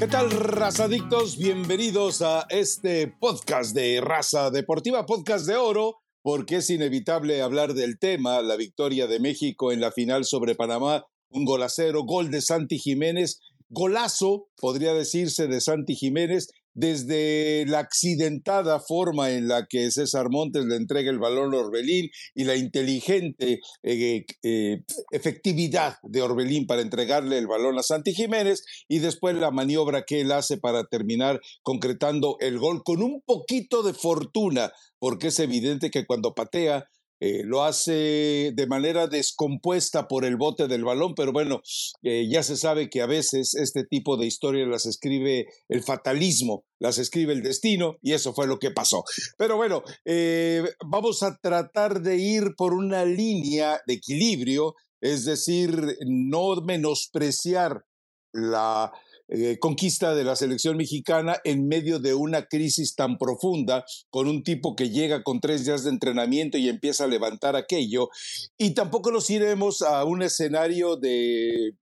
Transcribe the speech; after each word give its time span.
¿Qué 0.00 0.08
tal, 0.08 0.30
razadictos? 0.30 1.36
Bienvenidos 1.36 2.22
a 2.22 2.46
este 2.48 3.06
podcast 3.06 3.74
de 3.74 4.00
Raza 4.00 4.50
Deportiva, 4.50 5.04
podcast 5.04 5.46
de 5.46 5.56
oro, 5.56 5.98
porque 6.22 6.56
es 6.56 6.70
inevitable 6.70 7.42
hablar 7.42 7.74
del 7.74 7.98
tema, 7.98 8.40
la 8.40 8.56
victoria 8.56 9.06
de 9.06 9.20
México 9.20 9.72
en 9.72 9.82
la 9.82 9.92
final 9.92 10.24
sobre 10.24 10.54
Panamá, 10.54 11.04
un 11.28 11.44
golacero, 11.44 12.04
gol 12.04 12.30
de 12.30 12.40
Santi 12.40 12.78
Jiménez, 12.78 13.40
golazo, 13.68 14.48
podría 14.56 14.94
decirse, 14.94 15.48
de 15.48 15.60
Santi 15.60 15.94
Jiménez, 15.94 16.48
desde 16.74 17.64
la 17.66 17.80
accidentada 17.80 18.80
forma 18.80 19.30
en 19.30 19.48
la 19.48 19.66
que 19.66 19.90
César 19.90 20.28
Montes 20.30 20.64
le 20.64 20.76
entrega 20.76 21.10
el 21.10 21.18
balón 21.18 21.54
a 21.54 21.58
Orbelín 21.58 22.10
y 22.34 22.44
la 22.44 22.56
inteligente 22.56 23.60
eh, 23.82 24.24
eh, 24.42 24.82
efectividad 25.10 25.96
de 26.02 26.22
Orbelín 26.22 26.66
para 26.66 26.82
entregarle 26.82 27.38
el 27.38 27.46
balón 27.46 27.78
a 27.78 27.82
Santi 27.82 28.14
Jiménez 28.14 28.62
y 28.88 28.98
después 28.98 29.36
la 29.36 29.50
maniobra 29.50 30.04
que 30.06 30.20
él 30.20 30.32
hace 30.32 30.58
para 30.58 30.84
terminar 30.84 31.40
concretando 31.62 32.36
el 32.40 32.58
gol 32.58 32.82
con 32.84 33.02
un 33.02 33.22
poquito 33.22 33.82
de 33.82 33.94
fortuna, 33.94 34.72
porque 34.98 35.28
es 35.28 35.38
evidente 35.38 35.90
que 35.90 36.06
cuando 36.06 36.34
patea 36.34 36.86
eh, 37.20 37.42
lo 37.44 37.64
hace 37.64 38.52
de 38.54 38.66
manera 38.66 39.06
descompuesta 39.06 40.08
por 40.08 40.24
el 40.24 40.36
bote 40.36 40.68
del 40.68 40.84
balón, 40.84 41.14
pero 41.14 41.32
bueno, 41.32 41.60
eh, 42.02 42.26
ya 42.30 42.42
se 42.42 42.56
sabe 42.56 42.88
que 42.88 43.02
a 43.02 43.06
veces 43.06 43.54
este 43.54 43.84
tipo 43.84 44.16
de 44.16 44.26
historias 44.26 44.66
las 44.66 44.86
escribe 44.86 45.46
el 45.68 45.82
fatalismo, 45.82 46.64
las 46.78 46.96
escribe 46.98 47.34
el 47.34 47.42
destino, 47.42 47.98
y 48.00 48.12
eso 48.12 48.32
fue 48.32 48.46
lo 48.46 48.58
que 48.58 48.70
pasó. 48.70 49.04
Pero 49.36 49.56
bueno, 49.56 49.82
eh, 50.06 50.64
vamos 50.86 51.22
a 51.22 51.36
tratar 51.36 52.00
de 52.00 52.16
ir 52.16 52.54
por 52.56 52.72
una 52.72 53.04
línea 53.04 53.80
de 53.86 53.94
equilibrio, 53.94 54.74
es 55.02 55.26
decir, 55.26 55.98
no 56.06 56.56
menospreciar 56.62 57.84
la 58.32 58.92
eh, 59.32 59.58
conquista 59.60 60.14
de 60.16 60.24
la 60.24 60.34
selección 60.34 60.76
mexicana 60.76 61.36
en 61.44 61.68
medio 61.68 62.00
de 62.00 62.14
una 62.14 62.46
crisis 62.46 62.96
tan 62.96 63.16
profunda, 63.16 63.84
con 64.10 64.26
un 64.26 64.42
tipo 64.42 64.74
que 64.74 64.90
llega 64.90 65.22
con 65.22 65.38
tres 65.38 65.64
días 65.64 65.84
de 65.84 65.90
entrenamiento 65.90 66.58
y 66.58 66.68
empieza 66.68 67.04
a 67.04 67.06
levantar 67.06 67.54
aquello. 67.54 68.08
Y 68.58 68.74
tampoco 68.74 69.12
nos 69.12 69.30
iremos 69.30 69.82
a 69.82 70.04
un 70.04 70.22
escenario 70.22 70.96
de 70.96 71.76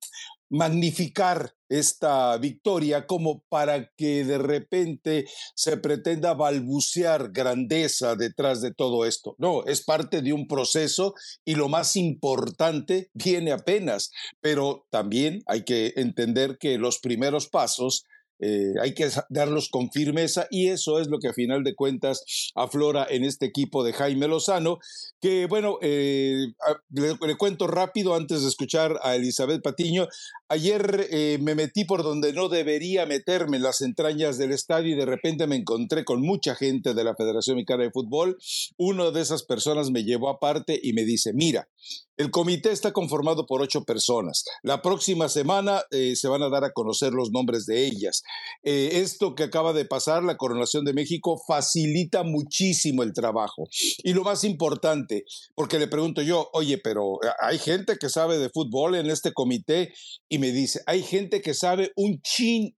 magnificar 0.50 1.54
esta 1.68 2.36
victoria 2.38 3.06
como 3.06 3.42
para 3.48 3.90
que 3.96 4.24
de 4.24 4.38
repente 4.38 5.26
se 5.54 5.76
pretenda 5.76 6.34
balbucear 6.34 7.30
grandeza 7.32 8.16
detrás 8.16 8.62
de 8.62 8.72
todo 8.72 9.04
esto. 9.04 9.34
No, 9.38 9.64
es 9.64 9.84
parte 9.84 10.22
de 10.22 10.32
un 10.32 10.46
proceso 10.46 11.14
y 11.44 11.54
lo 11.54 11.68
más 11.68 11.96
importante 11.96 13.10
viene 13.12 13.52
apenas, 13.52 14.10
pero 14.40 14.86
también 14.90 15.42
hay 15.46 15.64
que 15.64 15.92
entender 15.96 16.56
que 16.58 16.78
los 16.78 16.98
primeros 17.00 17.48
pasos 17.48 18.04
eh, 18.40 18.74
hay 18.80 18.94
que 18.94 19.08
darlos 19.30 19.68
con 19.68 19.90
firmeza 19.90 20.46
y 20.50 20.68
eso 20.68 21.00
es 21.00 21.08
lo 21.08 21.18
que 21.18 21.28
a 21.28 21.32
final 21.32 21.64
de 21.64 21.74
cuentas 21.74 22.52
aflora 22.54 23.06
en 23.08 23.24
este 23.24 23.46
equipo 23.46 23.82
de 23.82 23.92
Jaime 23.92 24.28
Lozano, 24.28 24.78
que 25.20 25.46
bueno, 25.46 25.78
eh, 25.82 26.52
le, 26.90 27.36
cuento 27.36 27.66
rápido 27.66 28.14
antes 28.14 28.42
de 28.42 28.48
escuchar 28.48 29.00
a 29.02 29.16
Elizabeth 29.16 29.62
Patiño, 29.62 30.06
ayer 30.48 31.08
eh, 31.10 31.38
me 31.40 31.56
metí 31.56 31.84
por 31.84 32.04
donde 32.04 32.32
no 32.32 32.48
debería 32.48 33.06
meterme 33.06 33.56
en 33.56 33.64
las 33.64 33.80
entrañas 33.80 34.38
del 34.38 34.52
estadio 34.52 34.94
y 34.94 34.98
de 34.98 35.06
repente 35.06 35.48
me 35.48 35.56
encontré 35.56 36.04
con 36.04 36.22
mucha 36.22 36.54
gente 36.54 36.94
de 36.94 37.04
la 37.04 37.16
Federación 37.16 37.56
Mexicana 37.56 37.82
de 37.84 37.90
Fútbol, 37.90 38.38
una 38.76 39.10
de 39.10 39.20
esas 39.20 39.42
personas 39.42 39.90
me 39.90 40.04
llevó 40.04 40.28
aparte 40.28 40.78
y 40.80 40.92
me 40.92 41.04
dice, 41.04 41.32
mira, 41.32 41.68
el 42.16 42.30
comité 42.30 42.70
está 42.72 42.92
conformado 42.92 43.46
por 43.46 43.62
ocho 43.62 43.84
personas. 43.84 44.44
La 44.62 44.82
próxima 44.82 45.28
semana 45.28 45.82
se 45.90 46.26
van 46.26 46.42
a 46.42 46.48
dar 46.48 46.64
a 46.64 46.72
conocer 46.72 47.12
los 47.12 47.30
nombres 47.30 47.64
de 47.64 47.86
ellas. 47.86 48.24
Eh, 48.62 49.00
esto 49.00 49.34
que 49.34 49.44
acaba 49.44 49.72
de 49.72 49.84
pasar, 49.84 50.22
la 50.22 50.36
coronación 50.36 50.84
de 50.84 50.92
México, 50.92 51.40
facilita 51.46 52.22
muchísimo 52.24 53.02
el 53.02 53.12
trabajo. 53.12 53.68
Y 54.02 54.12
lo 54.12 54.24
más 54.24 54.44
importante, 54.44 55.24
porque 55.54 55.78
le 55.78 55.88
pregunto 55.88 56.22
yo, 56.22 56.50
oye, 56.52 56.78
pero 56.78 57.22
eh, 57.22 57.28
hay 57.40 57.58
gente 57.58 57.96
que 57.98 58.08
sabe 58.08 58.38
de 58.38 58.50
fútbol 58.50 58.94
en 58.96 59.10
este 59.10 59.32
comité 59.32 59.92
y 60.28 60.38
me 60.38 60.50
dice, 60.50 60.80
hay 60.86 61.02
gente 61.02 61.40
que 61.40 61.54
sabe 61.54 61.92
un 61.96 62.20
chin 62.22 62.76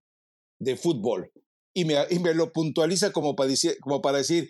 de 0.59 0.77
fútbol. 0.77 1.31
Y 1.73 1.85
me, 1.85 1.95
y 2.09 2.19
me 2.19 2.33
lo 2.33 2.51
puntualiza 2.51 3.11
como 3.11 3.35
para, 3.35 3.49
decir, 3.49 3.77
como 3.81 4.01
para 4.01 4.19
decir, 4.19 4.49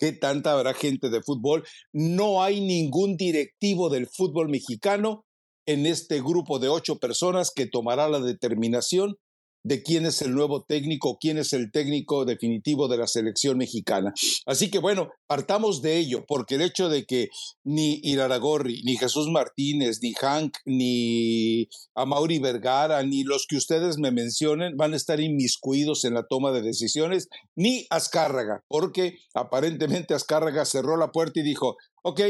¿Qué 0.00 0.12
tanta 0.12 0.52
habrá 0.54 0.72
gente 0.72 1.10
de 1.10 1.20
fútbol? 1.20 1.62
No 1.92 2.42
hay 2.42 2.62
ningún 2.62 3.18
directivo 3.18 3.90
del 3.90 4.06
fútbol 4.06 4.48
mexicano 4.48 5.26
en 5.66 5.84
este 5.84 6.22
grupo 6.22 6.58
de 6.58 6.70
ocho 6.70 6.98
personas 6.98 7.52
que 7.54 7.66
tomará 7.66 8.08
la 8.08 8.20
determinación 8.20 9.16
de 9.62 9.82
quién 9.82 10.06
es 10.06 10.22
el 10.22 10.34
nuevo 10.34 10.64
técnico, 10.64 11.18
quién 11.20 11.38
es 11.38 11.52
el 11.52 11.70
técnico 11.70 12.24
definitivo 12.24 12.88
de 12.88 12.98
la 12.98 13.06
selección 13.06 13.58
mexicana. 13.58 14.12
Así 14.46 14.70
que 14.70 14.78
bueno, 14.78 15.10
partamos 15.26 15.82
de 15.82 15.98
ello, 15.98 16.24
porque 16.26 16.54
el 16.54 16.62
hecho 16.62 16.88
de 16.88 17.04
que 17.04 17.28
ni 17.64 18.00
Iraragorri, 18.02 18.82
ni 18.84 18.96
Jesús 18.96 19.28
Martínez, 19.28 19.98
ni 20.02 20.14
Hank, 20.14 20.56
ni 20.64 21.68
Amauri 21.94 22.38
Vergara, 22.38 23.02
ni 23.02 23.24
los 23.24 23.46
que 23.48 23.56
ustedes 23.56 23.98
me 23.98 24.10
mencionen 24.10 24.76
van 24.76 24.94
a 24.94 24.96
estar 24.96 25.20
inmiscuidos 25.20 26.04
en 26.04 26.14
la 26.14 26.26
toma 26.26 26.52
de 26.52 26.62
decisiones, 26.62 27.28
ni 27.54 27.86
Azcárraga, 27.90 28.64
porque 28.68 29.18
aparentemente 29.34 30.14
Azcárraga 30.14 30.64
cerró 30.64 30.96
la 30.96 31.12
puerta 31.12 31.40
y 31.40 31.42
dijo, 31.42 31.76
ok, 32.02 32.20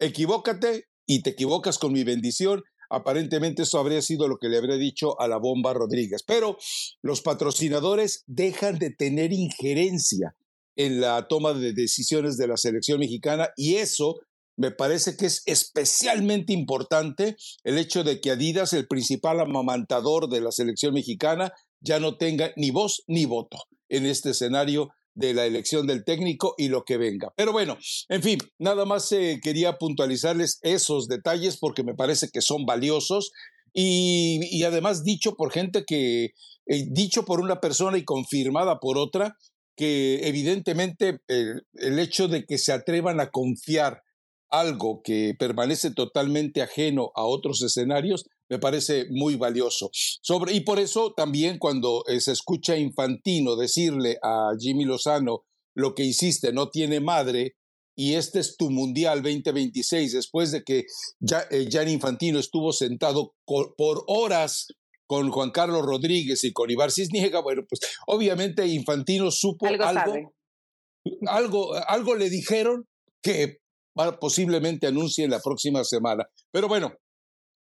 equivócate 0.00 0.84
y 1.06 1.22
te 1.22 1.30
equivocas 1.30 1.78
con 1.78 1.92
mi 1.92 2.04
bendición, 2.04 2.62
Aparentemente 2.90 3.62
eso 3.62 3.78
habría 3.78 4.02
sido 4.02 4.28
lo 4.28 4.38
que 4.38 4.48
le 4.48 4.58
habría 4.58 4.76
dicho 4.76 5.20
a 5.20 5.28
la 5.28 5.36
bomba 5.36 5.74
Rodríguez. 5.74 6.22
Pero 6.22 6.58
los 7.02 7.22
patrocinadores 7.22 8.24
dejan 8.26 8.78
de 8.78 8.90
tener 8.90 9.32
injerencia 9.32 10.34
en 10.76 11.00
la 11.00 11.26
toma 11.28 11.54
de 11.54 11.72
decisiones 11.72 12.36
de 12.36 12.46
la 12.46 12.56
selección 12.56 13.00
mexicana 13.00 13.50
y 13.56 13.76
eso 13.76 14.20
me 14.56 14.70
parece 14.70 15.16
que 15.16 15.26
es 15.26 15.42
especialmente 15.46 16.52
importante 16.52 17.36
el 17.62 17.78
hecho 17.78 18.02
de 18.02 18.20
que 18.20 18.32
Adidas, 18.32 18.72
el 18.72 18.88
principal 18.88 19.40
amamantador 19.40 20.28
de 20.28 20.40
la 20.40 20.50
selección 20.50 20.94
mexicana, 20.94 21.52
ya 21.80 22.00
no 22.00 22.16
tenga 22.16 22.52
ni 22.56 22.70
voz 22.70 23.04
ni 23.06 23.24
voto 23.24 23.58
en 23.88 24.06
este 24.06 24.30
escenario 24.30 24.90
de 25.18 25.34
la 25.34 25.46
elección 25.46 25.88
del 25.88 26.04
técnico 26.04 26.54
y 26.56 26.68
lo 26.68 26.84
que 26.84 26.96
venga. 26.96 27.32
Pero 27.36 27.50
bueno, 27.52 27.76
en 28.08 28.22
fin, 28.22 28.38
nada 28.58 28.84
más 28.84 29.10
eh, 29.10 29.40
quería 29.42 29.76
puntualizarles 29.76 30.60
esos 30.62 31.08
detalles 31.08 31.56
porque 31.56 31.82
me 31.82 31.94
parece 31.94 32.28
que 32.32 32.40
son 32.40 32.64
valiosos 32.66 33.32
y, 33.74 34.62
además 34.62 35.02
dicho 35.02 35.34
por 35.34 35.50
gente 35.50 35.84
que, 35.84 36.34
eh, 36.66 36.86
dicho 36.90 37.24
por 37.24 37.40
una 37.40 37.60
persona 37.60 37.98
y 37.98 38.04
confirmada 38.04 38.78
por 38.78 38.96
otra, 38.96 39.36
que 39.76 40.26
evidentemente 40.28 41.20
el 41.26 41.98
hecho 41.98 42.28
de 42.28 42.44
que 42.44 42.58
se 42.58 42.72
atrevan 42.72 43.20
a 43.20 43.30
confiar 43.30 44.02
algo 44.50 45.02
que 45.02 45.34
permanece 45.38 45.90
totalmente 45.90 46.62
ajeno 46.62 47.10
a 47.14 47.24
otros 47.24 47.62
escenarios, 47.62 48.24
me 48.48 48.58
parece 48.58 49.06
muy 49.10 49.36
valioso. 49.36 49.90
Sobre, 49.92 50.52
y 50.52 50.60
por 50.60 50.78
eso 50.78 51.12
también 51.16 51.58
cuando 51.58 52.04
eh, 52.06 52.20
se 52.20 52.32
escucha 52.32 52.76
Infantino 52.76 53.56
decirle 53.56 54.18
a 54.22 54.52
Jimmy 54.58 54.84
Lozano, 54.84 55.44
lo 55.74 55.94
que 55.94 56.04
hiciste 56.04 56.52
no 56.52 56.70
tiene 56.70 57.00
madre, 57.00 57.56
y 57.96 58.14
este 58.14 58.38
es 58.38 58.56
tu 58.56 58.70
Mundial 58.70 59.22
2026, 59.22 60.12
después 60.12 60.52
de 60.52 60.62
que 60.62 60.84
ya, 61.20 61.44
eh, 61.50 61.68
Infantino 61.90 62.38
estuvo 62.38 62.72
sentado 62.72 63.34
por 63.44 64.04
horas 64.06 64.68
con 65.08 65.30
Juan 65.30 65.50
Carlos 65.50 65.82
Rodríguez 65.82 66.44
y 66.44 66.52
con 66.52 66.70
Ibar 66.70 66.92
Cisniega, 66.92 67.40
bueno, 67.40 67.62
pues 67.68 67.80
obviamente 68.06 68.66
Infantino 68.66 69.30
supo 69.30 69.66
algo, 69.66 69.84
algo, 69.84 70.34
algo, 71.26 71.74
algo 71.74 72.14
le 72.14 72.28
dijeron 72.28 72.86
que 73.22 73.58
posiblemente 74.20 74.86
anuncie 74.86 75.26
la 75.26 75.40
próxima 75.40 75.82
semana. 75.82 76.28
Pero 76.52 76.68
bueno, 76.68 76.92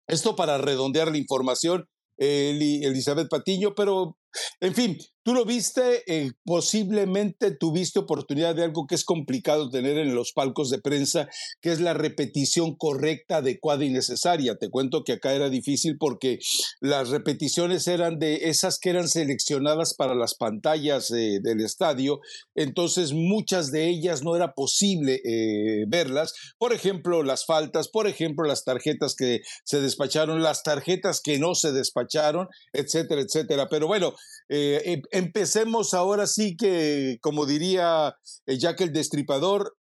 esto 0.07 0.35
para 0.35 0.57
redondear 0.57 1.11
la 1.11 1.17
información, 1.17 1.87
Elizabeth 2.17 3.29
Patiño, 3.29 3.75
pero 3.75 4.17
en 4.59 4.73
fin, 4.73 4.97
tú 5.25 5.33
lo 5.33 5.43
viste, 5.43 6.03
eh, 6.05 6.31
posiblemente 6.45 7.49
tuviste 7.49 7.97
oportunidad 7.97 8.53
de 8.53 8.63
algo 8.63 8.85
que 8.85 8.93
es 8.93 9.03
complicado 9.03 9.71
tener 9.71 9.97
en 9.97 10.13
los 10.13 10.33
palcos 10.33 10.69
de 10.69 10.79
prensa, 10.79 11.27
que 11.61 11.71
es 11.71 11.81
la 11.81 11.95
repetición 11.95 12.75
correcta, 12.75 13.37
adecuada 13.37 13.83
y 13.83 13.89
necesaria. 13.89 14.55
Te 14.55 14.69
cuento 14.69 15.03
que 15.03 15.13
acá 15.13 15.33
era 15.33 15.49
difícil 15.49 15.97
porque 15.97 16.37
las 16.79 17.09
repeticiones 17.09 17.87
eran 17.87 18.19
de 18.19 18.49
esas 18.49 18.77
que 18.77 18.91
eran 18.91 19.07
seleccionadas 19.07 19.95
para 19.95 20.13
las 20.13 20.35
pantallas 20.35 21.09
eh, 21.09 21.39
del 21.41 21.61
estadio, 21.61 22.19
entonces 22.53 23.13
muchas 23.13 23.71
de 23.71 23.89
ellas 23.89 24.21
no 24.21 24.35
era 24.35 24.53
posible 24.53 25.21
eh, 25.25 25.85
verlas. 25.87 26.33
Por 26.59 26.71
ejemplo, 26.71 27.23
las 27.23 27.45
faltas, 27.45 27.87
por 27.87 28.05
ejemplo, 28.07 28.45
las 28.45 28.63
tarjetas 28.63 29.15
que 29.15 29.41
se 29.63 29.81
despacharon, 29.81 30.43
las 30.43 30.61
tarjetas 30.61 31.19
que 31.19 31.39
no 31.39 31.55
se 31.55 31.71
despacharon, 31.71 32.47
etcétera, 32.73 33.21
etcétera. 33.21 33.67
Pero 33.69 33.87
bueno, 33.87 34.13
eh, 34.49 34.81
em, 34.85 35.01
empecemos 35.11 35.93
ahora 35.93 36.27
sí 36.27 36.55
que, 36.55 37.17
como 37.21 37.45
diría 37.45 38.15
eh, 38.45 38.57
Jack 38.57 38.81
el 38.81 38.93
Destripador, 38.93 39.75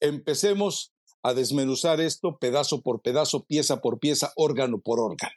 empecemos 0.00 0.92
a 1.22 1.32
desmenuzar 1.32 2.00
esto 2.00 2.38
pedazo 2.38 2.82
por 2.82 3.00
pedazo, 3.00 3.46
pieza 3.46 3.80
por 3.80 3.98
pieza, 3.98 4.32
órgano 4.36 4.80
por 4.80 5.00
órgano. 5.00 5.34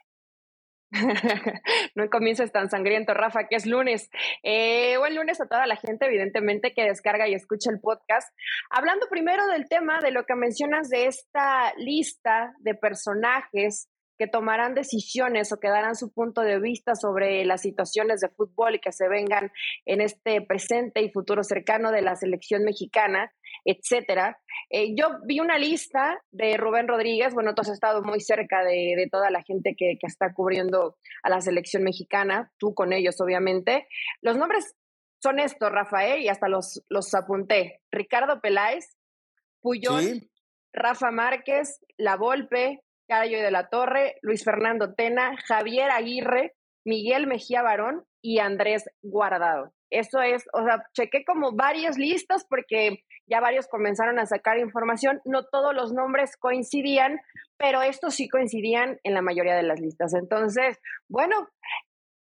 no 1.94 2.08
comiences 2.10 2.50
tan 2.52 2.70
sangriento, 2.70 3.12
Rafa, 3.14 3.46
que 3.48 3.56
es 3.56 3.66
lunes. 3.66 4.10
Eh, 4.42 4.96
buen 4.98 5.14
lunes 5.14 5.40
a 5.40 5.46
toda 5.46 5.66
la 5.66 5.76
gente, 5.76 6.06
evidentemente, 6.06 6.72
que 6.74 6.84
descarga 6.84 7.28
y 7.28 7.34
escucha 7.34 7.70
el 7.70 7.80
podcast. 7.80 8.28
Hablando 8.70 9.06
primero 9.10 9.46
del 9.46 9.68
tema 9.68 10.00
de 10.00 10.10
lo 10.10 10.24
que 10.24 10.34
mencionas 10.34 10.88
de 10.88 11.06
esta 11.06 11.74
lista 11.76 12.54
de 12.60 12.74
personajes 12.74 13.88
que 14.18 14.26
tomarán 14.26 14.74
decisiones 14.74 15.52
o 15.52 15.60
que 15.60 15.68
darán 15.68 15.94
su 15.94 16.12
punto 16.12 16.42
de 16.42 16.58
vista 16.58 16.94
sobre 16.96 17.44
las 17.44 17.62
situaciones 17.62 18.20
de 18.20 18.28
fútbol 18.28 18.74
y 18.74 18.80
que 18.80 18.92
se 18.92 19.08
vengan 19.08 19.52
en 19.86 20.00
este 20.00 20.42
presente 20.42 21.02
y 21.02 21.10
futuro 21.10 21.44
cercano 21.44 21.92
de 21.92 22.02
la 22.02 22.16
selección 22.16 22.64
mexicana, 22.64 23.32
etcétera. 23.64 24.40
Eh, 24.70 24.94
yo 24.96 25.20
vi 25.24 25.40
una 25.40 25.56
lista 25.56 26.20
de 26.32 26.56
Rubén 26.56 26.88
Rodríguez, 26.88 27.32
bueno, 27.32 27.54
tú 27.54 27.62
has 27.62 27.68
estado 27.68 28.02
muy 28.02 28.20
cerca 28.20 28.64
de, 28.64 29.08
toda 29.10 29.30
la 29.30 29.42
gente 29.42 29.74
que, 29.76 29.96
está 30.02 30.32
cubriendo 30.34 30.96
a 31.22 31.30
la 31.30 31.40
selección 31.40 31.84
mexicana, 31.84 32.52
tú 32.58 32.74
con 32.74 32.92
ellos, 32.92 33.20
obviamente. 33.20 33.86
Los 34.20 34.36
nombres 34.36 34.74
son 35.22 35.38
estos, 35.38 35.70
Rafael, 35.70 36.22
y 36.22 36.28
hasta 36.28 36.48
los, 36.48 36.82
los 36.88 37.14
apunté. 37.14 37.80
Ricardo 37.90 38.40
Peláez, 38.40 38.96
Puyol, 39.60 40.28
Rafa 40.72 41.10
Márquez, 41.10 41.80
La 41.96 42.16
Volpe, 42.16 42.82
Cayo 43.08 43.42
de 43.42 43.50
la 43.50 43.68
Torre, 43.68 44.16
Luis 44.22 44.44
Fernando 44.44 44.94
Tena, 44.94 45.36
Javier 45.46 45.90
Aguirre, 45.90 46.54
Miguel 46.84 47.26
Mejía 47.26 47.62
Barón 47.62 48.04
y 48.22 48.38
Andrés 48.38 48.84
Guardado. 49.02 49.72
Eso 49.90 50.20
es, 50.20 50.44
o 50.52 50.62
sea, 50.64 50.84
chequé 50.92 51.24
como 51.24 51.52
varias 51.52 51.96
listas 51.96 52.46
porque 52.48 53.04
ya 53.26 53.40
varios 53.40 53.68
comenzaron 53.68 54.18
a 54.18 54.26
sacar 54.26 54.58
información. 54.58 55.20
No 55.24 55.46
todos 55.46 55.74
los 55.74 55.92
nombres 55.92 56.36
coincidían, 56.36 57.18
pero 57.56 57.82
estos 57.82 58.14
sí 58.14 58.28
coincidían 58.28 59.00
en 59.02 59.14
la 59.14 59.22
mayoría 59.22 59.56
de 59.56 59.62
las 59.62 59.80
listas. 59.80 60.14
Entonces, 60.14 60.78
bueno, 61.08 61.48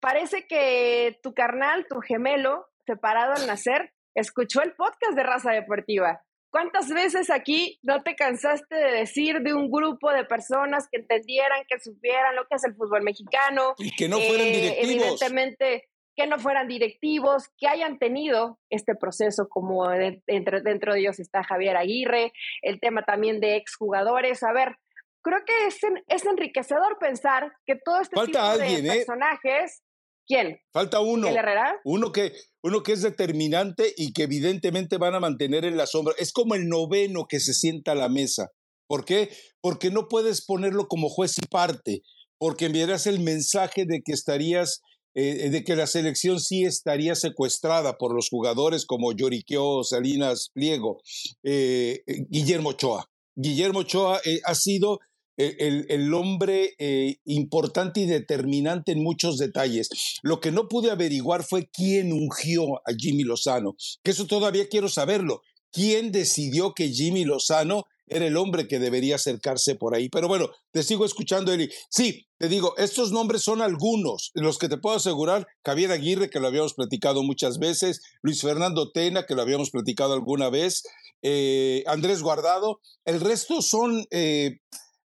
parece 0.01 0.45
que 0.47 1.19
tu 1.24 1.33
carnal, 1.33 1.88
tu 1.88 2.01
gemelo, 2.01 2.68
separado 2.86 3.33
al 3.33 3.47
nacer, 3.47 3.94
escuchó 4.15 4.62
el 4.62 4.74
podcast 4.74 5.15
de 5.15 5.24
Raza 5.24 5.51
Deportiva. 5.51 6.21
¿Cuántas 6.53 6.89
veces 6.89 7.31
aquí 7.31 7.79
no 7.81 8.03
te 8.03 8.15
cansaste 8.15 8.75
de 8.75 8.91
decir 8.91 9.39
de 9.41 9.55
un 9.55 9.71
grupo 9.71 10.11
de 10.11 10.23
personas 10.23 10.88
que 10.88 11.00
entendieran, 11.00 11.63
que 11.67 11.79
supieran 11.79 12.35
lo 12.35 12.45
que 12.45 12.57
es 12.57 12.63
el 12.63 12.75
fútbol 12.75 13.01
mexicano? 13.01 13.73
Y 13.79 13.89
que 13.95 14.07
no 14.07 14.19
fueran 14.19 14.45
eh, 14.45 14.51
directivos. 14.51 14.88
Evidentemente, 14.88 15.89
que 16.15 16.27
no 16.27 16.38
fueran 16.38 16.67
directivos, 16.67 17.50
que 17.57 17.67
hayan 17.67 17.97
tenido 17.97 18.59
este 18.69 18.94
proceso, 18.94 19.50
como 19.50 19.89
dentro, 20.27 20.61
dentro 20.61 20.94
de 20.94 21.00
ellos 21.00 21.19
está 21.19 21.44
Javier 21.44 21.75
Aguirre, 21.75 22.33
el 22.61 22.79
tema 22.79 23.01
también 23.01 23.39
de 23.39 23.55
exjugadores. 23.55 24.44
A 24.44 24.53
ver, 24.53 24.77
creo 25.23 25.39
que 25.47 25.65
es, 25.65 25.79
es 26.07 26.23
enriquecedor 26.23 27.00
pensar 27.00 27.51
que 27.65 27.77
todo 27.83 28.00
este 28.00 28.15
tipo 28.27 28.57
de 28.59 28.75
¿eh? 28.75 28.83
personajes 28.83 29.82
¿Quién? 30.25 30.58
Falta 30.72 31.00
uno. 31.02 31.28
¿El 31.28 31.38
Herrera? 31.38 31.80
Uno 31.84 32.12
que, 32.12 32.34
uno 32.64 32.84
que 32.84 32.94
es 32.94 33.02
determinante 33.02 33.94
y 33.98 34.14
que 34.14 34.24
evidentemente 34.24 34.98
van 34.98 35.16
a 35.16 35.20
mantener 35.20 35.66
en 35.66 35.78
la 35.78 35.86
sombra. 35.86 36.14
Es 36.18 36.31
como 36.31 36.56
el 36.56 36.68
noveno 36.68 37.25
que 37.28 37.40
se 37.40 37.54
sienta 37.54 37.92
a 37.92 37.96
la 37.96 38.10
mesa. 38.10 38.50
¿Por 38.88 39.06
qué? 39.06 39.30
Porque 39.62 39.92
no 39.92 40.08
puedes 40.08 40.46
ponerlo 40.46 40.88
como 40.88 41.10
juez 41.10 41.38
y 41.38 41.46
parte, 41.48 42.04
porque 42.38 42.66
enviarás 42.66 43.08
el 43.08 43.20
mensaje 43.20 43.86
de 43.86 44.02
que 44.04 44.14
estarías, 44.14 44.81
eh, 45.16 45.50
de 45.50 45.64
que 45.64 45.75
la 45.75 45.88
selección 45.88 46.40
sí 46.40 46.64
estaría 46.64 47.16
secuestrada 47.16 47.98
por 47.98 48.14
los 48.14 48.30
jugadores 48.30 48.86
como 48.86 49.12
Lloriqueo, 49.12 49.84
Salinas, 49.84 50.52
Pliego, 50.54 51.02
eh, 51.44 52.02
eh, 52.06 52.25
Guillermo 52.30 52.70
Ochoa. 52.70 53.10
Guillermo 53.36 53.80
Ochoa 53.80 54.22
ha 54.44 54.56
sido 54.56 55.00
e, 55.38 55.85
el, 55.89 56.13
hombre 56.13 56.75
eh, 56.77 57.18
importante 57.25 58.01
y 58.01 58.06
determinante 58.06 58.91
en 58.91 59.03
muchos 59.03 59.38
detalles. 59.38 59.89
Lo 60.21 60.39
que 60.39 60.51
no 60.51 60.68
pude 60.68 60.91
averiguar 60.91 61.44
fue 61.44 61.69
quién 61.71 62.13
ungió 62.13 62.77
a 62.88 62.94
Jimmy 62.97 63.24
Lozano, 63.24 63.75
que 64.03 64.12
eso 64.12 64.27
todavía 64.27 64.68
quiero 64.68 64.89
saberlo. 64.89 65.41
¿Quién 65.71 66.12
decidió 66.12 66.74
que 66.74 66.89
Jimmy 66.89 67.25
Lozano 67.25 67.85
era 68.06 68.27
el 68.27 68.38
hombre 68.38 68.68
que 68.68 68.77
debería 68.77 69.15
acercarse 69.15 69.74
por 69.74 69.95
ahí? 69.95 70.07
Pero 70.07 70.27
bueno, 70.27 70.50
te 70.71 70.83
sigo 70.83 71.03
escuchando, 71.03 71.51
Eli. 71.51 71.71
Sí, 71.89 72.27
te 72.38 72.47
digo, 72.47 72.75
estos 72.77 73.12
nombres 73.12 73.41
son 73.41 73.63
algunos, 73.63 74.29
los 74.36 74.59
que 74.59 74.69
te 74.69 74.77
puedo 74.77 74.97
asegurar, 74.97 75.47
Javier 75.65 75.91
Aguirre, 75.91 76.29
que 76.29 76.39
lo 76.39 76.47
habíamos 76.47 76.75
platicado 76.75 77.24
muchas 77.24 77.57
veces, 77.57 78.01
Luis 78.21 78.41
Fernando 78.41 78.91
Tena, 78.91 79.25
que 79.25 79.33
lo 79.33 79.41
habíamos 79.41 79.71
platicado 79.71 80.13
alguna 80.13 80.51
vez, 80.51 80.83
eh, 81.24 81.83
Andrés 81.88 82.21
Guardado, 82.21 82.81
el 83.06 83.19
resto 83.19 83.63
son... 83.63 84.06
Eh, 84.12 84.59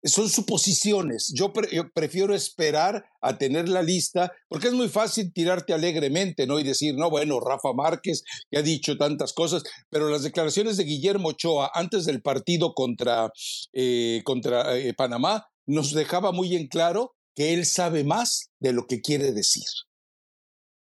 son 0.04 0.28
suposiciones. 0.28 1.32
Yo, 1.34 1.52
prefiero 1.52 2.34
esperar 2.34 3.06
a 3.20 3.38
tener 3.38 3.68
la 3.68 3.82
lista, 3.82 4.32
porque 4.48 4.68
es 4.68 4.74
muy 4.74 4.88
fácil 4.88 5.32
tirarte 5.32 5.72
alegremente, 5.72 6.46
¿no? 6.46 6.58
Y 6.58 6.62
decir, 6.62 6.94
no, 6.94 7.10
bueno, 7.10 7.40
Rafa 7.40 7.72
Márquez, 7.74 8.22
que 8.50 8.58
ha 8.58 8.62
dicho 8.62 8.96
tantas 8.96 9.32
cosas, 9.32 9.62
pero 9.88 10.10
las 10.10 10.22
declaraciones 10.22 10.76
de 10.76 10.84
Guillermo 10.84 11.28
Ochoa 11.28 11.70
antes 11.74 12.04
del 12.04 12.22
partido 12.22 12.74
contra, 12.74 13.30
eh, 13.72 14.20
contra 14.24 14.76
eh, 14.76 14.92
Panamá 14.94 15.46
nos 15.66 15.92
dejaba 15.92 16.32
muy 16.32 16.54
en 16.54 16.68
claro 16.68 17.14
que 17.34 17.54
él 17.54 17.64
sabe 17.64 18.04
más 18.04 18.50
de 18.60 18.72
lo 18.72 18.86
que 18.86 19.00
quiere 19.00 19.32
decir. 19.32 19.64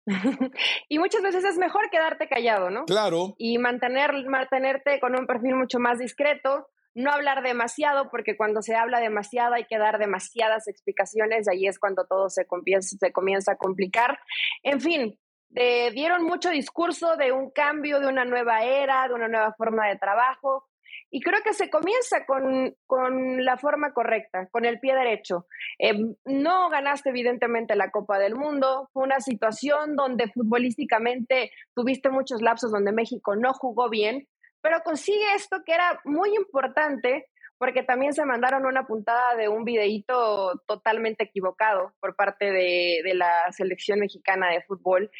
y 0.88 0.98
muchas 0.98 1.22
veces 1.22 1.44
es 1.44 1.56
mejor 1.58 1.90
quedarte 1.90 2.26
callado, 2.26 2.70
¿no? 2.70 2.84
Claro. 2.86 3.34
Y 3.38 3.58
mantener, 3.58 4.12
mantenerte 4.26 4.98
con 4.98 5.14
un 5.14 5.26
perfil 5.26 5.56
mucho 5.56 5.78
más 5.78 5.98
discreto, 5.98 6.66
no 6.94 7.12
hablar 7.12 7.42
demasiado, 7.42 8.10
porque 8.10 8.36
cuando 8.36 8.62
se 8.62 8.74
habla 8.74 9.00
demasiado 9.00 9.54
hay 9.54 9.64
que 9.64 9.78
dar 9.78 9.98
demasiadas 9.98 10.68
explicaciones, 10.68 11.46
y 11.46 11.50
ahí 11.50 11.66
es 11.66 11.78
cuando 11.78 12.06
todo 12.06 12.28
se 12.28 12.46
comienza, 12.46 13.52
a 13.52 13.56
complicar. 13.56 14.18
En 14.62 14.80
fin, 14.80 15.18
dieron 15.48 16.24
mucho 16.24 16.50
discurso 16.50 17.16
de 17.16 17.32
un 17.32 17.50
cambio, 17.50 18.00
de 18.00 18.08
una 18.08 18.24
nueva 18.24 18.64
era, 18.64 19.08
de 19.08 19.14
una 19.14 19.28
nueva 19.28 19.54
forma 19.56 19.88
de 19.88 19.96
trabajo, 19.96 20.66
y 21.12 21.20
creo 21.20 21.40
que 21.42 21.54
se 21.54 21.70
comienza 21.70 22.24
con, 22.24 22.74
con 22.86 23.44
la 23.44 23.56
forma 23.56 23.92
correcta, 23.92 24.48
con 24.50 24.64
el 24.64 24.78
pie 24.78 24.94
derecho. 24.94 25.46
Eh, 25.78 25.94
no 26.24 26.70
ganaste 26.70 27.10
evidentemente 27.10 27.74
la 27.74 27.90
Copa 27.90 28.18
del 28.18 28.36
Mundo, 28.36 28.88
fue 28.92 29.02
una 29.02 29.20
situación 29.20 29.96
donde 29.96 30.28
futbolísticamente 30.28 31.50
tuviste 31.74 32.10
muchos 32.10 32.42
lapsos 32.42 32.70
donde 32.70 32.92
México 32.92 33.34
no 33.34 33.52
jugó 33.54 33.90
bien, 33.90 34.28
pero 34.62 34.82
consigue 34.82 35.34
esto 35.34 35.62
que 35.64 35.74
era 35.74 36.00
muy 36.04 36.34
importante 36.34 37.28
porque 37.58 37.82
también 37.82 38.14
se 38.14 38.24
mandaron 38.24 38.64
una 38.64 38.86
puntada 38.86 39.36
de 39.36 39.48
un 39.48 39.64
videíto 39.64 40.62
totalmente 40.66 41.24
equivocado 41.24 41.92
por 42.00 42.16
parte 42.16 42.46
de, 42.46 43.02
de, 43.04 43.14
la 43.14 43.52
selección 43.52 44.00
mexicana 44.00 44.50
de 44.50 44.62
fútbol, 44.62 45.10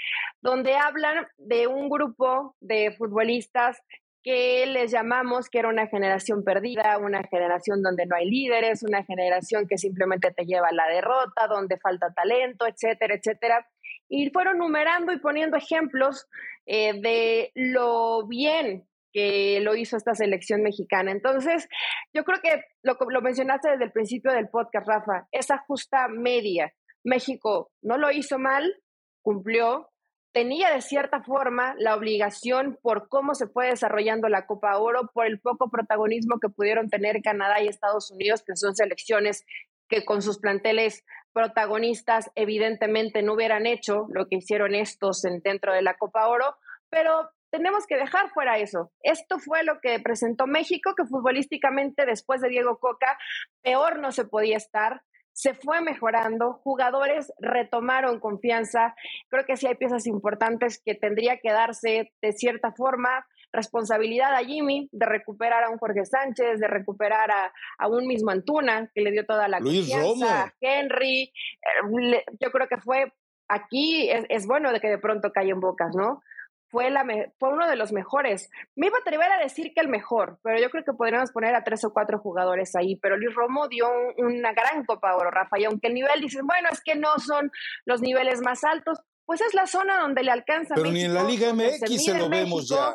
donde 0.41 0.75
hablan 0.75 1.27
de 1.37 1.67
un 1.67 1.91
grupo 1.91 2.57
de 2.61 2.93
futbolistas 2.97 3.83
que 4.23 4.67
les 4.67 4.91
llamamos 4.91 5.49
que 5.49 5.59
era 5.59 5.69
una 5.69 5.87
generación 5.87 6.45
perdida, 6.45 6.99
una 6.99 7.23
generación 7.25 7.83
donde 7.83 8.07
no 8.07 8.17
hay 8.17 8.29
líderes, 8.29 8.83
una 8.83 9.05
generación 9.05 9.67
que 9.67 9.79
simplemente 9.79 10.31
te 10.31 10.45
lleva 10.45 10.69
a 10.69 10.75
la 10.75 10.87
derrota, 10.89 11.47
donde 11.47 11.79
falta 11.79 12.13
talento, 12.13 12.67
etcétera, 12.67 13.15
etcétera. 13.15 13.67
Y 14.09 14.31
fueron 14.31 14.59
numerando 14.59 15.13
y 15.13 15.19
poniendo 15.19 15.57
ejemplos 15.57 16.27
eh, 16.67 17.01
de 17.01 17.53
lo 17.55 18.27
bien 18.27 18.87
que 19.13 19.61
lo 19.61 19.75
hizo 19.75 19.97
esta 19.97 20.15
selección 20.15 20.63
mexicana. 20.63 21.11
Entonces, 21.13 21.69
yo 22.13 22.25
creo 22.25 22.41
que 22.43 22.63
lo, 22.83 22.97
mencionaste 23.21 23.71
desde 23.71 23.85
el 23.85 23.93
principio 23.93 24.33
del 24.33 24.49
podcast, 24.49 24.87
Rafa, 24.87 25.29
esa 25.33 25.59
justa 25.59 26.09
media. 26.09 26.73
México 27.05 27.71
no 27.83 27.97
lo 27.97 28.11
hizo 28.11 28.39
mal, 28.39 28.75
cumplió, 29.23 29.91
tenía 30.33 30.71
de 30.73 30.81
cierta 30.81 31.23
forma 31.23 31.75
la 31.79 31.97
obligación 31.97 32.79
por 32.83 33.09
cómo 33.09 33.35
se 33.35 33.49
fue 33.49 33.69
desarrollando 33.69 34.29
la 34.29 34.47
Copa 34.47 34.79
Oro, 34.79 35.11
por 35.13 35.27
el 35.27 35.41
poco 35.41 35.71
protagonismo 35.71 36.39
que 36.41 36.49
pudieron 36.49 36.89
tener 36.89 37.21
Canadá 37.23 37.61
y 37.61 37.69
Estados 37.69 38.11
Unidos, 38.11 38.43
que 38.47 38.57
son 38.57 38.75
selecciones 38.75 39.45
que 39.89 40.05
con 40.05 40.23
sus 40.23 40.39
planteles 40.39 41.05
protagonistas 41.33 42.31
evidentemente 42.37 43.23
no 43.23 43.35
hubieran 43.35 43.67
hecho 43.67 44.07
lo 44.11 44.29
que 44.29 44.37
hicieron 44.37 44.75
estos 44.75 45.25
en, 45.25 45.41
dentro 45.41 45.73
de 45.73 45.83
la 45.83 45.97
Copa 45.97 46.29
Oro, 46.29 46.57
pero 46.89 47.31
tenemos 47.51 47.87
que 47.87 47.97
dejar 47.97 48.31
fuera 48.31 48.59
eso. 48.59 48.93
Esto 49.03 49.39
fue 49.39 49.65
lo 49.65 49.81
que 49.81 49.99
presentó 50.01 50.47
México, 50.47 50.95
que 50.97 51.05
futbolísticamente 51.05 52.07
después 52.07 52.41
de 52.41 52.49
Diego 52.49 52.79
Coca, 52.79 53.19
peor 53.63 53.99
no 53.99 54.13
se 54.13 54.25
podía 54.25 54.57
estar. 54.57 55.03
Se 55.33 55.55
fue 55.55 55.81
mejorando, 55.81 56.55
jugadores 56.65 57.33
retomaron 57.39 58.21
confianza. 58.21 58.95
Creo 59.29 59.45
que 59.47 59.57
sí 59.57 59.67
hay 59.67 59.77
piezas 59.77 60.07
importantes 60.07 60.83
que 60.85 60.95
tendría 60.95 61.39
que 61.39 61.51
darse 61.51 62.13
de 62.21 62.33
cierta 62.33 62.73
forma 62.73 63.27
responsabilidad 63.53 64.35
a 64.35 64.45
Jimmy 64.45 64.89
de 64.93 65.07
recuperar 65.07 65.65
a 65.65 65.71
un 65.71 65.79
Jorge 65.79 66.05
Sánchez, 66.05 66.61
de 66.61 66.69
recuperar 66.69 67.31
a, 67.79 67.89
un 67.89 68.07
mismo 68.07 68.31
Antuna, 68.31 68.91
que 68.95 69.01
le 69.01 69.11
dio 69.11 69.27
toda 69.27 69.49
la 69.49 69.61
confianza, 69.61 70.45
a 70.45 70.55
Henry. 70.61 71.23
Eh, 71.23 72.25
yo 72.41 72.51
creo 72.51 72.69
que 72.69 72.79
fue 72.79 73.13
aquí, 73.49 74.09
es, 74.11 74.25
es 74.29 74.47
bueno 74.47 74.73
de 74.73 74.81
que 74.81 74.89
de 74.89 74.99
pronto 74.99 75.33
cae 75.33 75.51
en 75.51 75.61
bocas, 75.61 75.95
¿no? 75.97 76.23
Fue, 76.71 76.91
la 76.91 77.05
fue 77.39 77.53
uno 77.53 77.69
de 77.69 77.77
los 77.77 77.93
mejores. 77.93 78.51
Me 78.77 78.87
iba 78.87 78.97
a 78.97 79.01
atrever 79.01 79.31
a 79.33 79.39
decir 79.39 79.73
que 79.75 79.81
el 79.81 79.89
mejor, 79.89 80.39
pero 80.43 80.61
yo 80.61 80.71
creo 80.71 80.85
que 80.85 80.93
podríamos 80.93 81.33
poner 81.33 81.55
a 81.55 81.65
tres 81.65 81.85
o 81.85 81.93
cuatro 81.93 82.19
jugadores 82.19 82.75
ahí. 82.77 82.97
Pero 82.97 83.17
Luis 83.17 83.35
Romo 83.35 83.69
dio 83.69 83.89
una 84.19 84.53
gran 84.53 84.85
Copa 84.85 85.15
Oro, 85.17 85.31
Rafa, 85.31 85.59
y 85.59 85.65
aunque 85.65 85.89
el 85.89 85.95
nivel, 85.95 86.21
dicen, 86.21 86.47
bueno, 86.47 86.69
es 86.71 86.81
que 86.81 86.95
no 86.95 87.19
son 87.19 87.51
los 87.85 88.01
niveles 88.01 88.41
más 88.41 88.63
altos, 88.65 89.01
pues 89.27 89.41
es 89.41 89.55
la 89.55 89.67
zona 89.67 90.01
donde 90.01 90.23
le 90.23 90.31
alcanza. 90.31 90.75
Pero 90.75 90.91
ni 90.91 91.05
en 91.05 91.15
la 91.15 91.25
Liga 91.25 91.53
MX 91.53 92.05
se, 92.05 92.19
lo 92.19 92.29
vemos 92.29 92.69
ya. 92.69 92.95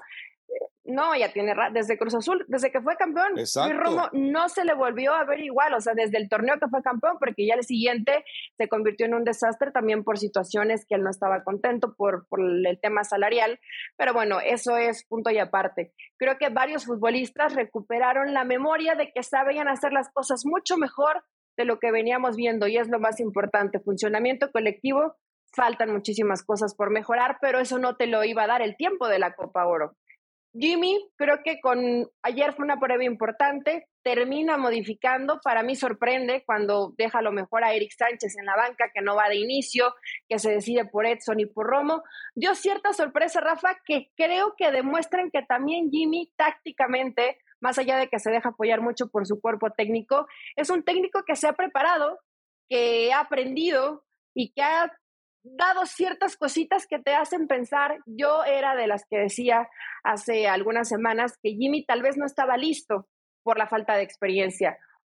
No, 0.86 1.16
ya 1.16 1.34
tiene 1.34 1.56
desde 1.72 1.98
Cruz 1.98 2.14
Azul, 2.14 2.46
desde 2.48 2.72
que 2.72 2.80
fue 2.80 2.96
campeón, 2.96 3.34
Luis 3.34 3.56
Romo 3.56 4.08
no 4.14 4.50
se 4.50 4.64
le 4.64 4.76
volvió 4.76 5.16
a 5.16 5.26
ver 5.26 5.40
igual, 5.40 5.74
o 5.74 5.82
sea, 5.82 5.94
desde 5.96 6.18
el 6.18 6.30
torneo 6.30 6.60
que 6.60 6.68
fue 6.70 6.84
campeón, 6.84 7.18
porque 7.20 7.48
ya 7.48 7.56
el 7.56 7.64
siguiente 7.64 8.24
se 8.56 8.68
convirtió 8.68 9.08
en 9.08 9.16
un 9.16 9.24
desastre 9.24 9.72
también 9.72 10.04
por 10.04 10.20
situaciones 10.20 10.86
que 10.88 10.94
él 10.94 11.02
no 11.02 11.10
estaba 11.10 11.44
contento 11.44 11.96
por, 11.96 12.28
por 12.28 12.40
el 12.40 12.80
tema 12.80 13.04
salarial, 13.04 13.60
pero 13.98 14.14
bueno, 14.14 14.40
eso 14.40 14.78
es 14.78 15.06
punto 15.08 15.32
y 15.32 15.40
aparte. 15.40 15.92
Creo 16.18 16.38
que 16.38 16.50
varios 16.50 16.86
futbolistas 16.86 17.56
recuperaron 17.56 18.36
la 18.36 18.44
memoria 18.44 18.94
de 18.94 19.12
que 19.12 19.24
sabían 19.24 19.68
hacer 19.68 19.92
las 19.92 20.12
cosas 20.12 20.44
mucho 20.46 20.78
mejor 20.78 21.24
de 21.58 21.66
lo 21.66 21.80
que 21.80 21.92
veníamos 21.92 22.36
viendo 22.36 22.68
y 22.68 22.78
es 22.78 22.90
lo 22.90 23.00
más 23.00 23.20
importante, 23.20 23.80
funcionamiento 23.80 24.52
colectivo, 24.52 25.16
faltan 25.56 25.92
muchísimas 25.92 26.44
cosas 26.44 26.76
por 26.76 26.92
mejorar, 26.92 27.38
pero 27.42 27.60
eso 27.60 27.80
no 27.80 27.96
te 27.96 28.08
lo 28.08 28.24
iba 28.24 28.44
a 28.44 28.48
dar 28.48 28.62
el 28.62 28.76
tiempo 28.76 29.08
de 29.08 29.20
la 29.20 29.34
Copa 29.34 29.66
Oro. 29.66 29.96
Jimmy, 30.58 31.06
creo 31.18 31.40
que 31.44 31.60
con 31.60 32.10
ayer 32.24 32.54
fue 32.54 32.64
una 32.64 32.80
prueba 32.80 33.04
importante, 33.04 33.88
termina 34.04 34.58
modificando, 34.58 35.42
para 35.44 35.64
mí 35.64 35.76
sorprende 35.76 36.44
cuando 36.46 36.94
deja 36.98 37.22
lo 37.22 37.34
mejor 37.34 37.66
a 37.66 37.74
Eric 37.74 37.92
Sánchez 37.92 38.38
en 38.38 38.46
la 38.46 38.56
banca, 38.56 38.90
que 38.94 39.02
no 39.02 39.16
va 39.16 39.28
de 39.28 39.36
inicio, 39.36 39.94
que 40.30 40.40
se 40.40 40.52
decide 40.52 40.86
por 40.86 41.06
Edson 41.06 41.42
y 41.42 41.46
por 41.46 41.68
Romo. 41.68 42.04
Dio 42.36 42.56
cierta 42.56 42.94
sorpresa, 42.94 43.42
Rafa, 43.42 43.78
que 43.86 44.12
creo 44.16 44.56
que 44.58 44.72
demuestran 44.72 45.30
que 45.30 45.42
también 45.42 45.92
Jimmy 45.92 46.32
tácticamente, 46.38 47.38
más 47.60 47.78
allá 47.78 47.98
de 47.98 48.08
que 48.08 48.20
se 48.20 48.32
deja 48.32 48.50
apoyar 48.50 48.80
mucho 48.80 49.08
por 49.10 49.28
su 49.28 49.42
cuerpo 49.42 49.72
técnico, 49.72 50.26
es 50.56 50.70
un 50.70 50.84
técnico 50.84 51.24
que 51.26 51.36
se 51.36 51.48
ha 51.48 51.54
preparado, 51.54 52.20
que 52.70 53.12
ha 53.12 53.20
aprendido 53.20 54.06
y 54.34 54.54
que 54.54 54.62
ha 54.62 54.92
dado 55.46 55.86
ciertas 55.86 56.38
cositas 56.38 56.88
que 56.88 57.00
te 57.00 57.14
hacen 57.14 57.48
pensar. 57.48 58.00
Yo 58.06 58.44
era 58.44 58.76
de 58.76 58.88
las 58.88 59.06
que 59.10 59.18
decía 59.18 59.70
hace 60.04 60.48
algunas 60.48 60.90
semanas 60.90 61.38
que 61.42 61.52
Jimmy 61.52 61.86
tal 61.86 62.02
vez 62.02 62.18
no 62.18 62.26
estaba 62.26 62.58
listo 62.58 63.08
por 63.44 63.58
la 63.58 63.68
falta 63.68 63.96
de 63.96 64.04
experiencia. 64.04 64.78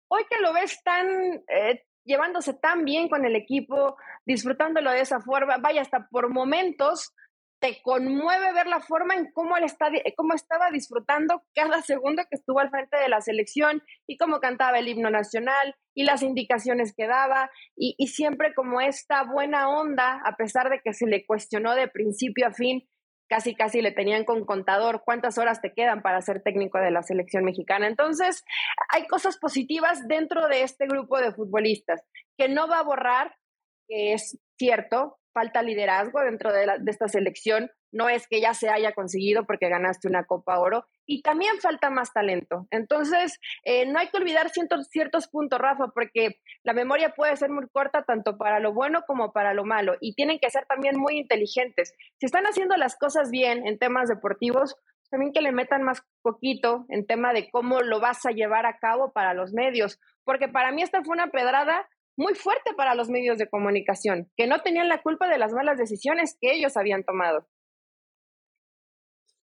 Hoy 0.09 0.23
que 0.29 0.39
lo 0.41 0.53
ves 0.53 0.81
tan 0.83 1.07
eh, 1.47 1.85
llevándose 2.03 2.53
tan 2.53 2.85
bien 2.85 3.09
con 3.09 3.25
el 3.25 3.35
equipo, 3.35 3.97
disfrutándolo 4.25 4.91
de 4.91 5.01
esa 5.01 5.19
forma, 5.19 5.57
vaya 5.57 5.81
hasta 5.81 6.07
por 6.07 6.29
momentos 6.29 7.13
te 7.59 7.81
conmueve 7.81 8.53
ver 8.53 8.67
la 8.67 8.81
forma 8.81 9.15
en 9.15 9.31
cómo 9.31 9.57
él 9.57 9.63
está, 9.63 9.89
cómo 10.15 10.33
estaba 10.33 10.69
disfrutando 10.71 11.43
cada 11.55 11.81
segundo 11.81 12.23
que 12.29 12.35
estuvo 12.35 12.59
al 12.59 12.69
frente 12.69 12.97
de 12.97 13.09
la 13.09 13.21
selección 13.21 13.83
y 14.05 14.17
cómo 14.17 14.39
cantaba 14.39 14.79
el 14.79 14.87
himno 14.87 15.09
nacional 15.09 15.75
y 15.95 16.03
las 16.03 16.21
indicaciones 16.21 16.93
que 16.95 17.07
daba 17.07 17.49
y, 17.75 17.95
y 17.97 18.07
siempre 18.07 18.53
como 18.53 18.79
esta 18.81 19.23
buena 19.23 19.69
onda, 19.69 20.21
a 20.23 20.35
pesar 20.35 20.69
de 20.69 20.81
que 20.83 20.93
se 20.93 21.07
le 21.07 21.25
cuestionó 21.25 21.73
de 21.73 21.87
principio 21.87 22.47
a 22.47 22.51
fin, 22.51 22.87
casi 23.27 23.55
casi 23.55 23.81
le 23.81 23.91
tenían 23.91 24.23
con 24.23 24.45
contador 24.45 25.03
cuántas 25.05 25.37
horas 25.37 25.61
te 25.61 25.73
quedan 25.73 26.01
para 26.01 26.21
ser 26.21 26.41
técnico 26.41 26.79
de 26.79 26.91
la 26.91 27.03
selección 27.03 27.43
mexicana. 27.43 27.87
Entonces, 27.87 28.43
hay 28.89 29.05
cosas 29.07 29.37
positivas 29.37 30.07
dentro 30.07 30.47
de 30.47 30.63
este 30.63 30.87
grupo 30.87 31.19
de 31.19 31.33
futbolistas 31.33 32.01
que 32.37 32.49
no 32.49 32.67
va 32.67 32.79
a 32.79 32.83
borrar, 32.83 33.35
que 33.87 34.13
es 34.13 34.39
cierto, 34.57 35.19
falta 35.37 35.61
liderazgo 35.61 36.19
dentro 36.21 36.51
de, 36.51 36.65
esta 36.87 37.07
selección. 37.07 37.69
No 37.91 38.09
es 38.09 38.27
que 38.27 38.41
ya 38.41 38.55
se 38.55 38.69
haya 38.69 38.91
conseguido 38.93 39.45
porque 39.45 39.69
ganaste 39.69 40.07
una 40.07 40.23
Copa 40.23 40.57
Oro. 40.57 40.87
Y 41.05 41.21
también 41.21 41.59
falta 41.61 41.91
más 41.91 42.11
talento. 42.11 42.65
Entonces, 42.71 43.39
eh, 43.63 43.85
no 43.85 43.99
hay 43.99 44.07
que 44.07 44.17
olvidar 44.17 44.49
ciertos, 44.49 44.87
ciertos 44.87 45.27
puntos, 45.27 45.59
Rafa, 45.59 45.89
porque 45.93 46.39
la 46.63 46.73
memoria 46.73 47.13
puede 47.15 47.35
ser 47.37 47.51
muy 47.51 47.67
corta 47.69 48.01
tanto 48.01 48.35
para 48.39 48.59
lo 48.59 48.73
bueno 48.73 49.03
como 49.05 49.31
para 49.31 49.53
lo 49.53 49.63
malo. 49.63 49.95
Y 50.01 50.15
tienen 50.15 50.39
que 50.39 50.49
ser 50.49 50.65
también 50.65 50.97
muy 50.97 51.19
inteligentes. 51.19 51.93
Si 52.19 52.25
están 52.25 52.45
haciendo 52.45 52.75
las 52.77 52.97
cosas 52.97 53.29
bien 53.29 53.67
en 53.67 53.77
temas 53.77 54.09
deportivos, 54.09 54.75
también 55.11 55.33
que 55.33 55.41
le 55.41 55.51
metan 55.51 55.83
más 55.83 56.01
poquito 56.23 56.85
en 56.89 57.05
tema 57.05 57.31
de 57.31 57.49
cómo 57.51 57.81
lo 57.81 57.99
vas 57.99 58.25
a 58.25 58.31
llevar 58.31 58.65
a 58.65 58.79
cabo 58.79 59.11
para 59.13 59.35
los 59.35 59.53
medios. 59.53 59.99
Porque 60.23 60.47
para 60.47 60.71
mí 60.71 60.81
esta 60.81 61.03
fue 61.03 61.13
una 61.13 61.27
pedrada 61.27 61.87
muy 62.17 62.33
fuerte 62.33 62.73
para 62.75 62.95
los 62.95 63.09
medios 63.09 63.37
de 63.37 63.49
comunicación, 63.49 64.29
que 64.35 64.47
no 64.47 64.61
tenían 64.61 64.89
la 64.89 65.01
culpa 65.01 65.29
de 65.29 65.37
las 65.37 65.53
malas 65.53 65.77
decisiones 65.77 66.35
que 66.41 66.53
ellos 66.53 66.75
habían 66.75 67.03
tomado. 67.03 67.47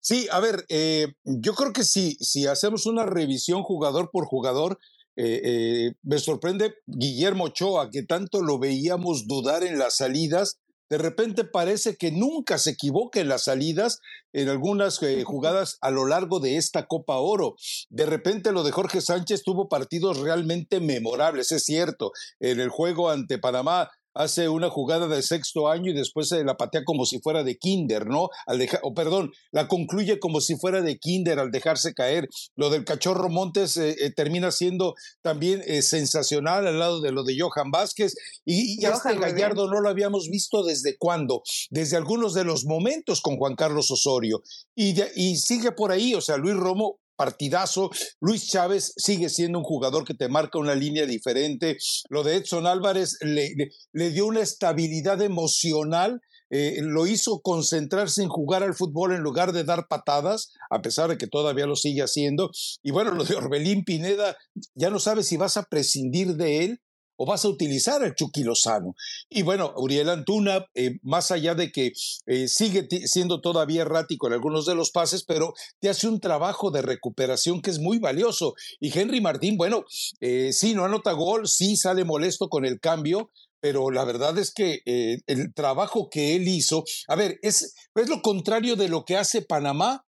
Sí, 0.01 0.27
a 0.31 0.39
ver, 0.39 0.65
eh, 0.69 1.07
yo 1.23 1.53
creo 1.53 1.73
que 1.73 1.83
si, 1.83 2.13
si 2.21 2.47
hacemos 2.47 2.85
una 2.85 3.05
revisión 3.05 3.63
jugador 3.63 4.11
por 4.11 4.25
jugador, 4.25 4.79
eh, 5.17 5.41
eh, 5.43 5.93
me 6.03 6.19
sorprende 6.19 6.75
Guillermo 6.85 7.45
Ochoa, 7.45 7.89
que 7.91 8.03
tanto 8.03 8.41
lo 8.41 8.59
veíamos 8.59 9.27
dudar 9.27 9.63
en 9.63 9.77
las 9.77 9.97
salidas, 9.97 10.59
de 10.89 10.97
repente 10.97 11.43
parece 11.43 11.95
que 11.95 12.11
nunca 12.11 12.57
se 12.57 12.71
equivoca 12.71 13.19
en 13.19 13.29
las 13.29 13.43
salidas 13.43 13.99
en 14.33 14.49
algunas 14.49 15.01
eh, 15.01 15.23
jugadas 15.23 15.77
a 15.81 15.91
lo 15.91 16.05
largo 16.05 16.39
de 16.39 16.57
esta 16.57 16.87
Copa 16.87 17.17
Oro. 17.17 17.55
De 17.89 18.05
repente 18.05 18.51
lo 18.51 18.63
de 18.63 18.71
Jorge 18.71 19.01
Sánchez 19.01 19.43
tuvo 19.43 19.69
partidos 19.69 20.19
realmente 20.19 20.79
memorables, 20.79 21.51
es 21.51 21.63
cierto. 21.63 22.11
En 22.39 22.59
el 22.59 22.69
juego 22.69 23.09
ante 23.09 23.37
Panamá 23.37 23.89
hace 24.13 24.49
una 24.49 24.69
jugada 24.69 25.07
de 25.07 25.21
sexto 25.21 25.69
año 25.69 25.91
y 25.91 25.93
después 25.93 26.29
se 26.29 26.43
la 26.43 26.57
patea 26.57 26.83
como 26.83 27.05
si 27.05 27.19
fuera 27.19 27.43
de 27.43 27.57
kinder, 27.57 28.07
¿no? 28.07 28.29
Al 28.47 28.59
dejar, 28.59 28.79
o 28.83 28.93
perdón, 28.93 29.31
la 29.51 29.67
concluye 29.67 30.19
como 30.19 30.41
si 30.41 30.55
fuera 30.55 30.81
de 30.81 30.97
kinder 30.97 31.39
al 31.39 31.51
dejarse 31.51 31.93
caer. 31.93 32.27
Lo 32.55 32.69
del 32.69 32.85
cachorro 32.85 33.29
Montes 33.29 33.77
eh, 33.77 33.95
eh, 33.99 34.11
termina 34.11 34.51
siendo 34.51 34.95
también 35.21 35.61
eh, 35.65 35.81
sensacional 35.81 36.67
al 36.67 36.79
lado 36.79 37.01
de 37.01 37.11
lo 37.11 37.23
de 37.23 37.37
Johan 37.39 37.71
Vázquez 37.71 38.15
y, 38.45 38.79
ya 38.81 38.91
este 38.91 39.15
Gallardo 39.15 39.69
no 39.69 39.81
lo 39.81 39.89
habíamos 39.89 40.29
visto 40.29 40.63
desde 40.63 40.97
cuándo, 40.97 41.43
desde 41.69 41.97
algunos 41.97 42.33
de 42.33 42.43
los 42.43 42.65
momentos 42.65 43.21
con 43.21 43.37
Juan 43.37 43.55
Carlos 43.55 43.91
Osorio 43.91 44.41
y, 44.75 44.95
y 45.15 45.37
sigue 45.37 45.71
por 45.71 45.91
ahí, 45.91 46.13
o 46.15 46.21
sea, 46.21 46.37
Luis 46.37 46.55
Romo 46.55 46.99
partidazo. 47.19 47.91
Luis 48.21 48.47
Chávez 48.47 48.93
sigue 48.95 49.27
siendo 49.27 49.59
un 49.59 49.65
jugador 49.65 50.05
que 50.05 50.13
te 50.13 50.29
marca 50.29 50.57
una 50.57 50.73
línea 50.73 51.05
diferente. 51.05 51.77
Lo 52.09 52.23
de 52.23 52.37
Edson 52.37 52.65
Álvarez 52.65 53.17
le, 53.21 54.09
dio 54.11 54.25
una 54.25 54.39
estabilidad 54.39 55.21
emocional. 55.21 56.21
Eh, 56.49 56.77
lo 56.81 57.05
hizo 57.05 57.41
concentrarse 57.41 58.23
en 58.23 58.29
jugar 58.29 58.63
al 58.63 58.73
fútbol 58.73 59.13
en 59.13 59.21
lugar 59.21 59.51
de 59.51 59.65
dar 59.65 59.87
patadas, 59.87 60.53
a 60.71 60.81
pesar 60.81 61.09
de 61.09 61.17
que 61.17 61.27
todavía 61.27 61.67
lo 61.67 61.75
sigue 61.75 62.01
haciendo. 62.01 62.51
Y 62.81 62.91
bueno, 62.91 63.11
lo 63.11 63.25
de 63.25 63.35
Orbelín 63.35 63.83
Pineda, 63.83 64.37
ya 64.73 64.89
no 64.89 64.99
sabes 64.99 65.27
si 65.27 65.35
vas 65.35 65.57
a 65.57 65.63
prescindir 65.63 66.35
de 66.37 66.63
él 66.63 66.81
o 67.21 67.25
vas 67.25 67.43
a 67.43 67.49
utilizar 67.49 68.01
el 68.01 68.15
Chucky 68.15 68.43
Lozano. 68.43 68.95
Y 69.29 69.41
bueno, 69.41 69.73
Uriel 69.75 70.09
Antuna, 70.09 70.65
eh, 70.73 70.99
más 71.03 71.31
allá 71.31 71.53
de 71.53 71.69
que 71.69 71.91
eh, 72.25 72.47
sigue 72.47 72.87
siendo 73.07 73.41
todavía 73.41 73.81
errático 73.81 74.27
en 74.27 74.33
algunos 74.33 74.65
de 74.65 74.73
los 74.73 74.91
pases, 74.91 75.25
pero 75.25 75.53
te 75.81 75.89
hace 75.89 76.07
un 76.07 76.21
trabajo 76.21 76.71
de 76.71 76.81
recuperación 76.81 77.61
que 77.61 77.71
es 77.71 77.79
muy 77.79 77.99
valioso. 77.99 78.53
Y 78.79 78.97
Henry 78.97 79.19
Martín, 79.19 79.57
bueno, 79.57 79.83
eh, 80.21 80.51
sí, 80.53 80.73
no 80.73 80.85
anota 80.85 81.11
gol, 81.11 81.49
sí 81.49 81.75
sale 81.75 82.05
molesto 82.05 82.47
con 82.47 82.63
el 82.63 82.79
cambio, 82.79 83.29
pero 83.59 83.91
la 83.91 84.05
verdad 84.05 84.37
es 84.37 84.53
que 84.53 84.79
el 84.85 85.53
trabajo 85.53 86.09
que 86.09 86.37
él 86.37 86.47
hizo, 86.47 86.85
a 87.09 87.17
ver, 87.17 87.37
es 87.41 87.73
lo 87.93 88.21
contrario 88.21 88.77
de 88.77 88.87
lo 88.87 89.03
que 89.03 89.17
hace 89.17 89.41
Panamá 89.41 90.05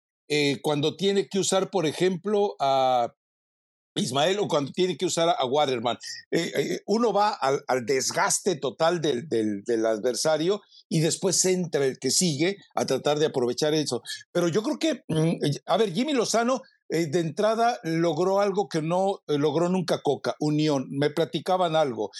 cuando 0.63 0.95
tiene 0.95 1.27
que 1.27 1.37
usar, 1.37 1.69
por 1.69 1.85
ejemplo, 1.85 2.55
a 2.59 3.13
Ismael 3.95 4.39
o 4.39 4.47
cuando 4.47 4.71
tiene 4.71 4.97
que 4.97 5.05
usar 5.05 5.29
a 5.29 5.45
Waterman. 5.45 5.97
Eh, 6.31 6.51
eh, 6.55 6.79
uno 6.87 7.13
va 7.13 7.29
al, 7.29 7.85
desgaste 7.85 8.57
total 8.57 9.01
del, 9.01 9.27
del, 9.27 9.85
adversario 9.85 10.61
y 10.89 10.99
después 10.99 11.43
entra 11.45 11.85
el 11.85 11.97
que 11.99 12.11
sigue 12.11 12.57
a 12.75 12.85
tratar 12.85 13.19
de 13.19 13.27
aprovechar 13.27 13.73
eso. 13.73 14.01
Pero 14.31 14.47
yo 14.47 14.61
creo 14.63 14.79
que, 14.79 15.03
mm, 15.07 15.39
a 15.65 15.77
ver, 15.77 15.93
Jimmy 15.93 16.13
Lozano 16.13 16.61
eh, 16.89 17.07
de 17.07 17.19
entrada 17.19 17.79
logró 17.83 18.41
algo 18.41 18.67
que 18.67 18.81
no 18.81 19.21
logró 19.27 19.69
nunca 19.69 20.01
Coca, 20.03 20.35
unión. 20.39 20.87
Me 20.89 21.09
platicaban 21.09 21.75
algo. 21.75 22.11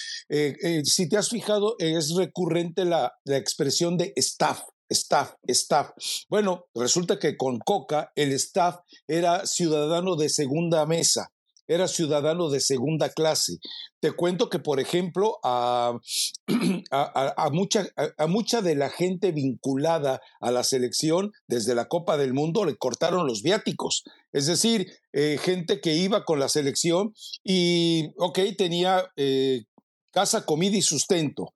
si 0.84 1.10
te 1.10 1.18
has 1.18 1.30
fijado, 1.30 1.76
es 1.78 2.16
recurrente 2.16 2.86
la, 2.86 3.14
la 3.26 3.38
expresión 3.38 3.98
de 3.98 4.14
staff 4.16 4.62
staff, 4.88 5.34
staff. 5.48 5.90
Bueno, 6.30 6.66
resulta 6.76 7.18
que 7.18 7.38
con 7.38 7.58
Coca 7.58 8.12
el 8.16 8.32
staff 8.34 8.78
era 9.08 9.48
ciudadano 9.48 10.16
de 10.16 10.30
segunda 10.30 10.86
mesa 10.86 11.32
era 11.68 11.88
ciudadano 11.88 12.50
de 12.50 12.60
segunda 12.60 13.10
clase. 13.10 13.58
Te 14.00 14.12
cuento 14.12 14.50
que, 14.50 14.60
por 14.60 14.80
ejemplo, 14.80 15.40
a, 15.44 15.98
a, 16.92 17.50
mucha, 17.52 17.88
a, 18.18 18.28
mucha 18.28 18.62
de 18.62 18.76
la 18.76 18.90
gente 18.90 19.32
vinculada 19.32 20.22
a 20.40 20.52
la 20.52 20.64
selección 20.64 21.32
desde 21.48 21.76
la 21.76 21.88
Copa 21.88 22.18
del 22.18 22.34
Mundo 22.34 22.66
le 22.66 22.78
cortaron 22.78 23.28
los 23.28 23.42
viáticos. 23.42 24.04
Es 24.32 24.48
decir, 24.48 24.92
eh, 25.14 25.40
gente 25.42 25.82
que 25.82 25.96
iba 25.96 26.24
con 26.26 26.40
la 26.40 26.50
selección 26.50 27.14
y, 27.44 28.12
ok, 28.18 28.40
tenía 28.58 29.06
eh, 29.16 29.64
casa, 30.12 30.46
comida 30.46 30.78
y 30.78 30.82
sustento. 30.82 31.54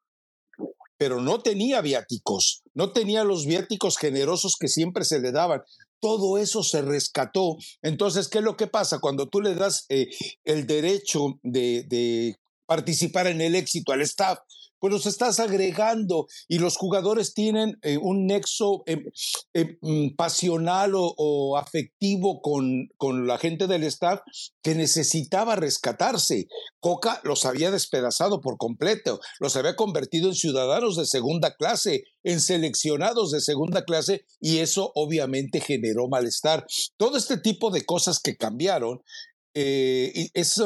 pero 0.98 1.22
no 1.22 1.39
tenía 1.39 1.80
viáticos, 1.80 2.62
no 2.74 2.92
tenía 2.92 3.24
los 3.24 3.46
viáticos 3.46 3.98
generosos 3.98 4.58
que 4.60 4.68
siempre 4.68 5.06
se 5.06 5.20
le 5.20 5.32
daban. 5.32 5.62
Todo 6.00 6.38
eso 6.38 6.63
se 6.63 6.82
rescató. 6.82 7.58
Entonces, 7.82 8.27
¿qué 8.27 8.39
es 8.39 8.44
lo 8.44 8.56
que 8.56 8.68
pasa? 8.68 9.00
Cuando 9.00 9.27
tú 9.27 9.41
le 9.41 9.56
das 9.56 9.86
eh, 9.89 10.10
el 10.46 10.65
derecho 10.65 11.39
de, 11.44 11.84
de 11.88 12.36
participar 12.70 13.26
en 13.26 13.42
el 13.42 13.56
éxito 13.56 13.94
al 13.94 14.02
staff, 14.02 14.38
pues 14.80 14.94
los 14.94 15.08
estás 15.08 15.40
agregando 15.40 16.28
y 16.48 16.60
los 16.60 16.78
jugadores 16.78 17.34
tienen 17.34 17.80
eh, 17.82 17.98
un 17.98 18.28
nexo 18.28 18.84
eh, 18.86 19.04
eh, 19.56 19.78
mm, 19.82 20.16
pasional 20.16 20.92
o, 20.96 21.58
afectivo 21.58 22.42
con, 22.42 22.88
con, 22.96 23.26
la 23.26 23.40
gente 23.40 23.66
del 23.66 23.84
staff 23.86 24.22
que 24.62 24.76
necesitaba 24.76 25.56
rescatarse. 25.56 26.48
Coca 26.80 27.20
los 27.24 27.44
había 27.46 27.72
despedazado 27.72 28.40
por 28.40 28.58
completo, 28.58 29.20
los 29.40 29.56
había 29.56 29.76
convertido 29.76 30.30
en 30.30 30.36
ciudadanos 30.36 30.96
de 30.96 31.08
segunda 31.08 31.56
clase, 31.56 32.04
en 32.22 32.40
seleccionados 32.40 33.32
de 33.32 33.42
segunda 33.42 33.84
clase 33.84 34.26
y 34.40 34.60
eso 34.60 34.92
obviamente 34.94 35.60
generó 35.60 36.08
malestar. 36.08 36.68
Todo 36.98 37.18
este 37.18 37.38
tipo 37.38 37.72
de 37.72 37.84
cosas 37.84 38.20
que 38.20 38.38
cambiaron 38.38 39.02
es 39.54 40.62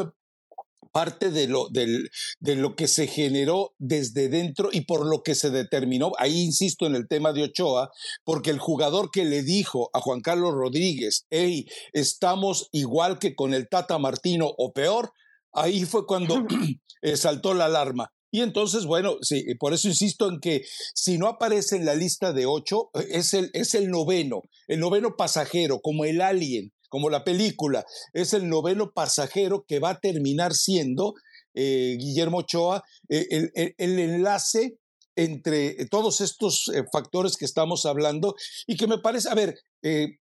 parte 0.93 1.31
de 1.31 1.47
lo, 1.47 1.67
de 1.69 2.55
lo 2.55 2.75
que 2.75 2.87
se 2.87 3.07
generó 3.07 3.73
desde 3.79 4.29
dentro 4.29 4.69
y 4.71 4.81
por 4.81 5.05
lo 5.05 5.23
que 5.23 5.35
se 5.35 5.49
determinó. 5.49 6.13
Ahí 6.19 6.39
insisto 6.41 6.85
en 6.85 6.95
el 6.95 7.07
tema 7.07 7.33
de 7.33 7.43
Ochoa, 7.43 7.89
porque 8.23 8.51
el 8.51 8.59
jugador 8.59 9.09
que 9.11 9.25
le 9.25 9.41
dijo 9.41 9.89
a 9.93 9.99
Juan 9.99 10.21
Carlos 10.21 10.53
Rodríguez, 10.53 11.25
hey, 11.31 11.65
estamos 11.91 12.69
igual 12.71 13.19
que 13.19 13.35
con 13.35 13.53
el 13.53 13.67
Tata 13.67 13.97
Martino 13.97 14.53
o 14.57 14.71
peor, 14.71 15.11
ahí 15.51 15.83
fue 15.83 16.05
cuando 16.05 16.45
eh, 17.01 17.17
saltó 17.17 17.53
la 17.53 17.65
alarma. 17.65 18.13
Y 18.31 18.41
entonces, 18.41 18.85
bueno, 18.85 19.17
sí, 19.21 19.45
por 19.59 19.73
eso 19.73 19.87
insisto 19.87 20.27
en 20.27 20.39
que 20.39 20.63
si 20.95 21.19
no 21.19 21.27
aparece 21.27 21.75
en 21.75 21.85
la 21.85 21.93
lista 21.93 22.33
de 22.33 22.45
ocho, 22.47 22.89
eh, 22.93 23.07
es 23.11 23.33
el, 23.33 23.49
es 23.53 23.75
el 23.75 23.89
noveno, 23.89 24.41
el 24.67 24.79
noveno 24.79 25.15
pasajero, 25.15 25.81
como 25.81 26.05
el 26.05 26.21
alien, 26.21 26.71
como 26.93 27.09
la 27.09 27.23
película. 27.23 27.83
Es 28.13 28.35
el 28.35 28.47
noveno 28.47 28.91
pasajero 28.91 29.65
que 29.67 29.79
va 29.79 29.89
a 29.89 29.99
terminar 29.99 30.53
siendo 30.53 31.15
eh, 31.55 31.97
Guillermo 31.99 32.37
Ochoa 32.37 32.83
eh, 33.09 33.73
el, 33.79 33.97
enlace 33.97 34.77
entre 35.15 35.87
todos 35.87 36.21
estos 36.21 36.67
eh, 36.67 36.83
factores 36.93 37.35
que 37.35 37.45
estamos 37.45 37.87
hablando 37.87 38.35
y 38.67 38.77
que 38.77 38.85
me 38.85 38.99
parece, 38.99 39.27
a 39.27 39.33
ver, 39.33 39.55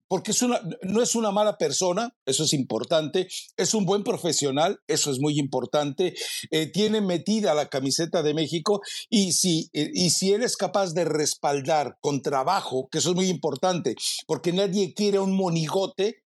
porque 0.09 0.33
es 0.33 0.43
una, 0.43 0.61
no 0.83 1.03
es 1.03 1.15
una 1.15 1.31
mala 1.31 1.57
persona, 1.57 2.13
eso 2.27 2.43
es 2.43 2.53
importante, 2.53 3.29
es 3.57 3.73
un 3.73 3.87
buen 3.87 4.03
profesional, 4.03 4.81
eso 4.89 5.13
es 5.13 5.21
muy 5.21 5.39
importante, 5.39 6.15
tiene 6.73 7.01
metida 7.01 7.55
la 7.55 7.69
camiseta 7.69 8.23
de 8.23 8.35
México 8.35 8.81
y 9.09 9.33
si, 9.33 9.71
y 9.73 10.11
si 10.11 10.33
él 10.33 10.43
es 10.43 10.57
capaz 10.57 10.95
de 10.95 11.05
respaldar 11.05 11.97
con 12.01 12.23
trabajo, 12.23 12.89
que 12.91 12.99
eso 12.99 13.11
es 13.11 13.17
muy 13.17 13.29
importante, 13.29 13.95
porque 14.27 14.53
nadie 14.53 14.95
quiere 14.95 15.19
un 15.19 15.35
monigote 15.35 16.26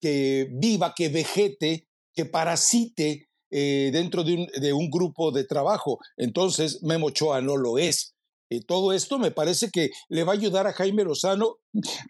que, 0.00 0.48
viva, 0.52 0.94
que 0.96 1.08
vegete, 1.08 1.88
que 2.14 2.24
parasite 2.24 3.28
eh, 3.50 3.90
dentro 3.92 4.24
de 4.24 4.72
un, 4.72 4.90
grupo 4.90 5.32
de 5.32 5.44
trabajo. 5.44 5.98
Entonces, 6.16 6.82
Memo 6.82 7.06
Ochoa 7.06 7.40
no 7.40 7.56
lo 7.56 7.78
es. 7.78 8.14
Eh, 8.50 8.62
todo 8.66 8.92
esto 8.92 9.18
me 9.18 9.30
parece 9.30 9.70
que 9.70 9.90
le 10.08 10.24
va 10.24 10.32
a 10.32 10.36
ayudar 10.36 10.66
a 10.66 10.72
Jaime 10.72 11.04
Lozano. 11.04 11.56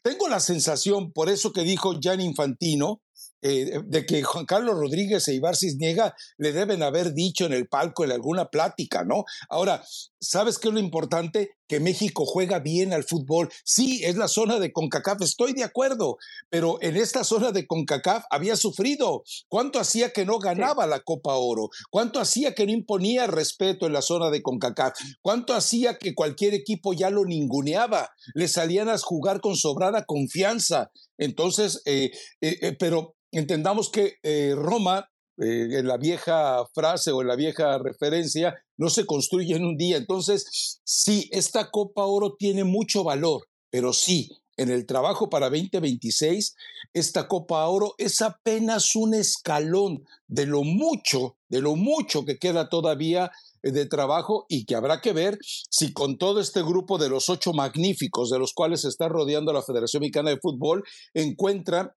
Tengo 0.02 0.28
la 0.28 0.40
sensación, 0.40 1.12
por 1.12 1.28
eso 1.28 1.52
que 1.52 1.62
dijo 1.62 1.98
Jan 2.00 2.20
Infantino, 2.20 3.02
eh, 3.42 3.80
de 3.84 4.06
que 4.06 4.22
Juan 4.22 4.46
Carlos 4.46 4.78
Rodríguez 4.78 5.26
e 5.28 5.34
Ibar 5.34 5.56
Cisniega 5.56 6.14
le 6.36 6.52
deben 6.52 6.82
haber 6.82 7.14
dicho 7.14 7.46
en 7.46 7.54
el 7.54 7.68
palco 7.68 8.04
en 8.04 8.12
alguna 8.12 8.46
plática, 8.46 9.04
¿no? 9.04 9.24
Ahora, 9.48 9.82
¿sabes 10.20 10.58
qué 10.58 10.68
es 10.68 10.74
lo 10.74 10.80
importante? 10.80 11.50
Que 11.66 11.80
México 11.80 12.24
juega 12.26 12.58
bien 12.58 12.92
al 12.92 13.04
fútbol. 13.04 13.48
Sí, 13.64 14.02
es 14.04 14.16
la 14.16 14.28
zona 14.28 14.58
de 14.58 14.72
CONCACAF, 14.72 15.22
estoy 15.22 15.52
de 15.52 15.64
acuerdo, 15.64 16.18
pero 16.48 16.78
en 16.82 16.96
esta 16.96 17.24
zona 17.24 17.52
de 17.52 17.66
CONCACAF 17.66 18.24
había 18.30 18.56
sufrido. 18.56 19.24
¿Cuánto 19.48 19.80
hacía 19.80 20.12
que 20.12 20.26
no 20.26 20.38
ganaba 20.38 20.86
la 20.86 21.00
Copa 21.00 21.34
Oro? 21.34 21.70
¿Cuánto 21.90 22.20
hacía 22.20 22.54
que 22.54 22.66
no 22.66 22.72
imponía 22.72 23.26
respeto 23.26 23.86
en 23.86 23.92
la 23.92 24.02
zona 24.02 24.30
de 24.30 24.42
CONCACAF? 24.42 24.94
¿Cuánto 25.22 25.54
hacía 25.54 25.98
que 25.98 26.14
cualquier 26.14 26.54
equipo 26.54 26.92
ya 26.92 27.10
lo 27.10 27.24
ninguneaba? 27.24 28.10
Le 28.34 28.48
salían 28.48 28.88
a 28.88 28.98
jugar 28.98 29.40
con 29.40 29.56
sobrada 29.56 30.04
confianza. 30.04 30.90
Entonces, 31.18 31.82
eh, 31.84 32.10
eh, 32.40 32.76
pero 32.78 33.16
entendamos 33.32 33.90
que 33.90 34.14
eh, 34.22 34.54
Roma, 34.56 35.10
eh, 35.40 35.78
en 35.78 35.86
la 35.86 35.96
vieja 35.96 36.66
frase 36.74 37.10
o 37.12 37.22
en 37.22 37.28
la 37.28 37.36
vieja 37.36 37.78
referencia, 37.78 38.54
no 38.76 38.90
se 38.90 39.06
construye 39.06 39.56
en 39.56 39.64
un 39.64 39.76
día. 39.76 39.96
Entonces, 39.96 40.80
sí, 40.84 41.28
esta 41.32 41.70
Copa 41.70 42.04
Oro 42.04 42.36
tiene 42.38 42.64
mucho 42.64 43.04
valor, 43.04 43.48
pero 43.70 43.92
sí, 43.92 44.30
en 44.56 44.70
el 44.70 44.84
trabajo 44.84 45.30
para 45.30 45.48
2026, 45.48 46.54
esta 46.92 47.26
Copa 47.28 47.66
Oro 47.66 47.94
es 47.96 48.20
apenas 48.20 48.94
un 48.94 49.14
escalón 49.14 50.04
de 50.28 50.44
lo 50.44 50.64
mucho, 50.64 51.38
de 51.48 51.62
lo 51.62 51.76
mucho 51.76 52.26
que 52.26 52.38
queda 52.38 52.68
todavía 52.68 53.30
eh, 53.62 53.72
de 53.72 53.86
trabajo 53.86 54.44
y 54.48 54.66
que 54.66 54.74
habrá 54.74 55.00
que 55.00 55.14
ver 55.14 55.38
si 55.42 55.94
con 55.94 56.18
todo 56.18 56.40
este 56.40 56.62
grupo 56.62 56.98
de 56.98 57.08
los 57.08 57.30
ocho 57.30 57.54
magníficos 57.54 58.28
de 58.28 58.38
los 58.38 58.52
cuales 58.52 58.82
se 58.82 58.88
está 58.88 59.08
rodeando 59.08 59.52
la 59.52 59.62
Federación 59.62 60.00
Mexicana 60.00 60.30
de 60.30 60.40
Fútbol 60.40 60.84
encuentran 61.14 61.92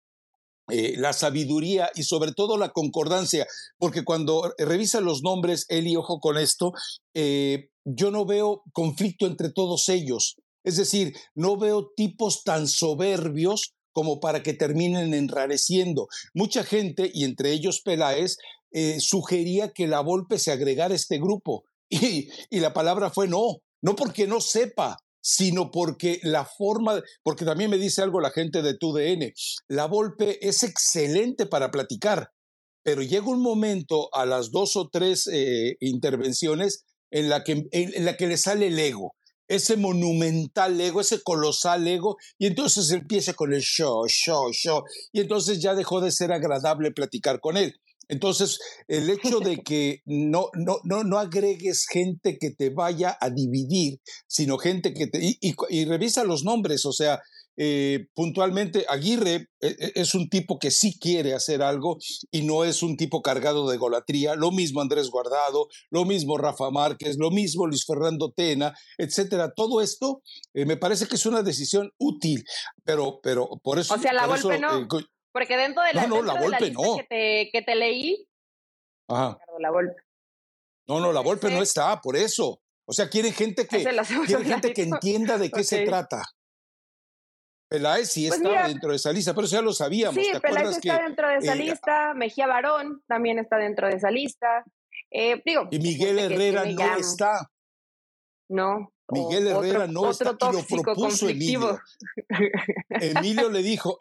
eh, 0.70 0.96
la 0.98 1.14
sabiduría 1.14 1.92
y 1.96 2.04
sobre 2.04 2.32
todo 2.32 2.58
la 2.58 2.70
concordancia, 2.70 3.46
porque 3.78 4.04
cuando 4.04 4.54
revisa 4.58 5.02
los 5.02 5.22
nombres, 5.22 5.66
él 5.70 5.88
y 5.88 5.96
ojo 5.96 6.20
con 6.20 6.38
esto, 6.38 6.72
eh, 7.14 7.70
yo 7.84 8.12
no 8.12 8.26
veo 8.26 8.64
conflicto 8.72 9.28
entre 9.28 9.52
todos 9.52 9.90
ellos. 9.90 10.38
Es 10.64 10.78
decir, 10.78 11.14
no 11.36 11.58
veo 11.58 11.92
tipos 11.96 12.44
tan 12.44 12.68
soberbios 12.68 13.74
como 13.92 14.20
para 14.20 14.42
que 14.42 14.54
terminen 14.54 15.14
enrareciendo. 15.14 16.08
Mucha 16.34 16.64
gente, 16.64 17.12
y 17.14 17.26
entre 17.26 17.52
ellos 17.52 17.82
Peláez, 17.82 18.38
eh, 18.72 19.00
sugería 19.00 19.72
que 19.72 19.88
la 19.88 20.00
Volpe 20.00 20.40
se 20.40 20.52
agregara 20.52 20.94
a 20.94 20.98
este 20.98 21.20
grupo. 21.20 21.66
Y, 21.90 22.30
y 22.50 22.60
la 22.60 22.74
palabra 22.74 23.12
fue 23.12 23.28
no, 23.28 23.60
no 23.84 23.96
porque 23.96 24.26
no 24.26 24.42
sepa, 24.42 25.03
sino 25.24 25.72
porque 25.72 26.20
la 26.22 26.46
forma, 26.46 27.02
porque 27.24 27.46
también 27.46 27.70
me 27.70 27.78
dice 27.78 28.02
algo 28.02 28.20
la 28.20 28.32
gente 28.32 28.62
de 28.62 28.78
TUDN, 28.78 29.32
la 29.70 29.86
Volpe 29.86 30.46
es 30.46 30.64
excelente 30.64 31.46
para 31.46 31.72
platicar, 31.72 32.32
pero 32.84 33.02
llega 33.02 33.28
un 33.28 33.42
momento 33.42 34.14
a 34.14 34.26
las 34.26 34.52
dos 34.52 34.76
o 34.76 34.90
tres 34.90 35.28
eh, 35.32 35.78
intervenciones 35.80 36.84
en 37.10 37.30
la, 37.30 37.44
que, 37.44 37.68
en 37.72 38.06
la 38.06 38.18
que 38.18 38.28
le 38.28 38.36
sale 38.36 38.68
el 38.68 38.78
ego, 38.78 39.16
ese 39.48 39.78
monumental 39.78 40.80
ego, 40.82 41.00
ese 41.00 41.22
colosal 41.24 41.88
ego, 41.88 42.18
y 42.38 42.48
entonces 42.48 42.92
empieza 42.92 43.34
con 43.34 43.54
el 43.54 43.62
show, 43.62 44.06
show, 44.08 44.52
show, 44.52 44.84
y 45.14 45.22
entonces 45.22 45.62
ya 45.62 45.74
dejó 45.74 46.02
de 46.02 46.12
ser 46.12 46.34
agradable 46.34 46.92
platicar 46.92 47.40
con 47.40 47.56
él. 47.56 47.76
Entonces, 48.08 48.60
el 48.88 49.10
hecho 49.10 49.40
de 49.40 49.58
que 49.66 50.02
no, 50.06 50.50
no, 50.54 50.78
no, 50.84 51.04
no 51.04 51.20
agregues 51.20 51.86
gente 51.92 52.38
que 52.40 52.52
te 52.52 52.70
vaya 52.70 53.18
a 53.20 53.30
dividir, 53.30 54.00
sino 54.28 54.58
gente 54.58 54.94
que 54.94 55.08
te... 55.08 55.38
Y, 55.40 55.86
revisa 55.86 56.24
los 56.24 56.44
nombres, 56.44 56.86
o 56.86 56.94
sea, 56.94 57.22
eh, 57.56 58.08
puntualmente, 58.16 58.86
Aguirre 58.90 59.50
e, 59.62 59.68
e, 59.68 59.92
es 59.96 60.16
un 60.16 60.28
tipo 60.28 60.58
que 60.58 60.72
sí 60.72 60.98
quiere 61.00 61.36
hacer 61.36 61.62
algo 61.62 61.98
y 62.32 62.42
no 62.42 62.64
es 62.64 62.82
un 62.82 62.98
tipo 62.98 63.22
cargado 63.22 63.70
de 63.70 63.78
golatría. 63.78 64.36
Lo 64.36 64.52
mismo 64.52 64.82
Andrés 64.82 65.10
Guardado, 65.10 65.68
lo 65.92 66.06
mismo 66.06 66.38
Rafa 66.38 66.72
Márquez, 66.72 67.18
lo 67.20 67.30
mismo 67.30 67.68
Luis 67.68 67.86
Fernando 67.86 68.34
Tena, 68.36 68.74
etcétera. 68.98 69.54
Todo 69.56 69.82
esto 69.82 70.24
eh, 70.56 70.66
me 70.66 70.78
parece 70.78 71.08
que 71.08 71.16
es 71.16 71.26
una 71.28 71.44
decisión 71.44 71.92
útil, 72.00 72.44
pero, 72.84 73.20
pero 73.22 73.50
por 73.62 73.78
eso. 73.78 73.94
O 73.94 74.00
sea, 74.00 74.14
la 74.14 74.26
golpe 74.26 74.58
no. 74.58 74.80
Eh, 74.80 74.88
porque 75.34 75.58
dentro 75.58 75.84
de 75.84 75.94
la, 75.94 76.08
no, 76.08 76.22
no, 76.22 76.34
la, 76.34 76.40
Volpe, 76.40 76.72
no. 76.72 76.98
que, 76.98 77.04
te, 77.04 77.50
que 77.52 77.62
te 77.64 77.76
leí, 77.76 78.26
Ajá. 79.10 79.38
la 79.60 79.72
Volpe. 79.72 80.02
No, 80.88 81.00
no, 81.00 81.12
la 81.12 81.22
Volpe 81.22 81.50
no 81.50 81.62
está, 81.62 82.00
por 82.00 82.16
eso. 82.16 82.62
O 82.86 82.94
sea, 82.94 83.10
quieren 83.10 83.34
gente 83.34 83.68
que, 83.68 83.84
quieren 83.84 84.06
gente 84.46 84.74
que 84.74 84.84
entienda 84.84 85.38
de 85.38 85.50
qué 85.50 85.64
se 85.64 85.84
trata. 85.86 86.22
Peláez 87.68 88.12
sí 88.12 88.28
pues 88.28 88.40
está 88.40 88.68
dentro 88.68 88.92
de 88.92 88.98
esa 88.98 89.12
lista, 89.12 89.34
pero 89.34 89.46
eso 89.46 89.56
ya 89.56 89.62
lo 89.64 89.74
sabíamos. 89.74 90.24
Sí, 90.24 90.32
Peláez 90.40 90.78
está 90.78 91.02
dentro 91.02 91.28
de 91.28 91.38
esa 91.38 91.54
eh, 91.54 91.56
lista, 91.56 92.14
Mejía 92.14 92.46
Barón 92.46 93.02
también 93.08 93.40
está 93.40 93.58
dentro 93.58 93.88
de 93.88 93.96
esa 93.96 94.12
lista. 94.12 94.64
Eh, 95.10 95.42
digo, 95.44 95.68
y 95.72 95.80
Miguel 95.80 96.20
Herrera 96.20 96.66
no 96.66 96.98
está. 96.98 97.50
No. 98.54 98.94
Miguel 99.10 99.48
Herrera 99.48 99.88
no 99.88 100.12
está 100.12 100.38
y 100.40 100.54
lo 100.54 100.84
propuso 100.84 101.28
Emilio. 101.28 101.80
Emilio 102.90 103.50
le 103.50 103.64
dijo, 103.64 103.98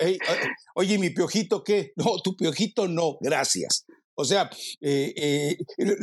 oye, 0.74 0.98
mi 0.98 1.10
piojito, 1.10 1.64
¿qué? 1.64 1.92
No, 1.96 2.18
tu 2.22 2.36
piojito 2.36 2.86
no, 2.86 3.16
gracias. 3.20 3.86
O 4.14 4.24
sea, 4.24 4.50
eh, 4.80 5.14
eh, 5.16 5.58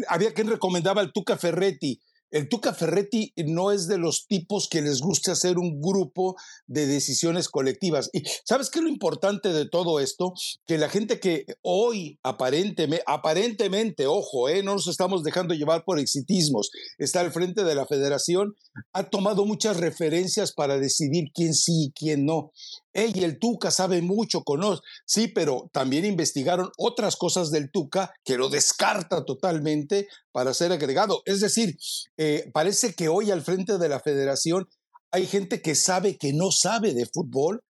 había 0.08 0.34
quien 0.34 0.48
recomendaba 0.48 1.02
al 1.02 1.14
Tuca 1.14 1.38
Ferretti. 1.38 2.02
El 2.32 2.50
Tuca 2.50 2.74
Ferretti 2.74 3.34
no 3.38 3.72
es 3.72 3.88
de 3.88 3.98
los 3.98 4.28
tipos 4.28 4.68
que 4.68 4.82
les 4.82 5.02
guste 5.02 5.32
hacer 5.32 5.58
un 5.58 5.82
grupo 5.82 6.36
de 6.68 6.86
decisiones 6.86 7.50
colectivas. 7.50 8.10
Y 8.14 8.24
¿sabes 8.46 8.70
qué 8.70 8.80
es 8.80 8.84
lo 8.84 8.90
importante 8.90 9.52
de 9.54 9.68
todo 9.68 10.00
esto? 10.00 10.34
Que 10.66 10.78
la 10.78 10.90
gente 10.90 11.20
que 11.20 11.46
hoy 11.62 12.20
aparentemente, 12.24 13.04
aparentemente, 13.08 14.08
ojo, 14.08 14.50
eh, 14.50 14.64
no 14.64 14.74
nos 14.74 14.88
estamos 14.88 15.24
dejando 15.24 15.54
llevar 15.54 15.84
por 15.84 16.00
exitismos, 16.00 16.72
está 16.98 17.22
al 17.22 17.32
frente 17.32 17.64
de 17.64 17.76
la 17.76 17.86
federación, 17.86 18.56
ha 18.94 19.10
tomado 19.10 19.46
muchas 19.46 19.78
referencias 19.78 20.54
para 20.54 20.78
decidir 20.78 21.32
quién 21.34 21.54
sí 21.54 21.86
y 21.86 21.92
quién 21.92 22.26
no. 22.26 22.52
Ey, 22.94 23.24
el 23.24 23.40
Tuca 23.40 23.72
sabe 23.72 24.02
mucho, 24.02 24.44
conoce, 24.44 24.82
sí, 25.06 25.28
pero 25.28 25.70
también 25.72 26.06
investigaron 26.06 26.72
otras 26.78 27.16
cosas 27.16 27.52
del 27.52 27.72
Tuca 27.72 28.12
que 28.24 28.38
lo 28.38 28.50
descarta 28.50 29.26
totalmente 29.26 30.08
para 30.32 30.54
ser 30.54 30.72
agregado. 30.72 31.22
Es 31.26 31.40
decir, 31.40 31.78
eh, 32.18 32.50
parece 32.54 32.94
que 32.94 33.08
hoy 33.08 33.32
al 33.32 33.44
frente 33.44 33.78
de 33.78 33.90
la 33.90 34.00
federación 34.00 34.68
hay 35.12 35.26
gente 35.26 35.62
que 35.62 35.76
sabe 35.76 36.18
que 36.18 36.34
no 36.34 36.52
sabe 36.52 36.94
de 36.94 37.06
fútbol, 37.06 37.64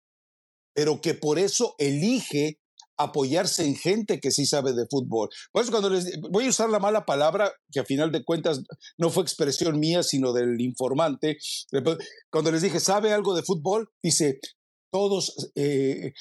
pero 0.74 1.02
que 1.02 1.14
por 1.14 1.40
eso 1.40 1.76
elige 1.78 2.60
apoyarse 3.00 3.66
en 3.66 3.76
gente 3.76 4.20
que 4.20 4.30
sí 4.30 4.46
sabe 4.46 4.74
de 4.74 4.86
fútbol. 4.86 5.30
Por 5.54 5.64
eso 5.64 5.72
cuando 5.72 5.90
les 5.90 6.20
voy 6.32 6.46
a 6.46 6.50
usar 6.50 6.70
la 6.70 6.80
mala 6.80 7.06
palabra, 7.06 7.54
que 7.72 7.80
a 7.80 7.86
final 7.86 8.12
de 8.12 8.26
cuentas 8.26 8.62
no 8.98 9.10
fue 9.10 9.24
expresión 9.24 9.80
mía, 9.80 10.04
sino 10.04 10.34
del 10.34 10.60
informante, 10.60 11.38
cuando 12.30 12.52
les 12.52 12.62
dije, 12.62 12.82
¿sabe 12.82 13.14
algo 13.14 13.36
de 13.36 13.44
fútbol? 13.44 13.90
Dice, 14.04 14.40
todos, 14.92 15.52
eh, 15.56 16.14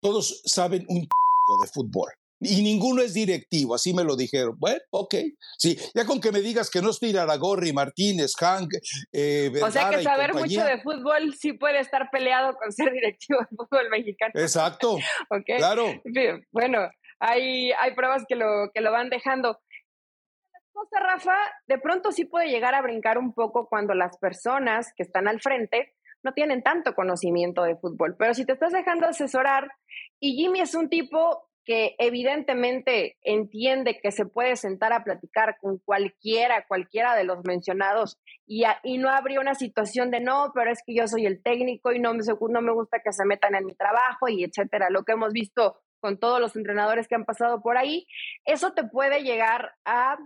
todos 0.00 0.42
saben 0.44 0.84
un 0.88 1.00
de 1.00 1.68
fútbol. 1.72 2.10
Y 2.40 2.62
ninguno 2.62 3.00
es 3.00 3.14
directivo, 3.14 3.74
así 3.74 3.94
me 3.94 4.04
lo 4.04 4.16
dijeron. 4.16 4.56
Bueno, 4.58 4.80
ok. 4.90 5.14
Sí, 5.56 5.78
ya 5.94 6.04
con 6.04 6.20
que 6.20 6.30
me 6.30 6.40
digas 6.40 6.68
que 6.68 6.82
no 6.82 6.90
estoy 6.90 7.16
Aragorri, 7.16 7.72
Martínez, 7.72 8.34
Hank, 8.38 8.74
eh, 9.12 9.50
O 9.62 9.70
sea 9.70 9.88
que 9.88 10.02
saber 10.02 10.34
mucho 10.34 10.62
de 10.62 10.80
fútbol 10.82 11.34
sí 11.34 11.54
puede 11.54 11.80
estar 11.80 12.10
peleado 12.10 12.54
con 12.56 12.70
ser 12.70 12.92
directivo 12.92 13.40
de 13.40 13.56
fútbol 13.56 13.88
mexicano. 13.90 14.32
Exacto. 14.34 14.96
okay. 15.30 15.56
Claro. 15.56 15.86
Bueno, 16.50 16.90
hay, 17.18 17.72
hay 17.72 17.94
pruebas 17.94 18.24
que 18.28 18.36
lo, 18.36 18.70
que 18.74 18.82
lo 18.82 18.92
van 18.92 19.08
dejando. 19.08 19.58
cosa, 20.72 21.00
Rafa, 21.00 21.36
de 21.66 21.78
pronto 21.78 22.12
sí 22.12 22.26
puede 22.26 22.48
llegar 22.48 22.74
a 22.74 22.82
brincar 22.82 23.16
un 23.16 23.32
poco 23.32 23.68
cuando 23.68 23.94
las 23.94 24.18
personas 24.18 24.92
que 24.96 25.04
están 25.04 25.28
al 25.28 25.40
frente 25.40 25.93
no 26.24 26.32
tienen 26.32 26.62
tanto 26.62 26.94
conocimiento 26.94 27.62
de 27.62 27.76
fútbol. 27.76 28.16
Pero 28.18 28.34
si 28.34 28.44
te 28.44 28.54
estás 28.54 28.72
dejando 28.72 29.06
asesorar, 29.06 29.70
y 30.18 30.34
Jimmy 30.34 30.60
es 30.60 30.74
un 30.74 30.88
tipo 30.88 31.48
que 31.64 31.94
evidentemente 31.98 33.16
entiende 33.22 33.98
que 33.98 34.10
se 34.10 34.26
puede 34.26 34.56
sentar 34.56 34.92
a 34.92 35.02
platicar 35.02 35.56
con 35.60 35.78
cualquiera, 35.78 36.66
cualquiera 36.66 37.14
de 37.14 37.24
los 37.24 37.42
mencionados 37.44 38.18
y, 38.46 38.64
y 38.82 38.98
no 38.98 39.08
habría 39.08 39.40
una 39.40 39.54
situación 39.54 40.10
de 40.10 40.20
no, 40.20 40.52
pero 40.54 40.70
es 40.70 40.82
que 40.84 40.94
yo 40.94 41.06
soy 41.06 41.24
el 41.24 41.42
técnico 41.42 41.92
y 41.92 42.00
no 42.00 42.12
me, 42.12 42.20
no 42.50 42.60
me 42.60 42.72
gusta 42.72 43.00
que 43.02 43.12
se 43.12 43.24
metan 43.24 43.54
en 43.54 43.64
mi 43.64 43.74
trabajo 43.74 44.28
y 44.28 44.44
etcétera. 44.44 44.88
Lo 44.90 45.04
que 45.04 45.12
hemos 45.12 45.32
visto 45.32 45.80
con 46.00 46.18
todos 46.18 46.38
los 46.38 46.54
entrenadores 46.54 47.08
que 47.08 47.14
han 47.14 47.24
pasado 47.24 47.62
por 47.62 47.78
ahí, 47.78 48.06
eso 48.44 48.74
te 48.74 48.84
puede 48.84 49.22
llegar 49.22 49.72
a 49.86 50.18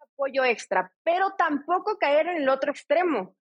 apoyo 0.00 0.44
extra, 0.44 0.92
pero 1.04 1.34
tampoco 1.38 1.98
caer 1.98 2.26
en 2.26 2.38
el 2.38 2.48
otro 2.48 2.72
extremo 2.72 3.36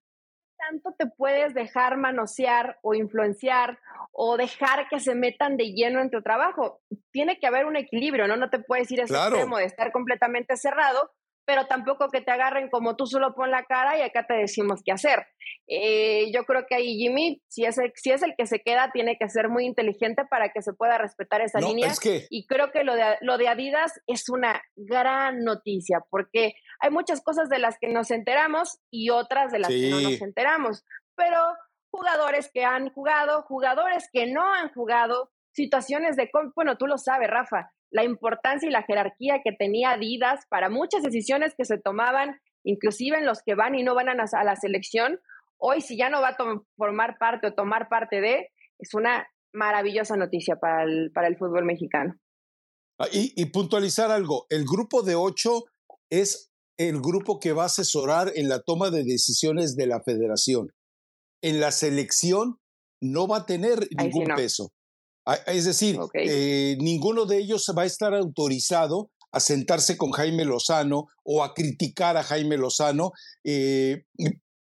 tanto 0.58 0.94
te 0.98 1.08
puedes 1.08 1.54
dejar 1.54 1.98
manosear 1.98 2.78
o 2.82 2.94
influenciar 2.94 3.80
o 4.12 4.38
dejar 4.38 4.88
que 4.90 5.00
se 5.00 5.16
metan 5.16 5.58
de 5.58 5.74
lleno 5.74 6.02
en 6.02 6.10
tu 6.10 6.22
trabajo? 6.22 6.82
Tiene 7.12 7.40
que 7.40 7.48
haber 7.48 7.66
un 7.66 7.76
equilibrio, 7.76 8.28
¿no? 8.28 8.36
No 8.36 8.50
te 8.50 8.60
puedes 8.60 8.92
ir 8.92 9.02
a 9.02 9.04
ese 9.06 9.16
extremo 9.16 9.58
de 9.58 9.66
estar 9.66 9.92
completamente 9.92 10.58
cerrado, 10.58 11.12
pero 11.48 11.66
tampoco 11.66 12.10
que 12.10 12.20
te 12.20 12.30
agarren 12.30 12.70
como 12.70 12.98
tú 12.98 13.06
solo 13.06 13.34
pon 13.34 13.52
la 13.52 13.64
cara 13.64 13.98
y 13.98 14.02
acá 14.02 14.28
te 14.28 14.34
decimos 14.34 14.82
qué 14.84 14.92
hacer. 14.92 15.26
Eh, 15.66 16.30
yo 16.34 16.44
creo 16.44 16.66
que 16.68 16.76
ahí 16.76 16.98
Jimmy, 16.98 17.42
si 17.48 17.64
es, 17.64 17.78
el, 17.78 17.94
si 17.96 18.12
es 18.12 18.22
el 18.22 18.36
que 18.38 18.46
se 18.46 18.60
queda, 18.60 18.92
tiene 18.92 19.18
que 19.18 19.30
ser 19.30 19.48
muy 19.48 19.66
inteligente 19.66 20.26
para 20.30 20.50
que 20.50 20.62
se 20.62 20.74
pueda 20.74 20.98
respetar 20.98 21.40
esa 21.40 21.62
línea. 21.62 21.94
Y 22.30 22.46
creo 22.48 22.72
que 22.72 22.84
lo 22.84 22.96
de, 22.96 23.16
lo 23.22 23.38
de 23.38 23.48
Adidas 23.48 23.94
es 24.08 24.28
una 24.28 24.62
gran 24.76 25.46
noticia, 25.46 26.00
porque 26.10 26.52
hay 26.82 26.92
muchas 26.92 27.22
cosas 27.22 27.48
de 27.48 27.60
las 27.60 27.78
que 27.80 27.88
nos 27.88 28.12
enteramos 28.12 28.80
y 28.92 29.10
otras 29.10 29.50
de 29.54 29.60
las 29.60 29.70
que 29.70 29.90
no 29.90 30.02
nos 30.02 30.22
enteramos. 30.22 30.84
Pero 31.16 31.40
jugadores 31.90 32.52
que 32.54 32.66
han 32.66 32.90
jugado, 32.90 33.44
jugadores 33.44 34.10
que 34.12 34.30
no 34.30 34.54
han 34.54 34.74
jugado, 34.74 35.32
situaciones 35.54 36.18
de, 36.18 36.30
bueno, 36.56 36.78
tú 36.78 36.88
lo 36.88 36.98
sabes, 36.98 37.30
Rafa, 37.30 37.72
la 37.92 38.04
importancia 38.04 38.68
y 38.68 38.72
la 38.72 38.84
jerarquía 38.84 39.42
que 39.44 39.52
tenía 39.52 39.92
Adidas 39.92 40.46
para 40.50 40.70
muchas 40.70 41.04
decisiones 41.04 41.54
que 41.58 41.66
se 41.66 41.78
tomaban, 41.78 42.40
inclusive 42.64 43.18
en 43.18 43.26
los 43.26 43.42
que 43.42 43.56
van 43.56 43.76
y 43.76 43.84
no 43.84 43.96
van 43.96 44.10
a, 44.10 44.44
la 44.44 44.56
selección. 44.56 45.20
Hoy, 45.58 45.82
si 45.82 45.98
ya 45.98 46.10
no 46.10 46.22
va 46.22 46.30
a 46.30 46.38
formar 46.76 47.18
parte 47.18 47.48
o 47.48 47.54
tomar 47.54 47.90
parte 47.90 48.22
de, 48.22 48.50
es 48.80 48.94
una 48.94 49.28
maravillosa 49.54 50.16
noticia 50.18 50.58
para 50.58 50.84
el, 50.84 51.12
para 51.14 51.28
el 51.28 51.38
fútbol 51.38 51.66
mexicano. 51.66 52.16
Ah, 53.00 53.08
y, 53.12 53.34
y, 53.36 53.46
puntualizar 53.46 54.12
algo, 54.12 54.46
el 54.50 54.66
grupo 54.66 55.04
de 55.04 55.16
ocho 55.16 55.66
es 56.10 56.52
el 56.78 57.00
grupo 57.00 57.40
que 57.40 57.54
va 57.54 57.64
a 57.64 57.68
asesorar 57.68 58.32
en 58.36 58.50
la 58.50 58.62
toma 58.62 58.92
de 58.92 59.04
decisiones 59.04 59.76
de 59.76 59.88
la 59.88 60.02
federación. 60.02 60.72
En 61.42 61.60
la 61.60 61.72
selección 61.72 62.60
no 63.02 63.28
va 63.28 63.38
a 63.38 63.46
tener 63.46 63.88
ningún 63.98 64.28
peso. 64.36 64.72
Es 65.46 65.66
decir, 65.66 66.00
eh, 66.14 66.78
ninguno 66.80 67.26
de 67.26 67.40
ellos 67.40 67.66
va 67.78 67.84
a 67.84 67.86
estar 67.86 68.14
autorizado 68.14 69.12
a 69.32 69.40
sentarse 69.42 69.98
con 69.98 70.12
Jaime 70.12 70.46
Lozano 70.46 71.08
o 71.24 71.44
a 71.44 71.54
criticar 71.54 72.16
a 72.16 72.24
Jaime 72.24 72.58
Lozano. 72.58 73.12
Eh, 73.44 74.04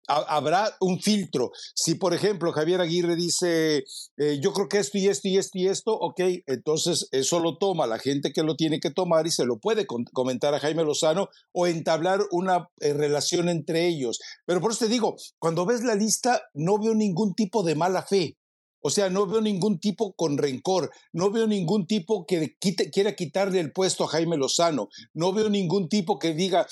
habrá 0.08 0.74
un 0.80 1.00
filtro. 1.00 1.52
Si, 1.74 1.94
por 1.94 2.12
ejemplo, 2.12 2.50
Javier 2.52 2.80
Aguirre 2.80 3.14
dice, 3.14 3.84
eh, 4.16 4.40
yo 4.42 4.52
creo 4.52 4.68
que 4.68 4.78
esto 4.78 4.98
y 4.98 5.06
esto 5.06 5.28
y 5.28 5.36
esto 5.36 5.58
y 5.58 5.68
esto, 5.68 5.92
ok, 5.92 6.20
entonces 6.46 7.08
eso 7.12 7.38
lo 7.38 7.58
toma 7.58 7.86
la 7.86 7.98
gente 7.98 8.32
que 8.32 8.42
lo 8.42 8.56
tiene 8.56 8.80
que 8.80 8.90
tomar 8.90 9.26
y 9.26 9.30
se 9.30 9.44
lo 9.44 9.58
puede 9.58 9.86
comentar 9.86 10.54
a 10.54 10.60
Jaime 10.60 10.82
Lozano 10.82 11.28
o 11.52 11.68
entablar 11.68 12.20
una 12.32 12.68
relación 12.80 13.48
entre 13.48 13.86
ellos. 13.86 14.18
Pero 14.44 14.60
por 14.60 14.72
eso 14.72 14.86
te 14.86 14.90
digo, 14.90 15.14
cuando 15.38 15.66
ves 15.66 15.84
la 15.84 15.94
lista, 15.94 16.42
no 16.54 16.78
veo 16.78 16.94
ningún 16.94 17.34
tipo 17.34 17.62
de 17.62 17.76
mala 17.76 18.02
fe. 18.02 18.38
O 18.80 18.90
sea, 18.90 19.10
no 19.10 19.26
veo 19.26 19.40
ningún 19.40 19.78
tipo 19.78 20.12
con 20.14 20.38
rencor, 20.38 20.90
no 21.12 21.30
veo 21.30 21.46
ningún 21.46 21.86
tipo 21.86 22.26
que 22.26 22.56
quiera 22.58 23.14
quitarle 23.14 23.60
el 23.60 23.72
puesto 23.72 24.04
a 24.04 24.08
Jaime 24.08 24.36
Lozano, 24.36 24.88
no 25.14 25.32
veo 25.32 25.48
ningún 25.48 25.88
tipo 25.88 26.18
que 26.18 26.34
diga, 26.34 26.66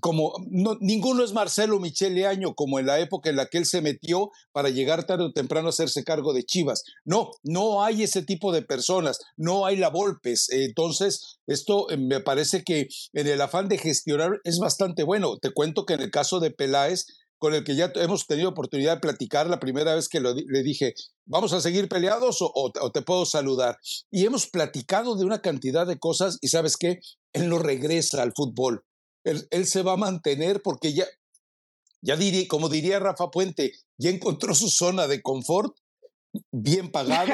como, 0.00 0.32
ninguno 0.80 1.24
es 1.24 1.32
Marcelo 1.32 1.80
Michele 1.80 2.26
Año, 2.26 2.54
como 2.54 2.78
en 2.78 2.86
la 2.86 3.00
época 3.00 3.30
en 3.30 3.36
la 3.36 3.46
que 3.46 3.58
él 3.58 3.66
se 3.66 3.82
metió 3.82 4.30
para 4.52 4.70
llegar 4.70 5.04
tarde 5.04 5.24
o 5.24 5.32
temprano 5.32 5.68
a 5.68 5.70
hacerse 5.70 6.04
cargo 6.04 6.32
de 6.32 6.44
Chivas. 6.44 6.84
No, 7.04 7.30
no 7.42 7.82
hay 7.82 8.02
ese 8.02 8.22
tipo 8.22 8.52
de 8.52 8.62
personas, 8.62 9.18
no 9.36 9.66
hay 9.66 9.76
la 9.76 9.88
Volpes. 9.88 10.48
Entonces, 10.50 11.38
esto 11.46 11.90
eh, 11.90 11.96
me 11.96 12.20
parece 12.20 12.62
que 12.62 12.88
en 13.12 13.26
el 13.26 13.40
afán 13.40 13.68
de 13.68 13.78
gestionar 13.78 14.40
es 14.44 14.58
bastante 14.58 15.02
bueno. 15.02 15.38
Te 15.38 15.50
cuento 15.50 15.84
que 15.86 15.94
en 15.94 16.00
el 16.00 16.10
caso 16.10 16.40
de 16.40 16.50
Peláez, 16.50 17.06
con 17.42 17.54
el 17.54 17.64
que 17.64 17.74
ya 17.74 17.90
hemos 17.96 18.28
tenido 18.28 18.50
oportunidad 18.50 18.94
de 18.94 19.00
platicar 19.00 19.50
la 19.50 19.58
primera 19.58 19.96
vez 19.96 20.08
que 20.08 20.20
le 20.20 20.62
dije, 20.62 20.94
¿vamos 21.26 21.52
a 21.52 21.60
seguir 21.60 21.88
peleados 21.88 22.36
o, 22.40 22.70
te 22.94 23.02
puedo 23.02 23.26
saludar? 23.26 23.78
Y 24.12 24.24
hemos 24.24 24.46
platicado 24.46 25.16
de 25.16 25.24
una 25.24 25.42
cantidad 25.42 25.84
de 25.84 25.98
cosas 25.98 26.38
y 26.40 26.46
sabes 26.46 26.76
qué, 26.76 27.00
él 27.32 27.48
no 27.48 27.58
regresa 27.58 28.22
al 28.22 28.32
fútbol. 28.32 28.84
Él, 29.24 29.66
se 29.66 29.82
va 29.82 29.94
a 29.94 29.96
mantener 29.96 30.62
porque 30.62 30.92
ya, 30.94 31.04
ya 32.00 32.14
diría, 32.14 32.46
como 32.46 32.68
diría 32.68 33.00
Rafa 33.00 33.28
Puente, 33.32 33.72
ya 33.98 34.10
encontró 34.10 34.54
su 34.54 34.68
zona 34.68 35.08
de 35.08 35.20
confort, 35.20 35.74
bien 36.52 36.92
pagado, 36.92 37.32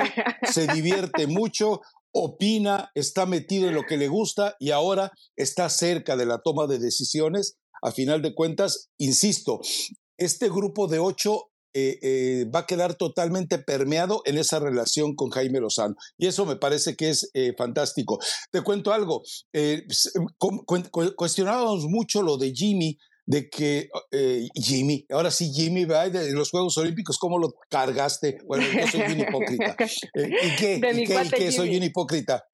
se 0.50 0.68
divierte 0.68 1.26
mucho, 1.26 1.82
opina, 2.12 2.90
está 2.94 3.26
metido 3.26 3.68
en 3.68 3.74
lo 3.74 3.82
que 3.82 3.98
le 3.98 4.08
gusta 4.08 4.56
y 4.58 4.70
ahora 4.70 5.12
está 5.36 5.68
cerca 5.68 6.16
de 6.16 6.24
la 6.24 6.38
toma 6.38 6.66
de 6.66 6.78
decisiones 6.78 7.58
a 7.82 7.92
final 7.92 8.22
de 8.22 8.34
cuentas, 8.34 8.90
insisto, 8.98 9.60
este 10.16 10.48
grupo 10.48 10.88
de 10.88 10.98
ocho 10.98 11.50
eh, 11.74 11.98
eh, 12.02 12.44
va 12.52 12.60
a 12.60 12.66
quedar 12.66 12.94
totalmente 12.94 13.58
permeado 13.58 14.22
en 14.24 14.38
esa 14.38 14.58
relación 14.58 15.14
con 15.14 15.30
Jaime 15.30 15.60
Lozano. 15.60 15.94
Y 16.16 16.26
eso 16.26 16.46
me 16.46 16.56
parece 16.56 16.96
que 16.96 17.10
es 17.10 17.30
eh, 17.34 17.54
fantástico. 17.56 18.18
Te 18.50 18.62
cuento 18.62 18.92
algo. 18.92 19.22
cuestionábamos 21.16 21.84
mucho 21.84 22.22
lo 22.22 22.36
de 22.36 22.52
Jimmy 22.52 22.98
de 23.28 23.50
que 23.50 23.90
eh, 24.10 24.48
Jimmy, 24.54 25.04
ahora 25.10 25.30
sí 25.30 25.52
Jimmy, 25.52 25.84
¿verdad? 25.84 26.10
de 26.10 26.32
los 26.32 26.50
Juegos 26.50 26.78
Olímpicos, 26.78 27.18
¿cómo 27.18 27.38
lo 27.38 27.52
cargaste? 27.68 28.38
Bueno, 28.46 28.64
yo 28.72 28.86
soy 28.88 29.02
un 29.02 29.20
hipócrita. 29.20 29.76
Eh, 30.14 30.30
¿Y 30.42 30.56
qué? 30.56 30.80
¿Y 30.94 31.30
qué? 31.30 31.52
Soy 31.52 31.76
un 31.76 31.82
hipócrita. 31.82 32.44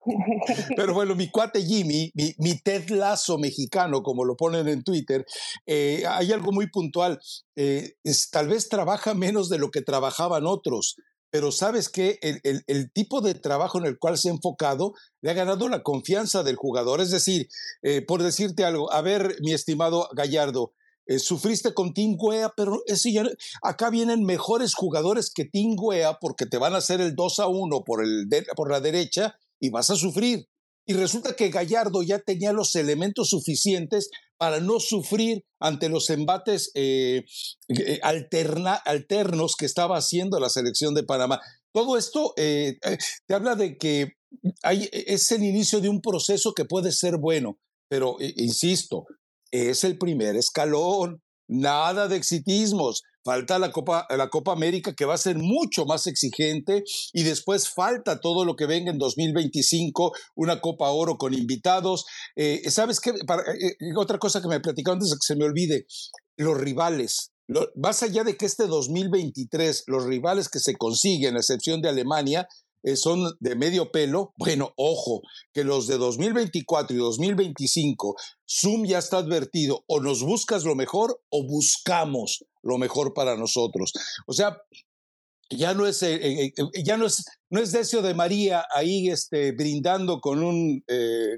Pero 0.76 0.92
bueno, 0.94 1.14
mi 1.14 1.30
cuate 1.30 1.62
Jimmy, 1.62 2.10
mi, 2.14 2.34
mi 2.38 2.58
Ted 2.58 2.88
Lazo 2.90 3.38
mexicano, 3.38 4.02
como 4.02 4.24
lo 4.24 4.36
ponen 4.36 4.66
en 4.68 4.82
Twitter, 4.82 5.24
eh, 5.66 6.04
hay 6.08 6.32
algo 6.32 6.52
muy 6.52 6.68
puntual. 6.68 7.20
Es, 7.54 8.30
tal 8.30 8.48
vez 8.48 8.68
trabaja 8.68 9.14
menos 9.14 9.48
de 9.48 9.58
lo 9.58 9.70
que 9.70 9.82
trabajaban 9.82 10.46
otros, 10.46 10.96
pero 11.34 11.50
sabes 11.50 11.88
que 11.88 12.20
el, 12.22 12.92
tipo 12.92 13.20
de 13.20 13.34
trabajo 13.34 13.78
en 13.78 13.86
el 13.86 13.98
cual 13.98 14.16
se 14.16 14.28
ha 14.28 14.32
enfocado 14.32 14.94
le 15.20 15.32
ha 15.32 15.34
ganado 15.34 15.68
la 15.68 15.82
confianza 15.82 16.44
del 16.44 16.54
jugador. 16.54 17.00
Es 17.00 17.10
decir, 17.10 17.48
eh, 17.82 18.02
por 18.02 18.22
decirte 18.22 18.64
algo, 18.64 18.92
a 18.92 19.00
ver, 19.02 19.34
mi 19.40 19.52
estimado 19.52 20.08
Gallardo, 20.12 20.74
eh, 21.06 21.18
sufriste 21.18 21.74
con 21.74 21.92
Tim 21.92 22.16
Guea, 22.16 22.52
pero 22.56 22.84
ese 22.86 23.12
ya, 23.12 23.24
acá 23.62 23.90
vienen 23.90 24.22
mejores 24.22 24.74
jugadores 24.74 25.32
que 25.34 25.44
Tim 25.44 25.74
Guea 25.74 26.18
porque 26.20 26.46
te 26.46 26.56
van 26.56 26.74
a 26.74 26.78
hacer 26.78 27.00
el 27.00 27.16
2 27.16 27.40
a 27.40 27.48
1 27.48 27.82
por, 27.82 28.04
el 28.04 28.28
por 28.54 28.70
la 28.70 28.78
derecha 28.78 29.36
y 29.58 29.70
vas 29.70 29.90
a 29.90 29.96
sufrir. 29.96 30.48
Y 30.86 30.92
resulta 30.92 31.34
que 31.34 31.50
Gallardo 31.50 32.04
ya 32.04 32.20
tenía 32.20 32.52
los 32.52 32.76
elementos 32.76 33.30
suficientes 33.30 34.08
para 34.38 34.60
no 34.60 34.80
sufrir 34.80 35.44
ante 35.60 35.88
los 35.88 36.10
embates 36.10 36.70
eh, 36.74 37.24
eh, 37.68 38.00
alternos 38.02 39.56
que 39.56 39.66
estaba 39.66 39.96
haciendo 39.96 40.38
la 40.40 40.48
selección 40.48 40.94
de 40.94 41.04
Panamá. 41.04 41.40
Todo 41.72 41.96
esto 41.96 42.34
eh, 42.36 42.78
te 43.26 43.34
habla 43.34 43.56
de 43.56 43.76
que 43.76 44.12
hay, 44.62 44.88
es 44.92 45.30
el 45.32 45.42
inicio 45.42 45.80
de 45.80 45.88
un 45.88 46.00
proceso 46.00 46.52
que 46.52 46.64
puede 46.64 46.92
ser 46.92 47.18
bueno, 47.18 47.58
pero 47.88 48.16
insisto, 48.36 49.04
es 49.50 49.84
el 49.84 49.98
primer 49.98 50.36
escalón, 50.36 51.22
nada 51.48 52.08
de 52.08 52.16
exitismos. 52.16 53.02
Falta 53.24 53.58
la 53.58 53.72
Copa, 53.72 54.06
la 54.10 54.28
Copa 54.28 54.52
América 54.52 54.92
que 54.92 55.06
va 55.06 55.14
a 55.14 55.18
ser 55.18 55.38
mucho 55.38 55.86
más 55.86 56.06
exigente 56.06 56.84
y 57.14 57.22
después 57.22 57.70
falta 57.70 58.20
todo 58.20 58.44
lo 58.44 58.54
que 58.54 58.66
venga 58.66 58.90
en 58.90 58.98
2025, 58.98 60.12
una 60.34 60.60
Copa 60.60 60.90
Oro 60.90 61.16
con 61.16 61.32
invitados. 61.32 62.04
Eh, 62.36 62.60
¿Sabes 62.70 63.00
qué? 63.00 63.10
Eh, 63.10 63.14
eh, 63.80 63.96
otra 63.96 64.18
cosa 64.18 64.42
que 64.42 64.48
me 64.48 64.60
platicaron 64.60 64.98
antes 64.98 65.08
de 65.08 65.16
que 65.16 65.26
se 65.26 65.36
me 65.36 65.46
olvide, 65.46 65.86
los 66.36 66.58
rivales. 66.58 67.30
más 67.76 68.02
allá 68.02 68.24
de 68.24 68.36
que 68.36 68.44
este 68.44 68.66
2023 68.66 69.84
los 69.86 70.04
rivales 70.04 70.50
que 70.50 70.58
se 70.58 70.76
consiguen, 70.76 71.36
a 71.36 71.38
excepción 71.38 71.80
de 71.80 71.88
Alemania, 71.88 72.46
son 72.96 73.32
de 73.40 73.56
medio 73.56 73.90
pelo, 73.90 74.34
bueno, 74.36 74.74
ojo, 74.76 75.22
que 75.54 75.64
los 75.64 75.86
de 75.86 75.96
2024 75.96 76.94
y 76.94 76.98
2025, 76.98 78.16
Zoom 78.46 78.84
ya 78.84 78.98
está 78.98 79.16
advertido, 79.16 79.84
o 79.86 80.00
nos 80.00 80.22
buscas 80.22 80.64
lo 80.64 80.74
mejor 80.74 81.18
o 81.30 81.46
buscamos 81.46 82.44
lo 82.64 82.78
mejor 82.78 83.14
para 83.14 83.36
nosotros. 83.36 83.92
O 84.26 84.32
sea, 84.32 84.58
ya 85.50 85.74
no 85.74 85.86
es, 85.86 86.02
eh, 86.02 86.46
eh, 86.46 86.52
ya 86.82 86.96
no 86.96 87.06
es, 87.06 87.24
no 87.50 87.60
es 87.60 87.70
Decio 87.70 88.02
de 88.02 88.14
María 88.14 88.64
ahí 88.74 89.08
este, 89.08 89.52
brindando 89.52 90.20
con 90.20 90.42
un 90.42 90.82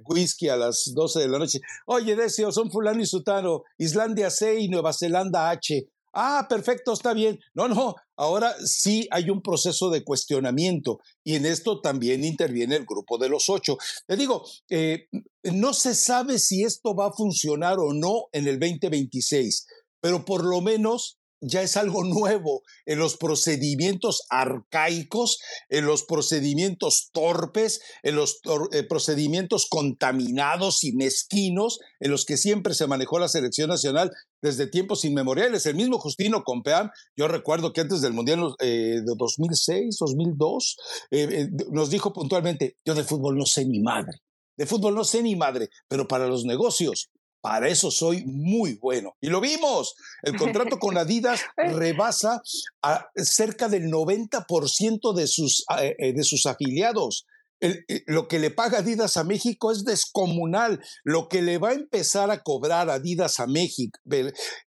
whisky 0.08 0.48
a 0.48 0.56
las 0.56 0.92
12 0.94 1.20
de 1.20 1.28
la 1.28 1.38
noche. 1.38 1.60
Oye, 1.86 2.16
Decio, 2.16 2.52
son 2.52 2.70
fulano 2.70 3.02
y 3.02 3.06
sutano, 3.06 3.64
Islandia 3.76 4.30
C 4.30 4.60
y 4.60 4.68
Nueva 4.68 4.92
Zelanda 4.92 5.50
H. 5.50 5.88
Ah, 6.18 6.46
perfecto, 6.48 6.94
está 6.94 7.12
bien. 7.12 7.38
No, 7.52 7.68
no, 7.68 7.94
ahora 8.16 8.54
sí 8.64 9.06
hay 9.10 9.28
un 9.28 9.42
proceso 9.42 9.90
de 9.90 10.02
cuestionamiento 10.02 10.98
y 11.22 11.34
en 11.34 11.44
esto 11.44 11.82
también 11.82 12.24
interviene 12.24 12.76
el 12.76 12.86
grupo 12.86 13.18
de 13.18 13.28
los 13.28 13.50
ocho. 13.50 13.76
Te 14.06 14.16
digo, 14.16 14.42
eh, 14.70 15.08
no 15.42 15.74
se 15.74 15.94
sabe 15.94 16.38
si 16.38 16.64
esto 16.64 16.94
va 16.94 17.08
a 17.08 17.12
funcionar 17.12 17.78
o 17.80 17.92
no 17.92 18.28
en 18.32 18.48
el 18.48 18.58
2026, 18.58 19.66
pero 20.06 20.24
por 20.24 20.44
lo 20.44 20.60
menos 20.60 21.18
ya 21.40 21.62
es 21.62 21.76
algo 21.76 22.04
nuevo 22.04 22.62
en 22.84 23.00
los 23.00 23.16
procedimientos 23.16 24.22
arcaicos, 24.30 25.40
en 25.68 25.84
los 25.84 26.04
procedimientos 26.04 27.10
torpes, 27.12 27.80
en 28.04 28.14
los 28.14 28.38
eh, 28.70 28.84
procedimientos 28.84 29.66
contaminados 29.68 30.84
y 30.84 30.92
mezquinos 30.92 31.80
en 31.98 32.12
los 32.12 32.24
que 32.24 32.36
siempre 32.36 32.72
se 32.72 32.86
manejó 32.86 33.18
la 33.18 33.26
selección 33.26 33.68
nacional 33.68 34.12
desde 34.40 34.68
tiempos 34.68 35.04
inmemoriales. 35.04 35.66
El 35.66 35.74
mismo 35.74 35.98
Justino 35.98 36.44
Compeán, 36.44 36.92
yo 37.16 37.26
recuerdo 37.26 37.72
que 37.72 37.80
antes 37.80 38.00
del 38.00 38.12
Mundial 38.12 38.54
eh, 38.60 39.00
de 39.04 39.14
2006, 39.18 39.96
2002, 39.98 40.76
eh, 41.10 41.48
nos 41.72 41.90
dijo 41.90 42.12
puntualmente, 42.12 42.76
yo 42.84 42.94
de 42.94 43.02
fútbol 43.02 43.36
no 43.36 43.44
sé 43.44 43.64
ni 43.64 43.80
madre. 43.80 44.20
De 44.56 44.66
fútbol 44.66 44.94
no 44.94 45.02
sé 45.02 45.20
ni 45.24 45.34
madre, 45.34 45.68
pero 45.88 46.06
para 46.06 46.28
los 46.28 46.44
negocios 46.44 47.10
para 47.46 47.68
eso 47.68 47.92
soy 47.92 48.24
muy 48.24 48.74
bueno. 48.74 49.14
Y 49.20 49.28
lo 49.28 49.40
vimos. 49.40 49.94
El 50.24 50.36
contrato 50.36 50.78
con 50.80 50.98
Adidas 50.98 51.42
rebasa 51.56 52.42
a 52.82 53.08
cerca 53.14 53.68
del 53.68 53.84
90% 53.84 55.14
de 55.14 55.28
sus, 55.28 55.64
eh, 55.80 55.94
eh, 55.96 56.12
de 56.12 56.24
sus 56.24 56.46
afiliados. 56.46 57.24
Eh, 57.60 57.84
lo 58.06 58.26
que 58.26 58.40
le 58.40 58.50
paga 58.50 58.78
Adidas 58.78 59.16
a 59.16 59.22
México 59.22 59.70
es 59.70 59.84
descomunal. 59.84 60.82
Lo 61.04 61.28
que 61.28 61.40
le 61.40 61.58
va 61.58 61.68
a 61.68 61.74
empezar 61.74 62.32
a 62.32 62.42
cobrar 62.42 62.90
Adidas 62.90 63.38
a 63.38 63.46
México, 63.46 64.00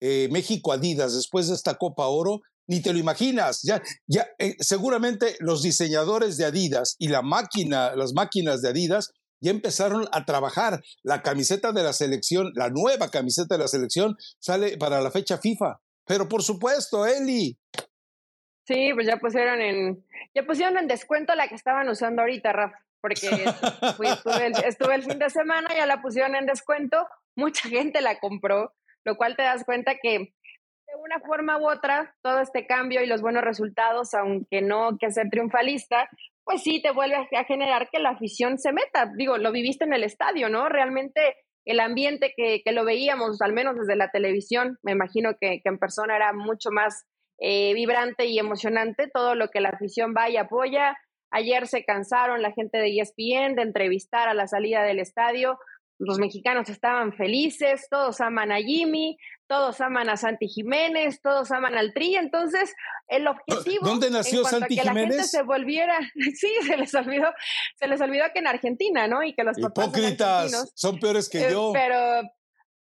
México 0.01 0.73
Adidas 0.73 1.15
después 1.15 1.47
de 1.47 1.55
esta 1.55 1.75
Copa 1.75 2.07
Oro, 2.07 2.41
ni 2.67 2.81
te 2.81 2.91
lo 2.91 2.99
imaginas. 2.99 3.61
Ya, 3.63 3.81
ya, 4.05 4.27
seguramente 4.59 5.37
los 5.39 5.63
diseñadores 5.63 6.35
de 6.35 6.43
Adidas 6.43 6.97
y 6.99 7.07
la 7.07 7.21
máquina, 7.21 7.95
las 7.95 8.11
máquinas 8.11 8.61
de 8.61 8.67
Adidas 8.67 9.13
ya 9.39 9.51
empezaron 9.51 10.07
a 10.11 10.25
trabajar. 10.25 10.81
La 11.03 11.21
camiseta 11.21 11.71
de 11.71 11.83
la 11.83 11.93
selección, 11.93 12.51
la 12.55 12.69
nueva 12.69 13.09
camiseta 13.09 13.55
de 13.55 13.63
la 13.63 13.67
selección, 13.67 14.15
sale 14.39 14.77
para 14.77 15.01
la 15.01 15.11
fecha 15.11 15.37
FIFA. 15.37 15.79
Pero 16.05 16.27
por 16.27 16.43
supuesto, 16.43 17.05
Eli. 17.05 17.57
Sí, 18.67 18.91
pues 18.93 19.05
ya 19.07 19.17
pusieron 19.17 19.61
en, 19.61 20.03
ya 20.33 20.43
pusieron 20.43 20.77
en 20.77 20.87
descuento 20.87 21.35
la 21.35 21.47
que 21.47 21.55
estaban 21.55 21.87
usando 21.87 22.23
ahorita, 22.23 22.51
Rafa, 22.51 22.79
porque 22.99 23.27
estuve, 24.03 24.45
el, 24.47 24.53
estuve 24.65 24.95
el 24.95 25.03
fin 25.03 25.19
de 25.19 25.29
semana, 25.29 25.69
ya 25.75 25.85
la 25.85 26.01
pusieron 26.01 26.35
en 26.35 26.47
descuento, 26.47 27.07
mucha 27.35 27.69
gente 27.69 28.01
la 28.01 28.19
compró, 28.19 28.73
lo 29.03 29.17
cual 29.17 29.35
te 29.35 29.43
das 29.43 29.63
cuenta 29.65 29.95
que 30.01 30.17
de 30.87 30.95
una 30.99 31.19
forma 31.19 31.59
u 31.59 31.69
otra, 31.69 32.15
todo 32.23 32.39
este 32.39 32.65
cambio 32.65 33.03
y 33.03 33.07
los 33.07 33.21
buenos 33.21 33.43
resultados, 33.43 34.13
aunque 34.15 34.61
no 34.61 34.97
que 34.99 35.11
ser 35.11 35.29
triunfalista, 35.29 36.09
pues 36.45 36.61
sí, 36.61 36.81
te 36.81 36.91
vuelve 36.91 37.15
a 37.15 37.43
generar 37.43 37.89
que 37.91 37.99
la 37.99 38.11
afición 38.11 38.59
se 38.59 38.71
meta. 38.71 39.11
Digo, 39.17 39.37
lo 39.37 39.51
viviste 39.51 39.83
en 39.83 39.93
el 39.93 40.03
estadio, 40.03 40.47
¿no? 40.47 40.69
Realmente 40.69 41.35
el 41.65 41.79
ambiente 41.79 42.33
que, 42.37 42.61
que 42.63 42.71
lo 42.71 42.85
veíamos, 42.85 43.41
al 43.41 43.51
menos 43.51 43.75
desde 43.75 43.95
la 43.95 44.11
televisión, 44.11 44.77
me 44.83 44.91
imagino 44.91 45.31
que, 45.41 45.61
que 45.61 45.69
en 45.69 45.79
persona 45.79 46.15
era 46.15 46.31
mucho 46.33 46.69
más 46.69 47.05
eh, 47.39 47.73
vibrante 47.73 48.25
y 48.27 48.37
emocionante, 48.37 49.09
todo 49.11 49.33
lo 49.33 49.49
que 49.49 49.59
la 49.59 49.69
afición 49.69 50.13
va 50.15 50.29
y 50.29 50.37
apoya. 50.37 50.95
Ayer 51.31 51.67
se 51.67 51.83
cansaron 51.83 52.43
la 52.43 52.51
gente 52.51 52.77
de 52.77 52.95
ESPN 52.95 53.55
de 53.55 53.63
entrevistar 53.63 54.29
a 54.29 54.35
la 54.35 54.47
salida 54.47 54.83
del 54.83 54.99
estadio 54.99 55.57
los 55.97 56.19
mexicanos 56.19 56.69
estaban 56.69 57.13
felices, 57.13 57.87
todos 57.89 58.19
aman 58.21 58.51
a 58.51 58.57
Jimmy, 58.57 59.17
todos 59.47 59.79
aman 59.81 60.09
a 60.09 60.17
Santi 60.17 60.47
Jiménez, 60.47 61.21
todos 61.21 61.51
aman 61.51 61.77
al 61.77 61.93
Tri, 61.93 62.15
entonces 62.15 62.73
el 63.07 63.27
objetivo 63.27 63.85
¿Dónde 63.85 64.09
nació 64.09 64.39
en 64.39 64.45
Santi 64.45 64.79
a 64.79 64.83
que 64.83 64.89
Jiménez? 64.89 65.09
la 65.09 65.15
gente 65.15 65.23
se 65.23 65.43
volviera, 65.43 65.97
sí, 66.35 66.49
se 66.65 66.77
les 66.77 66.93
olvidó, 66.95 67.27
se 67.77 67.87
les 67.87 68.01
olvidó 68.01 68.25
que 68.33 68.39
en 68.39 68.47
Argentina, 68.47 69.07
¿no? 69.07 69.23
Y 69.23 69.33
que 69.33 69.43
los 69.43 69.57
hipócritas 69.57 70.71
son 70.73 70.99
peores 70.99 71.29
que 71.29 71.47
eh, 71.47 71.51
yo. 71.51 71.71
Pero 71.73 72.21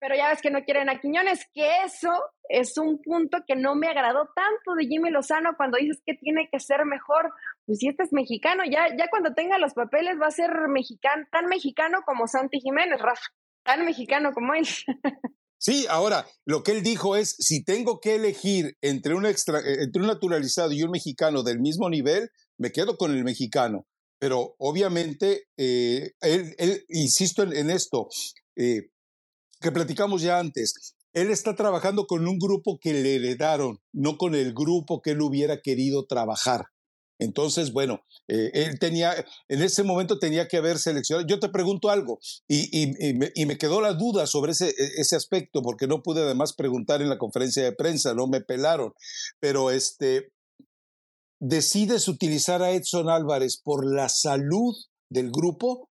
pero 0.04 0.16
ya 0.16 0.28
ves 0.28 0.42
que 0.42 0.50
no 0.50 0.62
quieren 0.64 0.90
a 0.90 1.00
Quiñones, 1.00 1.46
que 1.54 1.66
eso 1.82 2.10
es 2.50 2.76
un 2.76 3.00
punto 3.00 3.38
que 3.46 3.56
no 3.56 3.74
me 3.74 3.86
agradó 3.86 4.28
tanto 4.36 4.74
de 4.76 4.84
Jimmy 4.86 5.10
Lozano 5.10 5.52
cuando 5.56 5.78
dices 5.78 6.02
que 6.04 6.12
tiene 6.12 6.46
que 6.52 6.60
ser 6.60 6.84
mejor. 6.84 7.32
Pues 7.64 7.78
si 7.78 7.88
este 7.88 8.02
es 8.02 8.12
mexicano, 8.12 8.64
ya, 8.70 8.94
ya 8.98 9.08
cuando 9.08 9.32
tenga 9.32 9.56
los 9.56 9.72
papeles 9.72 10.16
va 10.20 10.26
a 10.26 10.30
ser 10.30 10.50
mexicano, 10.68 11.24
tan 11.32 11.46
mexicano 11.46 12.00
como 12.04 12.26
Santi 12.26 12.60
Jiménez, 12.60 13.00
Rafa, 13.00 13.22
tan 13.64 13.86
mexicano 13.86 14.32
como 14.34 14.52
él. 14.52 14.66
Sí, 15.56 15.86
ahora, 15.88 16.26
lo 16.44 16.62
que 16.62 16.72
él 16.72 16.82
dijo 16.82 17.16
es, 17.16 17.36
si 17.38 17.64
tengo 17.64 17.98
que 17.98 18.16
elegir 18.16 18.76
entre 18.82 19.14
un, 19.14 19.24
extra, 19.24 19.60
eh, 19.60 19.84
entre 19.84 20.02
un 20.02 20.08
naturalizado 20.08 20.72
y 20.72 20.82
un 20.82 20.90
mexicano 20.90 21.42
del 21.42 21.58
mismo 21.58 21.88
nivel, 21.88 22.28
me 22.58 22.70
quedo 22.70 22.98
con 22.98 23.12
el 23.12 23.24
mexicano. 23.24 23.86
Pero 24.18 24.56
obviamente, 24.58 25.44
eh, 25.56 26.10
él, 26.20 26.54
él, 26.58 26.84
insisto 26.90 27.44
en, 27.44 27.70
esto, 27.70 28.08
eh, 28.56 28.90
que 29.64 29.72
platicamos 29.72 30.20
ya 30.20 30.38
antes. 30.38 30.94
Él 31.14 31.30
está 31.30 31.56
trabajando 31.56 32.06
con 32.06 32.28
un 32.28 32.38
grupo 32.38 32.78
que 32.78 32.92
le 32.92 33.16
heredaron, 33.16 33.80
no 33.92 34.18
con 34.18 34.34
el 34.34 34.52
grupo 34.52 35.00
que 35.00 35.12
él 35.12 35.22
hubiera 35.22 35.62
querido 35.62 36.04
trabajar. 36.04 36.66
Entonces, 37.18 37.72
bueno, 37.72 38.02
eh, 38.28 38.50
él 38.52 38.78
tenía, 38.78 39.14
en 39.48 39.62
ese 39.62 39.84
momento 39.84 40.18
tenía 40.18 40.48
que 40.48 40.58
haber 40.58 40.78
seleccionado. 40.78 41.26
Yo 41.26 41.40
te 41.40 41.48
pregunto 41.48 41.88
algo 41.88 42.18
y, 42.46 42.92
me, 43.46 43.56
quedó 43.56 43.80
la 43.80 43.94
duda 43.94 44.26
sobre 44.26 44.52
ese, 44.52 44.68
e, 44.68 45.00
ese 45.00 45.16
aspecto 45.16 45.62
porque 45.62 45.86
no 45.86 46.02
pude 46.02 46.20
además 46.20 46.52
preguntar 46.52 47.00
en 47.00 47.08
la 47.08 47.16
conferencia 47.16 47.62
de 47.62 47.72
prensa, 47.72 48.12
no 48.12 48.26
me 48.26 48.42
pelaron. 48.42 48.92
Pero 49.40 49.70
este, 49.70 50.32
¿decides 51.40 52.06
utilizar 52.08 52.62
a 52.62 52.72
Edson 52.72 53.08
Álvarez 53.08 53.62
por 53.64 53.86
la 53.86 54.10
salud 54.10 54.74
del 55.08 55.30
grupo 55.30 55.88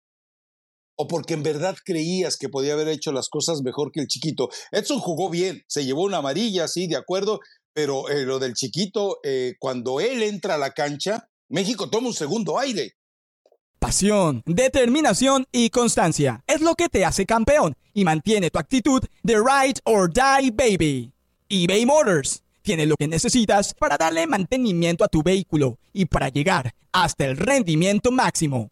o 0.95 1.07
porque 1.07 1.33
en 1.33 1.43
verdad 1.43 1.75
creías 1.83 2.37
que 2.37 2.49
podía 2.49 2.73
haber 2.73 2.87
hecho 2.87 3.11
las 3.11 3.29
cosas 3.29 3.61
mejor 3.61 3.91
que 3.91 4.01
el 4.01 4.07
chiquito. 4.07 4.49
Edson 4.71 4.99
jugó 4.99 5.29
bien, 5.29 5.63
se 5.67 5.85
llevó 5.85 6.03
una 6.03 6.17
amarilla, 6.17 6.67
sí, 6.67 6.87
de 6.87 6.97
acuerdo, 6.97 7.39
pero 7.73 8.09
eh, 8.09 8.25
lo 8.25 8.39
del 8.39 8.53
chiquito, 8.53 9.19
eh, 9.23 9.55
cuando 9.59 9.99
él 9.99 10.21
entra 10.23 10.55
a 10.55 10.57
la 10.57 10.71
cancha, 10.71 11.29
México 11.49 11.89
toma 11.89 12.07
un 12.07 12.13
segundo 12.13 12.59
aire. 12.59 12.93
Pasión, 13.79 14.43
determinación 14.45 15.45
y 15.51 15.69
constancia 15.69 16.43
es 16.47 16.61
lo 16.61 16.75
que 16.75 16.87
te 16.87 17.03
hace 17.03 17.25
campeón 17.25 17.75
y 17.93 18.05
mantiene 18.05 18.49
tu 18.49 18.57
actitud 18.57 19.03
de 19.23 19.35
ride 19.35 19.81
or 19.83 20.09
die 20.11 20.51
baby. 20.51 21.11
eBay 21.49 21.85
Motors 21.85 22.43
tiene 22.61 22.85
lo 22.85 22.95
que 22.95 23.09
necesitas 23.09 23.73
para 23.73 23.97
darle 23.97 24.25
mantenimiento 24.25 25.03
a 25.03 25.09
tu 25.09 25.21
vehículo 25.21 25.79
y 25.91 26.05
para 26.05 26.29
llegar 26.29 26.73
hasta 26.93 27.25
el 27.25 27.35
rendimiento 27.35 28.09
máximo. 28.09 28.71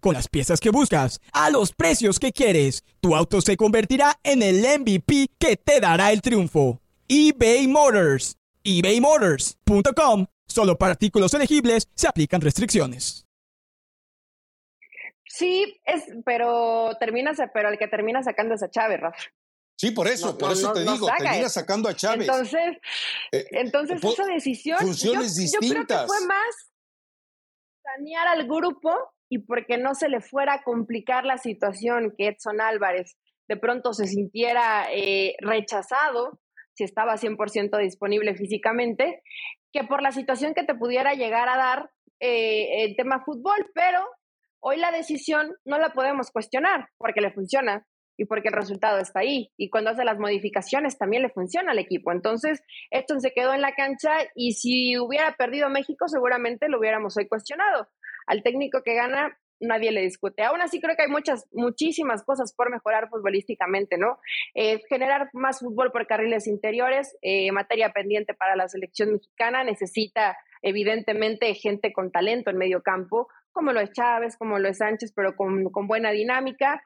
Con 0.00 0.14
las 0.14 0.28
piezas 0.28 0.60
que 0.60 0.70
buscas, 0.70 1.20
a 1.32 1.50
los 1.50 1.72
precios 1.72 2.18
que 2.18 2.32
quieres, 2.32 2.84
tu 3.00 3.14
auto 3.14 3.40
se 3.42 3.56
convertirá 3.56 4.18
en 4.22 4.42
el 4.42 4.62
MVP 4.80 5.28
que 5.38 5.56
te 5.56 5.78
dará 5.80 6.10
el 6.10 6.22
triunfo. 6.22 6.80
eBay 7.06 7.68
Motors. 7.68 8.38
ebaymotors.com. 8.64 10.26
Solo 10.46 10.76
para 10.78 10.92
artículos 10.92 11.34
elegibles 11.34 11.86
se 11.94 12.08
aplican 12.08 12.40
restricciones. 12.40 13.26
Sí, 15.26 15.80
es, 15.84 16.04
pero 16.24 16.96
termina, 16.98 17.32
pero 17.54 17.68
el 17.68 17.78
que 17.78 17.86
termina 17.86 18.22
sacando 18.22 18.54
es 18.54 18.62
a 18.62 18.70
Chávez, 18.70 19.00
Rafa. 19.00 19.22
Sí, 19.76 19.92
por 19.92 20.08
eso, 20.08 20.36
por 20.36 20.52
eso 20.52 20.72
te 20.72 20.80
digo, 20.80 21.08
termina 21.16 21.48
sacando 21.48 21.88
a 21.88 21.94
Chávez. 21.94 22.28
Entonces, 22.28 22.76
eh, 23.32 23.46
entonces 23.52 24.02
esa 24.02 24.26
decisión. 24.26 24.78
Funciones 24.78 25.36
distintas. 25.36 25.68
Yo 25.68 25.74
creo 25.86 25.86
que 25.86 26.06
fue 26.06 26.26
más 26.26 26.70
sanear 27.82 28.28
al 28.28 28.46
grupo 28.46 28.92
y 29.30 29.38
porque 29.38 29.78
no 29.78 29.94
se 29.94 30.08
le 30.08 30.20
fuera 30.20 30.54
a 30.54 30.62
complicar 30.62 31.24
la 31.24 31.38
situación 31.38 32.12
que 32.18 32.26
Edson 32.26 32.60
Álvarez 32.60 33.16
de 33.48 33.56
pronto 33.56 33.92
se 33.92 34.06
sintiera 34.06 34.86
eh, 34.92 35.36
rechazado 35.40 36.40
si 36.74 36.84
estaba 36.84 37.16
100% 37.16 37.78
disponible 37.78 38.34
físicamente, 38.34 39.22
que 39.72 39.84
por 39.84 40.02
la 40.02 40.12
situación 40.12 40.54
que 40.54 40.64
te 40.64 40.74
pudiera 40.74 41.14
llegar 41.14 41.48
a 41.48 41.56
dar 41.56 41.90
eh, 42.20 42.84
el 42.84 42.96
tema 42.96 43.24
fútbol, 43.24 43.70
pero 43.74 44.04
hoy 44.60 44.76
la 44.76 44.90
decisión 44.90 45.54
no 45.64 45.78
la 45.78 45.92
podemos 45.92 46.30
cuestionar 46.30 46.88
porque 46.98 47.20
le 47.20 47.32
funciona 47.32 47.86
y 48.20 48.26
porque 48.26 48.48
el 48.48 48.54
resultado 48.54 48.98
está 48.98 49.20
ahí. 49.20 49.50
Y 49.56 49.70
cuando 49.70 49.88
hace 49.88 50.04
las 50.04 50.18
modificaciones 50.18 50.98
también 50.98 51.22
le 51.22 51.30
funciona 51.30 51.72
al 51.72 51.78
equipo. 51.78 52.12
Entonces, 52.12 52.62
esto 52.90 53.18
se 53.18 53.32
quedó 53.32 53.54
en 53.54 53.62
la 53.62 53.74
cancha 53.74 54.10
y 54.34 54.52
si 54.52 54.98
hubiera 54.98 55.34
perdido 55.36 55.70
México, 55.70 56.06
seguramente 56.06 56.68
lo 56.68 56.78
hubiéramos 56.78 57.16
hoy 57.16 57.26
cuestionado. 57.26 57.88
Al 58.26 58.42
técnico 58.42 58.82
que 58.84 58.94
gana, 58.94 59.38
nadie 59.58 59.90
le 59.90 60.02
discute. 60.02 60.42
Aún 60.42 60.60
así 60.60 60.82
creo 60.82 60.96
que 60.96 61.04
hay 61.04 61.08
muchas, 61.08 61.48
muchísimas 61.50 62.22
cosas 62.22 62.52
por 62.54 62.70
mejorar 62.70 63.08
futbolísticamente, 63.08 63.96
¿no? 63.96 64.18
Eh, 64.54 64.82
generar 64.90 65.30
más 65.32 65.60
fútbol 65.60 65.90
por 65.90 66.06
carriles 66.06 66.46
interiores, 66.46 67.16
eh, 67.22 67.50
materia 67.52 67.90
pendiente 67.94 68.34
para 68.34 68.54
la 68.54 68.68
selección 68.68 69.12
mexicana, 69.14 69.64
necesita 69.64 70.36
evidentemente 70.60 71.54
gente 71.54 71.90
con 71.94 72.12
talento 72.12 72.50
en 72.50 72.58
medio 72.58 72.82
campo, 72.82 73.28
como 73.50 73.72
lo 73.72 73.80
es 73.80 73.92
Chávez, 73.92 74.36
como 74.36 74.58
lo 74.58 74.68
es 74.68 74.76
Sánchez, 74.76 75.12
pero 75.16 75.34
con, 75.34 75.64
con 75.70 75.86
buena 75.86 76.10
dinámica. 76.10 76.82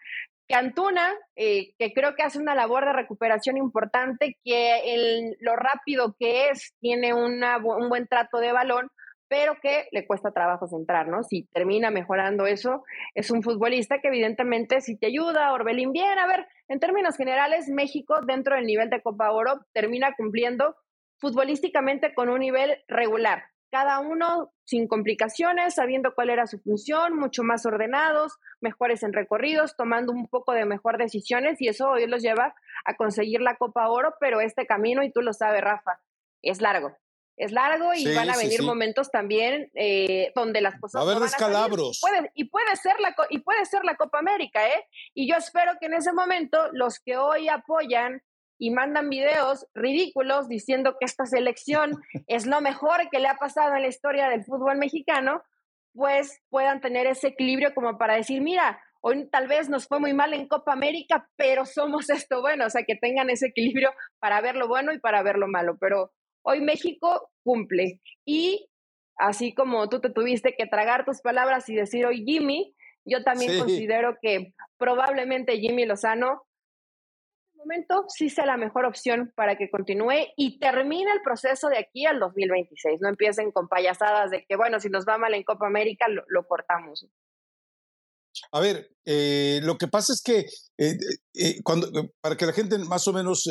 Cantuna, 0.49 1.15
eh, 1.37 1.75
que 1.79 1.93
creo 1.93 2.15
que 2.15 2.23
hace 2.23 2.39
una 2.39 2.55
labor 2.55 2.85
de 2.85 2.93
recuperación 2.93 3.57
importante, 3.57 4.39
que 4.45 4.95
el, 4.95 5.37
lo 5.41 5.57
rápido 5.57 6.15
que 6.19 6.51
es, 6.51 6.75
tiene 6.81 7.15
una, 7.15 7.57
un 7.59 7.89
buen 7.89 8.07
trato 8.07 8.39
de 8.39 8.53
balón, 8.53 8.91
pero 9.29 9.57
que 9.61 9.89
le 9.91 10.07
cuesta 10.07 10.33
trabajo 10.33 10.69
centrar, 10.69 11.09
¿no? 11.09 11.23
Si 11.23 11.49
termina 11.53 11.91
mejorando 11.91 12.47
eso, 12.47 12.85
es 13.15 13.31
un 13.31 13.43
futbolista 13.43 14.01
que 14.01 14.09
evidentemente 14.09 14.81
si 14.81 14.99
te 14.99 15.07
ayuda, 15.07 15.53
Orbelín 15.53 15.93
bien, 15.93 16.19
a 16.19 16.27
ver, 16.27 16.47
en 16.69 16.79
términos 16.79 17.17
generales, 17.17 17.69
México 17.69 18.21
dentro 18.27 18.55
del 18.55 18.67
nivel 18.67 18.91
de 18.91 19.03
Copa 19.03 19.33
Oro 19.33 19.65
termina 19.73 20.15
cumpliendo 20.15 20.77
futbolísticamente 21.19 22.15
con 22.15 22.29
un 22.29 22.41
nivel 22.41 22.83
regular, 22.87 23.45
cada 23.75 23.99
uno 23.99 24.53
sin 24.65 24.87
complicaciones, 24.87 25.75
sabiendo 25.75 26.15
cuál 26.15 26.31
era 26.31 26.47
su 26.47 26.61
función, 26.61 27.19
mucho 27.19 27.43
más 27.43 27.67
ordenados, 27.67 28.35
mejores 28.61 29.03
en 29.03 29.13
recorridos, 29.13 29.75
tomando 29.77 30.13
un 30.13 30.29
poco 30.29 30.53
de 30.53 30.65
mejor 30.65 30.97
decisiones 30.97 31.61
y 31.61 31.67
eso 31.67 31.91
hoy 31.91 32.07
los 32.07 32.23
lleva 32.23 32.55
a 32.85 32.95
conseguir 32.97 33.41
la 33.41 33.57
Copa 33.57 33.89
Oro, 33.89 34.15
pero 34.21 34.41
este 34.41 34.65
camino, 34.65 35.03
y 35.03 35.11
tú 35.11 35.23
lo 35.23 35.33
sabes, 35.33 35.61
Rafa, 35.61 35.99
es 36.41 36.61
largo. 36.61 36.97
Es 37.37 37.51
largo 37.51 37.93
y 37.95 38.15
van 38.15 38.31
a 38.31 38.37
venir 38.37 38.63
momentos 38.63 39.11
también 39.11 39.73
eh, 39.75 40.31
donde 40.37 40.61
las 40.61 40.79
cosas 40.79 41.01
a 41.01 41.05
haber 41.05 41.19
descalabros. 41.19 42.01
Y 42.37 42.45
puede 42.45 42.77
ser 42.77 43.01
la 43.01 43.13
y 43.29 43.41
puede 43.41 43.65
ser 43.65 43.85
la 43.85 43.97
Copa 43.97 44.21
América 44.21 44.65
eh 44.69 44.85
y 45.15 45.29
yo 45.29 45.35
espero 45.35 45.73
que 45.81 45.87
en 45.87 45.95
ese 45.95 46.13
momento 46.13 46.59
los 46.71 47.01
que 47.01 47.17
hoy 47.17 47.49
apoyan 47.49 48.23
y 48.59 48.71
mandan 48.71 49.09
videos 49.09 49.67
ridículos 49.75 50.49
diciendo 50.49 50.97
que 50.99 51.07
esta 51.07 51.27
selección 51.27 51.93
es 52.27 52.47
lo 52.47 52.61
mejor 52.61 53.09
que 53.11 53.19
le 53.19 53.29
ha 53.29 53.37
pasado 53.37 53.75
en 53.75 53.83
la 53.83 53.89
historia 53.89 54.29
del 54.29 54.45
fútbol 54.45 54.79
mexicano 54.79 55.43
pues 55.95 56.41
puedan 56.51 56.81
tener 56.81 57.07
ese 57.07 57.29
equilibrio 57.29 57.73
como 57.75 57.99
para 57.99 58.17
decir 58.17 58.41
mira 58.41 58.81
hoy 59.01 59.29
tal 59.31 59.47
vez 59.49 59.69
nos 59.69 59.87
fue 59.87 60.01
muy 60.01 60.13
mal 60.13 60.35
en 60.35 60.49
Copa 60.49 60.73
América 60.73 61.29
pero 61.37 61.67
somos 61.67 62.11
esto 62.11 62.41
bueno 62.41 62.67
o 62.67 62.71
sea 62.71 62.85
que 62.85 62.97
tengan 62.97 63.31
ese 63.31 63.49
equilibrio 63.49 63.93
para 64.19 64.41
ver 64.41 64.57
lo 64.57 64.67
bueno 64.67 64.93
y 64.93 64.99
para 64.99 65.23
ver 65.23 65.37
lo 65.37 65.47
malo 65.47 65.77
pero 65.79 66.13
Hoy 66.47 66.61
México 66.61 67.31
cumple. 67.43 68.01
Y 68.27 68.69
así 69.17 69.55
como 69.55 69.89
tú 69.89 70.01
te 70.01 70.11
tuviste 70.11 70.55
que 70.57 70.67
tragar 70.67 71.05
tus 71.05 71.23
palabras 71.23 71.69
y 71.69 71.75
decir 71.75 72.05
hoy 72.05 72.23
Jimmy, 72.27 72.75
yo 73.07 73.23
también 73.25 73.59
considero 73.59 74.19
que 74.21 74.55
probablemente 74.77 75.59
Jimmy 75.59 75.87
Lozano 75.87 76.43
momento 77.65 78.05
sí 78.09 78.29
sea 78.29 78.47
la 78.47 78.57
mejor 78.57 78.85
opción 78.85 79.33
para 79.35 79.57
que 79.57 79.71
continúe 79.71 80.29
y 80.37 80.59
termine 80.59 81.11
el 81.13 81.23
proceso 81.23 81.69
de 81.69 81.79
aquí 81.79 82.07
al 82.07 82.21
2026. 82.21 83.01
No 83.01 83.09
empiecen 83.09 83.53
con 83.53 83.69
payasadas 83.69 84.31
de 84.31 84.45
que, 84.47 84.57
bueno, 84.57 84.81
si 84.81 84.89
nos 84.89 85.05
va 85.07 85.19
mal 85.19 85.35
en 85.35 85.43
Copa 85.43 85.67
América, 85.67 86.07
lo 86.09 86.47
cortamos. 86.47 87.07
A 88.53 88.61
ver, 88.61 88.91
eh, 89.05 89.61
lo 89.63 89.79
que 89.79 89.89
pasa 89.89 90.13
es 90.13 90.23
que 90.23 90.47
eh, 90.79 90.99
eh, 91.35 91.61
para 92.21 92.37
que 92.37 92.47
la 92.47 92.53
gente 92.53 92.79
más 92.79 93.07
o 93.07 93.13
menos 93.13 93.49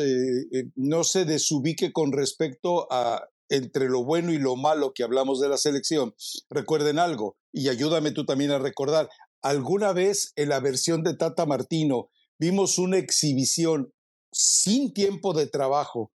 no 0.76 1.04
se 1.04 1.24
desubique 1.24 1.92
con 1.92 2.12
respecto 2.12 2.86
a 2.90 3.28
entre 3.50 3.88
lo 3.88 4.04
bueno 4.04 4.32
y 4.32 4.38
lo 4.38 4.56
malo 4.56 4.92
que 4.94 5.04
hablamos 5.04 5.40
de 5.40 5.48
la 5.48 5.58
selección, 5.58 6.14
recuerden 6.48 6.98
algo, 6.98 7.36
y 7.52 7.68
ayúdame 7.68 8.10
tú 8.10 8.24
también 8.24 8.50
a 8.50 8.58
recordar, 8.58 9.08
alguna 9.42 9.92
vez 9.92 10.32
en 10.36 10.48
la 10.48 10.60
versión 10.60 11.02
de 11.02 11.14
Tata 11.14 11.44
Martino 11.44 12.10
vimos 12.38 12.78
una 12.78 12.96
exhibición 12.96 13.92
sin 14.34 14.92
tiempo 14.92 15.32
de 15.32 15.46
trabajo 15.46 16.10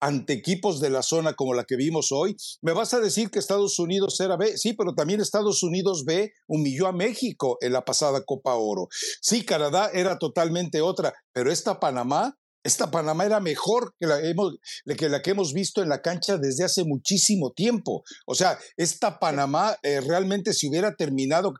ante 0.00 0.32
equipos 0.32 0.80
de 0.80 0.90
la 0.90 1.02
zona 1.02 1.34
como 1.34 1.54
la 1.54 1.64
que 1.64 1.76
vimos 1.76 2.10
hoy, 2.10 2.34
me 2.62 2.72
vas 2.72 2.94
a 2.94 3.00
decir 3.00 3.30
que 3.30 3.38
Estados 3.38 3.78
Unidos 3.78 4.18
era 4.20 4.36
B, 4.36 4.56
sí, 4.56 4.72
pero 4.72 4.94
también 4.94 5.20
Estados 5.20 5.62
Unidos 5.62 6.04
B 6.06 6.32
humilló 6.46 6.86
a 6.86 6.92
México 6.92 7.58
en 7.60 7.72
la 7.72 7.84
pasada 7.84 8.24
Copa 8.24 8.54
Oro. 8.54 8.88
Sí, 9.20 9.44
Canadá 9.44 9.90
era 9.92 10.18
totalmente 10.18 10.80
otra, 10.80 11.12
pero 11.32 11.52
esta 11.52 11.78
Panamá, 11.80 12.34
esta 12.64 12.90
Panamá 12.90 13.26
era 13.26 13.40
mejor 13.40 13.94
que 13.98 14.06
la, 14.06 14.20
hemos, 14.20 14.56
que 14.98 15.08
la 15.10 15.20
que 15.20 15.30
hemos 15.32 15.52
visto 15.52 15.82
en 15.82 15.90
la 15.90 16.00
cancha 16.00 16.38
desde 16.38 16.64
hace 16.64 16.84
muchísimo 16.84 17.52
tiempo. 17.52 18.02
O 18.26 18.34
sea, 18.34 18.58
esta 18.78 19.18
Panamá 19.18 19.76
eh, 19.82 20.00
realmente 20.00 20.54
si 20.54 20.68
hubiera 20.68 20.94
terminado, 20.94 21.52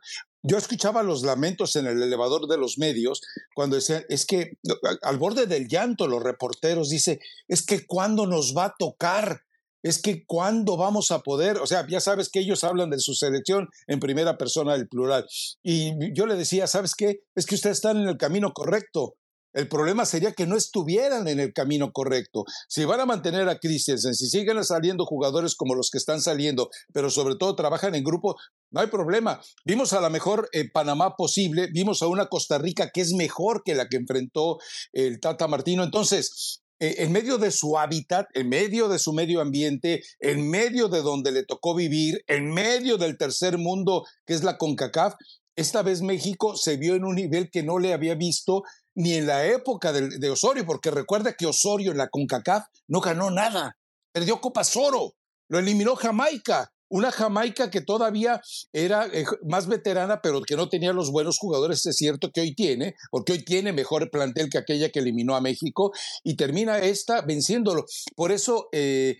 yo 0.43 0.57
escuchaba 0.57 1.03
los 1.03 1.23
lamentos 1.23 1.75
en 1.75 1.85
el 1.85 2.01
elevador 2.01 2.47
de 2.47 2.57
los 2.57 2.77
medios 2.77 3.21
cuando 3.53 3.75
decían, 3.75 4.03
es 4.09 4.25
que 4.25 4.57
al 5.01 5.17
borde 5.17 5.45
del 5.45 5.67
llanto 5.67 6.07
los 6.07 6.23
reporteros 6.23 6.89
dice, 6.89 7.19
es 7.47 7.63
que 7.63 7.85
cuándo 7.85 8.25
nos 8.25 8.55
va 8.55 8.65
a 8.65 8.75
tocar, 8.77 9.43
es 9.83 10.01
que 10.01 10.25
cuándo 10.25 10.77
vamos 10.77 11.11
a 11.11 11.19
poder, 11.19 11.57
o 11.57 11.67
sea, 11.67 11.85
ya 11.87 11.99
sabes 11.99 12.29
que 12.29 12.39
ellos 12.39 12.63
hablan 12.63 12.89
de 12.89 12.99
su 12.99 13.13
selección 13.13 13.69
en 13.87 13.99
primera 13.99 14.37
persona 14.37 14.73
del 14.73 14.87
plural. 14.87 15.27
Y 15.63 16.13
yo 16.13 16.25
le 16.25 16.35
decía, 16.35 16.67
¿sabes 16.67 16.95
qué? 16.95 17.23
Es 17.35 17.45
que 17.45 17.55
ustedes 17.55 17.77
están 17.77 17.97
en 17.97 18.07
el 18.07 18.17
camino 18.17 18.53
correcto. 18.53 19.15
El 19.53 19.67
problema 19.67 20.05
sería 20.05 20.31
que 20.31 20.47
no 20.47 20.55
estuvieran 20.55 21.27
en 21.27 21.39
el 21.39 21.53
camino 21.53 21.91
correcto. 21.91 22.45
Si 22.69 22.85
van 22.85 22.99
a 22.99 23.05
mantener 23.05 23.49
a 23.49 23.59
Christensen, 23.59 24.15
si 24.15 24.27
siguen 24.27 24.63
saliendo 24.63 25.05
jugadores 25.05 25.55
como 25.55 25.75
los 25.75 25.89
que 25.89 25.97
están 25.97 26.21
saliendo, 26.21 26.69
pero 26.93 27.09
sobre 27.09 27.35
todo 27.35 27.55
trabajan 27.55 27.95
en 27.95 28.03
grupo, 28.03 28.35
no 28.71 28.79
hay 28.79 28.87
problema. 28.87 29.41
Vimos 29.65 29.93
a 29.93 30.01
la 30.01 30.09
mejor 30.09 30.49
eh, 30.53 30.69
Panamá 30.69 31.15
posible, 31.15 31.67
vimos 31.73 32.01
a 32.01 32.07
una 32.07 32.27
Costa 32.27 32.57
Rica 32.57 32.91
que 32.93 33.01
es 33.01 33.13
mejor 33.13 33.63
que 33.63 33.75
la 33.75 33.87
que 33.89 33.97
enfrentó 33.97 34.59
el 34.93 35.19
Tata 35.19 35.47
Martino. 35.47 35.83
Entonces, 35.83 36.61
eh, 36.79 37.03
en 37.03 37.11
medio 37.11 37.37
de 37.37 37.51
su 37.51 37.77
hábitat, 37.77 38.27
en 38.33 38.49
medio 38.49 38.87
de 38.87 38.99
su 38.99 39.13
medio 39.13 39.41
ambiente, 39.41 40.01
en 40.19 40.49
medio 40.49 40.87
de 40.87 41.01
donde 41.01 41.31
le 41.31 41.43
tocó 41.43 41.75
vivir, 41.75 42.23
en 42.27 42.51
medio 42.51 42.97
del 42.97 43.17
tercer 43.17 43.57
mundo 43.57 44.05
que 44.25 44.33
es 44.33 44.43
la 44.43 44.57
CONCACAF, 44.57 45.13
esta 45.55 45.83
vez 45.83 46.01
México 46.01 46.55
se 46.55 46.77
vio 46.77 46.95
en 46.95 47.03
un 47.03 47.15
nivel 47.15 47.51
que 47.51 47.61
no 47.61 47.77
le 47.77 47.93
había 47.93 48.15
visto 48.15 48.63
ni 48.95 49.13
en 49.13 49.27
la 49.27 49.45
época 49.45 49.93
de, 49.93 50.29
Osorio, 50.29 50.65
porque 50.65 50.91
recuerda 50.91 51.33
que 51.33 51.45
Osorio 51.45 51.91
en 51.91 51.97
la 51.97 52.09
CONCACAF 52.09 52.65
no 52.87 52.99
ganó 52.99 53.31
nada, 53.31 53.77
perdió 54.11 54.41
Copa 54.41 54.63
Oro. 54.75 55.13
lo 55.49 55.59
eliminó 55.59 55.95
Jamaica 55.95 56.71
una 56.91 57.11
Jamaica 57.11 57.71
que 57.71 57.81
todavía 57.81 58.41
era 58.73 59.07
eh, 59.07 59.25
más 59.47 59.67
veterana, 59.67 60.21
pero 60.21 60.41
que 60.41 60.57
no 60.57 60.67
tenía 60.67 60.91
los 60.91 61.09
buenos 61.09 61.37
jugadores, 61.39 61.85
es 61.85 61.95
cierto 61.95 62.31
que 62.31 62.41
hoy 62.41 62.53
tiene, 62.53 62.95
porque 63.09 63.31
hoy 63.31 63.45
tiene 63.45 63.71
mejor 63.71 64.11
plantel 64.11 64.49
que 64.49 64.57
aquella 64.57 64.89
que 64.89 64.99
eliminó 64.99 65.35
a 65.35 65.41
México, 65.41 65.93
y 66.23 66.35
termina 66.35 66.79
esta 66.79 67.21
venciéndolo. 67.21 67.85
Por 68.15 68.33
eso 68.33 68.67
eh, 68.73 69.17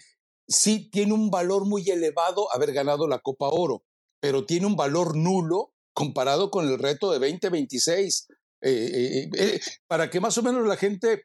sí 0.47 0.89
tiene 0.91 1.13
un 1.13 1.32
valor 1.32 1.65
muy 1.65 1.89
elevado 1.89 2.53
haber 2.53 2.74
ganado 2.74 3.07
la 3.07 3.19
Copa 3.19 3.47
Oro, 3.47 3.84
pero 4.19 4.45
tiene 4.45 4.67
un 4.67 4.76
valor 4.76 5.15
nulo 5.15 5.74
comparado 5.93 6.51
con 6.51 6.67
el 6.67 6.78
reto 6.78 7.11
de 7.11 7.19
2026. 7.19 8.28
Eh, 8.62 9.59
para 9.88 10.09
que 10.09 10.20
más 10.20 10.38
o 10.38 10.43
menos 10.43 10.68
la 10.68 10.78
gente 10.78 11.24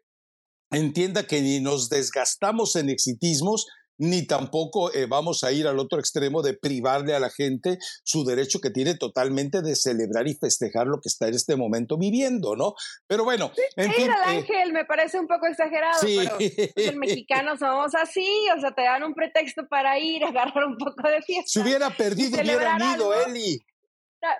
entienda 0.70 1.26
que 1.26 1.40
ni 1.42 1.60
nos 1.60 1.88
desgastamos 1.88 2.76
en 2.76 2.90
exitismos, 2.90 3.66
ni 3.98 4.26
tampoco 4.26 4.92
eh, 4.92 5.06
vamos 5.06 5.44
a 5.44 5.52
ir 5.52 5.66
al 5.66 5.78
otro 5.78 5.98
extremo 5.98 6.42
de 6.42 6.54
privarle 6.54 7.14
a 7.14 7.20
la 7.20 7.30
gente 7.30 7.78
su 8.04 8.24
derecho 8.24 8.60
que 8.60 8.70
tiene 8.70 8.94
totalmente 8.94 9.62
de 9.62 9.74
celebrar 9.74 10.28
y 10.28 10.34
festejar 10.34 10.86
lo 10.86 11.00
que 11.00 11.08
está 11.08 11.28
en 11.28 11.34
este 11.34 11.56
momento 11.56 11.96
viviendo, 11.96 12.56
¿no? 12.56 12.74
Pero 13.06 13.24
bueno, 13.24 13.52
en 13.76 13.92
fin, 13.92 14.10
eh, 14.10 14.14
Ángel, 14.24 14.72
me 14.72 14.84
parece 14.84 15.18
un 15.18 15.26
poco 15.26 15.46
exagerado, 15.46 15.98
sí. 16.00 16.18
pero 16.18 16.36
pues, 16.36 16.88
el 16.88 16.96
mexicano 16.96 17.56
somos 17.56 17.94
así, 17.94 18.28
o 18.56 18.60
sea, 18.60 18.72
te 18.74 18.82
dan 18.82 19.02
un 19.02 19.14
pretexto 19.14 19.66
para 19.68 19.98
ir 19.98 20.24
a 20.24 20.28
agarrar 20.36 20.64
un 20.64 20.76
poco 20.76 21.08
de 21.08 21.22
fiesta. 21.22 21.46
Si 21.46 21.58
hubiera 21.60 21.90
perdido, 21.90 22.40
hubieran 22.40 22.96
ido, 22.96 23.14
Eli. 23.14 23.58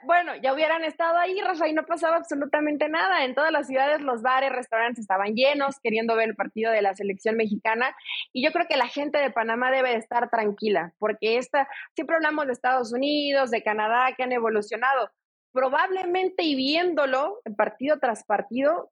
Bueno, 0.04 0.34
ya 0.36 0.52
hubieran 0.52 0.84
estado 0.84 1.18
ahí, 1.18 1.40
Rafa, 1.40 1.68
y 1.68 1.72
no 1.72 1.84
pasaba 1.84 2.16
absolutamente 2.16 2.88
nada. 2.88 3.24
En 3.24 3.34
todas 3.34 3.52
las 3.52 3.66
ciudades 3.66 4.00
los 4.00 4.22
bares, 4.22 4.52
restaurantes 4.52 5.00
estaban 5.00 5.34
llenos, 5.34 5.80
queriendo 5.82 6.16
ver 6.16 6.30
el 6.30 6.36
partido 6.36 6.72
de 6.72 6.82
la 6.82 6.94
selección 6.94 7.36
mexicana. 7.36 7.94
Y 8.32 8.44
yo 8.44 8.52
creo 8.52 8.66
que 8.68 8.76
la 8.76 8.88
gente 8.88 9.18
de 9.18 9.30
Panamá 9.30 9.70
debe 9.70 9.90
de 9.90 9.96
estar 9.96 10.30
tranquila, 10.30 10.92
porque 10.98 11.38
esta, 11.38 11.68
siempre 11.94 12.16
hablamos 12.16 12.46
de 12.46 12.52
Estados 12.52 12.92
Unidos, 12.92 13.50
de 13.50 13.62
Canadá, 13.62 14.14
que 14.16 14.22
han 14.22 14.32
evolucionado. 14.32 15.10
Probablemente 15.52 16.42
y 16.42 16.54
viéndolo 16.54 17.40
partido 17.56 17.98
tras 17.98 18.24
partido, 18.24 18.90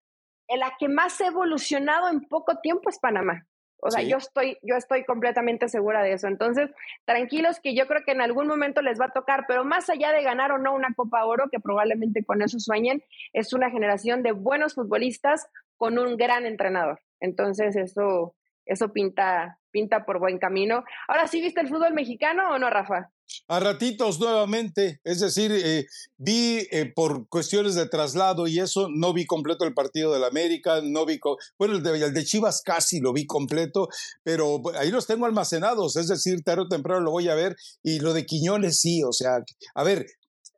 la 0.48 0.74
que 0.78 0.88
más 0.88 1.20
ha 1.20 1.26
evolucionado 1.26 2.08
en 2.08 2.22
poco 2.22 2.58
tiempo 2.60 2.88
es 2.88 2.98
Panamá. 2.98 3.46
O 3.86 3.90
sea, 3.90 4.02
yo 4.02 4.16
estoy, 4.16 4.56
yo 4.62 4.76
estoy 4.76 5.04
completamente 5.04 5.68
segura 5.68 6.02
de 6.02 6.14
eso. 6.14 6.26
Entonces, 6.26 6.70
tranquilos 7.04 7.60
que 7.60 7.74
yo 7.74 7.86
creo 7.86 8.02
que 8.02 8.12
en 8.12 8.22
algún 8.22 8.46
momento 8.46 8.80
les 8.80 8.98
va 8.98 9.06
a 9.06 9.12
tocar, 9.12 9.44
pero 9.46 9.62
más 9.62 9.90
allá 9.90 10.10
de 10.10 10.22
ganar 10.22 10.52
o 10.52 10.58
no 10.58 10.74
una 10.74 10.94
Copa 10.94 11.22
Oro, 11.26 11.50
que 11.50 11.60
probablemente 11.60 12.24
con 12.24 12.40
eso 12.40 12.58
sueñen, 12.58 13.04
es 13.34 13.52
una 13.52 13.68
generación 13.68 14.22
de 14.22 14.32
buenos 14.32 14.74
futbolistas 14.74 15.50
con 15.76 15.98
un 15.98 16.16
gran 16.16 16.46
entrenador. 16.46 17.00
Entonces, 17.20 17.76
eso, 17.76 18.34
eso 18.66 18.92
pinta, 18.92 19.58
pinta 19.70 20.04
por 20.04 20.18
buen 20.18 20.38
camino. 20.38 20.84
Ahora 21.08 21.26
sí, 21.26 21.40
¿viste 21.40 21.60
el 21.60 21.68
fútbol 21.68 21.94
mexicano 21.94 22.50
o 22.52 22.58
no, 22.58 22.70
Rafa? 22.70 23.10
A 23.48 23.58
ratitos 23.58 24.20
nuevamente, 24.20 25.00
es 25.02 25.20
decir, 25.20 25.50
eh, 25.52 25.86
vi 26.16 26.66
eh, 26.70 26.92
por 26.94 27.28
cuestiones 27.28 27.74
de 27.74 27.88
traslado 27.88 28.46
y 28.46 28.60
eso, 28.60 28.88
no 28.94 29.12
vi 29.12 29.26
completo 29.26 29.64
el 29.64 29.74
partido 29.74 30.12
del 30.12 30.24
América, 30.24 30.80
no 30.82 31.06
vi, 31.06 31.18
bueno, 31.58 31.74
el 31.76 31.82
de, 31.82 32.04
el 32.04 32.14
de, 32.14 32.24
Chivas 32.24 32.62
casi 32.62 33.00
lo 33.00 33.12
vi 33.12 33.26
completo, 33.26 33.88
pero 34.22 34.60
ahí 34.78 34.90
los 34.90 35.06
tengo 35.06 35.26
almacenados, 35.26 35.96
es 35.96 36.08
decir, 36.08 36.42
tarde 36.42 36.62
o 36.62 36.68
temprano 36.68 37.00
lo 37.00 37.10
voy 37.12 37.28
a 37.28 37.34
ver 37.34 37.56
y 37.82 37.98
lo 37.98 38.12
de 38.12 38.26
Quiñones 38.26 38.80
sí, 38.80 39.02
o 39.02 39.12
sea, 39.12 39.38
a 39.74 39.82
ver, 39.82 40.06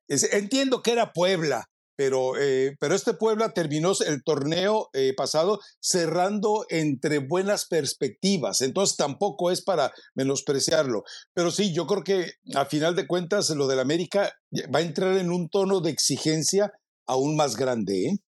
entiendo 0.08 0.82
que 0.82 0.92
era 0.92 1.12
Puebla, 1.12 1.68
pero, 1.96 2.38
eh, 2.38 2.76
pero 2.78 2.94
este 2.94 3.14
Puebla 3.14 3.52
terminó 3.52 3.92
el 4.06 4.22
torneo 4.22 4.90
eh, 4.92 5.14
pasado 5.16 5.60
cerrando 5.80 6.66
entre 6.68 7.18
buenas 7.18 7.66
perspectivas, 7.66 8.60
entonces 8.60 8.96
tampoco 8.96 9.50
es 9.50 9.62
para 9.62 9.92
menospreciarlo. 10.14 11.04
Pero 11.34 11.50
sí, 11.50 11.74
yo 11.74 11.86
creo 11.86 12.04
que 12.04 12.32
a 12.54 12.66
final 12.66 12.94
de 12.94 13.06
cuentas 13.06 13.50
lo 13.50 13.66
del 13.66 13.80
América 13.80 14.32
va 14.74 14.80
a 14.80 14.82
entrar 14.82 15.16
en 15.16 15.30
un 15.30 15.48
tono 15.48 15.80
de 15.80 15.90
exigencia 15.90 16.72
aún 17.06 17.36
más 17.36 17.56
grande. 17.56 18.06
¿eh? 18.06 18.18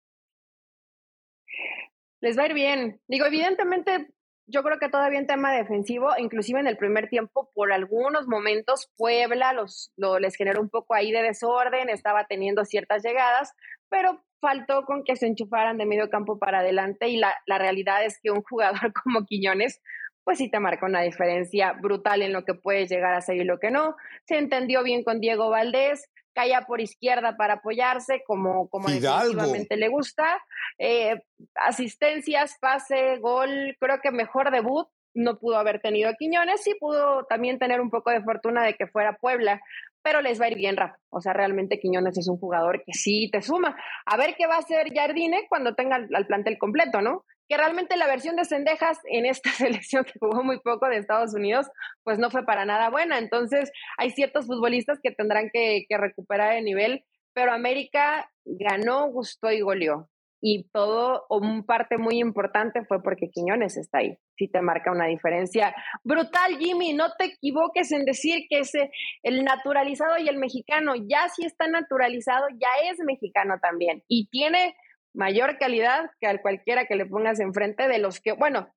Les 2.20 2.36
va 2.36 2.44
a 2.44 2.46
ir 2.46 2.54
bien. 2.54 3.00
Digo, 3.06 3.26
evidentemente 3.26 4.08
yo 4.48 4.62
creo 4.62 4.78
que 4.78 4.88
todavía 4.88 5.18
en 5.18 5.26
tema 5.26 5.52
defensivo, 5.52 6.10
inclusive 6.18 6.58
en 6.58 6.66
el 6.66 6.78
primer 6.78 7.08
tiempo, 7.08 7.50
por 7.54 7.70
algunos 7.70 8.26
momentos, 8.26 8.90
Puebla 8.96 9.52
los, 9.52 9.92
lo, 9.96 10.18
les 10.18 10.34
generó 10.36 10.60
un 10.60 10.70
poco 10.70 10.94
ahí 10.94 11.12
de 11.12 11.22
desorden, 11.22 11.90
estaba 11.90 12.24
teniendo 12.24 12.64
ciertas 12.64 13.02
llegadas, 13.02 13.52
pero 13.90 14.24
faltó 14.40 14.84
con 14.84 15.04
que 15.04 15.16
se 15.16 15.26
enchufaran 15.26 15.76
de 15.76 15.86
medio 15.86 16.08
campo 16.08 16.38
para 16.38 16.60
adelante 16.60 17.08
y 17.08 17.18
la, 17.18 17.36
la 17.46 17.58
realidad 17.58 18.04
es 18.04 18.18
que 18.22 18.30
un 18.30 18.42
jugador 18.42 18.92
como 19.04 19.26
Quiñones, 19.26 19.80
pues 20.24 20.38
sí 20.38 20.50
te 20.50 20.60
marca 20.60 20.86
una 20.86 21.02
diferencia 21.02 21.72
brutal 21.72 22.22
en 22.22 22.32
lo 22.32 22.44
que 22.44 22.54
puedes 22.54 22.90
llegar 22.90 23.14
a 23.14 23.20
ser 23.20 23.36
y 23.36 23.44
lo 23.44 23.58
que 23.58 23.70
no. 23.70 23.96
Se 24.26 24.38
entendió 24.38 24.82
bien 24.82 25.02
con 25.02 25.20
Diego 25.20 25.50
Valdés, 25.50 26.08
caía 26.34 26.62
por 26.62 26.80
izquierda 26.80 27.36
para 27.36 27.54
apoyarse, 27.54 28.22
como, 28.26 28.68
como 28.68 28.88
definitivamente 28.88 29.76
le 29.76 29.88
gusta. 29.88 30.40
Eh, 30.78 31.20
asistencias, 31.54 32.56
pase, 32.60 33.18
gol, 33.18 33.76
creo 33.80 34.00
que 34.02 34.10
mejor 34.10 34.50
debut 34.50 34.86
no 35.14 35.38
pudo 35.38 35.56
haber 35.56 35.80
tenido 35.80 36.12
Quiñones, 36.16 36.62
sí 36.62 36.74
pudo 36.78 37.24
también 37.24 37.58
tener 37.58 37.80
un 37.80 37.90
poco 37.90 38.10
de 38.10 38.22
fortuna 38.22 38.62
de 38.62 38.74
que 38.74 38.86
fuera 38.86 39.16
Puebla, 39.16 39.60
pero 40.02 40.20
les 40.20 40.40
va 40.40 40.44
a 40.44 40.50
ir 40.50 40.56
bien, 40.56 40.76
Rafa. 40.76 40.96
O 41.10 41.20
sea, 41.20 41.32
realmente 41.32 41.80
Quiñones 41.80 42.16
es 42.16 42.28
un 42.28 42.38
jugador 42.38 42.82
que 42.86 42.92
sí 42.92 43.28
te 43.32 43.42
suma. 43.42 43.76
A 44.06 44.16
ver 44.16 44.36
qué 44.36 44.46
va 44.46 44.56
a 44.56 44.60
hacer 44.60 44.92
Jardine 44.94 45.46
cuando 45.48 45.74
tenga 45.74 45.96
el 45.96 46.26
plantel 46.26 46.56
completo, 46.58 47.00
¿no? 47.00 47.24
que 47.48 47.56
realmente 47.56 47.96
la 47.96 48.06
versión 48.06 48.36
de 48.36 48.44
Cendejas 48.44 48.98
en 49.04 49.26
esta 49.26 49.50
selección 49.52 50.04
que 50.04 50.18
jugó 50.20 50.44
muy 50.44 50.60
poco 50.60 50.86
de 50.88 50.98
Estados 50.98 51.34
Unidos, 51.34 51.66
pues 52.04 52.18
no 52.18 52.30
fue 52.30 52.44
para 52.44 52.64
nada 52.64 52.90
buena. 52.90 53.18
Entonces, 53.18 53.72
hay 53.96 54.10
ciertos 54.10 54.46
futbolistas 54.46 54.98
que 55.02 55.10
tendrán 55.10 55.50
que, 55.52 55.86
recuperar 55.90 56.56
el 56.56 56.64
nivel, 56.64 57.04
pero 57.32 57.52
América 57.52 58.30
ganó, 58.44 59.08
gustó 59.08 59.50
y 59.50 59.60
goleó. 59.60 60.08
Y 60.40 60.68
todo, 60.72 61.26
o 61.28 61.38
un 61.38 61.64
parte 61.64 61.98
muy 61.98 62.20
importante 62.20 62.84
fue 62.84 63.02
porque 63.02 63.30
Quiñones 63.30 63.76
está 63.76 63.98
ahí. 63.98 64.16
Sí 64.36 64.48
te 64.48 64.62
marca 64.62 64.92
una 64.92 65.06
diferencia 65.06 65.74
brutal, 66.04 66.58
Jimmy. 66.58 66.92
No 66.92 67.12
te 67.18 67.24
equivoques 67.26 67.90
en 67.90 68.04
decir 68.04 68.46
que 68.48 68.60
ese, 68.60 68.90
el 69.22 69.44
naturalizado 69.44 70.16
y 70.18 70.28
el 70.28 70.38
mexicano, 70.38 70.94
ya 70.94 71.28
si 71.28 71.44
está 71.44 71.66
naturalizado, 71.66 72.46
ya 72.50 72.90
es 72.90 72.98
mexicano 73.04 73.56
también. 73.60 74.04
Y 74.06 74.28
tiene 74.30 74.76
mayor 75.14 75.58
calidad 75.58 76.10
que 76.20 76.28
al 76.28 76.40
cualquiera 76.40 76.86
que 76.86 76.94
le 76.94 77.06
pongas 77.06 77.40
enfrente 77.40 77.88
de 77.88 77.98
los 77.98 78.20
que, 78.20 78.32
bueno, 78.32 78.72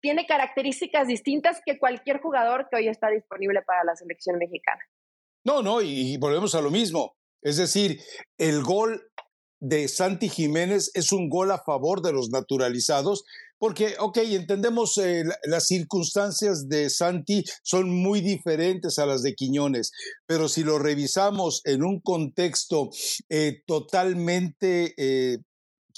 tiene 0.00 0.26
características 0.26 1.06
distintas 1.06 1.60
que 1.64 1.78
cualquier 1.78 2.20
jugador 2.20 2.68
que 2.70 2.76
hoy 2.76 2.88
está 2.88 3.08
disponible 3.08 3.62
para 3.62 3.84
la 3.84 3.96
selección 3.96 4.38
mexicana. 4.38 4.80
No, 5.44 5.62
no, 5.62 5.80
y, 5.80 6.16
volvemos 6.18 6.54
a 6.54 6.60
lo 6.60 6.70
mismo. 6.70 7.16
Es 7.42 7.56
decir, 7.56 7.98
el 8.38 8.62
gol 8.62 9.10
de 9.60 9.88
Santi 9.88 10.28
Jiménez 10.28 10.90
es 10.94 11.12
un 11.12 11.28
gol 11.28 11.50
a 11.50 11.62
favor 11.62 12.02
de 12.02 12.12
los 12.12 12.30
naturalizados, 12.30 13.24
porque, 13.58 13.94
ok, 13.98 14.16
entendemos 14.18 14.96
eh, 14.96 15.24
las 15.44 15.66
circunstancias 15.66 16.68
de 16.68 16.88
Santi 16.88 17.44
son 17.62 17.90
muy 17.90 18.22
diferentes 18.22 18.98
a 18.98 19.04
las 19.06 19.22
de 19.22 19.34
Quiñones, 19.34 19.92
pero 20.26 20.48
si 20.48 20.64
lo 20.64 20.78
revisamos 20.78 21.60
en 21.64 21.84
un 21.84 22.00
contexto 22.00 22.88
eh, 23.28 23.62
totalmente 23.66 24.94
eh, 24.96 25.38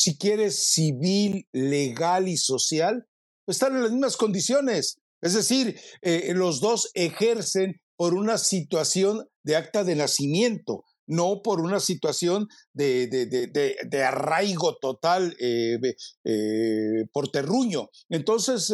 si 0.02 0.18
quieres, 0.18 0.72
civil, 0.72 1.46
legal 1.52 2.26
y 2.26 2.36
social, 2.36 3.06
pues 3.44 3.56
están 3.56 3.76
en 3.76 3.82
las 3.82 3.92
mismas 3.92 4.16
condiciones. 4.16 4.98
Es 5.20 5.34
decir, 5.34 5.78
eh, 6.00 6.32
los 6.34 6.60
dos 6.60 6.90
ejercen 6.94 7.80
por 7.96 8.14
una 8.14 8.38
situación 8.38 9.28
de 9.44 9.56
acta 9.56 9.84
de 9.84 9.94
nacimiento, 9.94 10.84
no 11.12 11.42
por 11.42 11.60
una 11.60 11.80
situación 11.80 12.48
de, 12.72 13.06
de, 13.06 14.02
arraigo 14.02 14.76
total 14.80 15.34
eh, 15.38 15.78
eh, 16.24 17.04
por 17.12 17.28
terruño. 17.28 17.88
Entonces, 18.08 18.68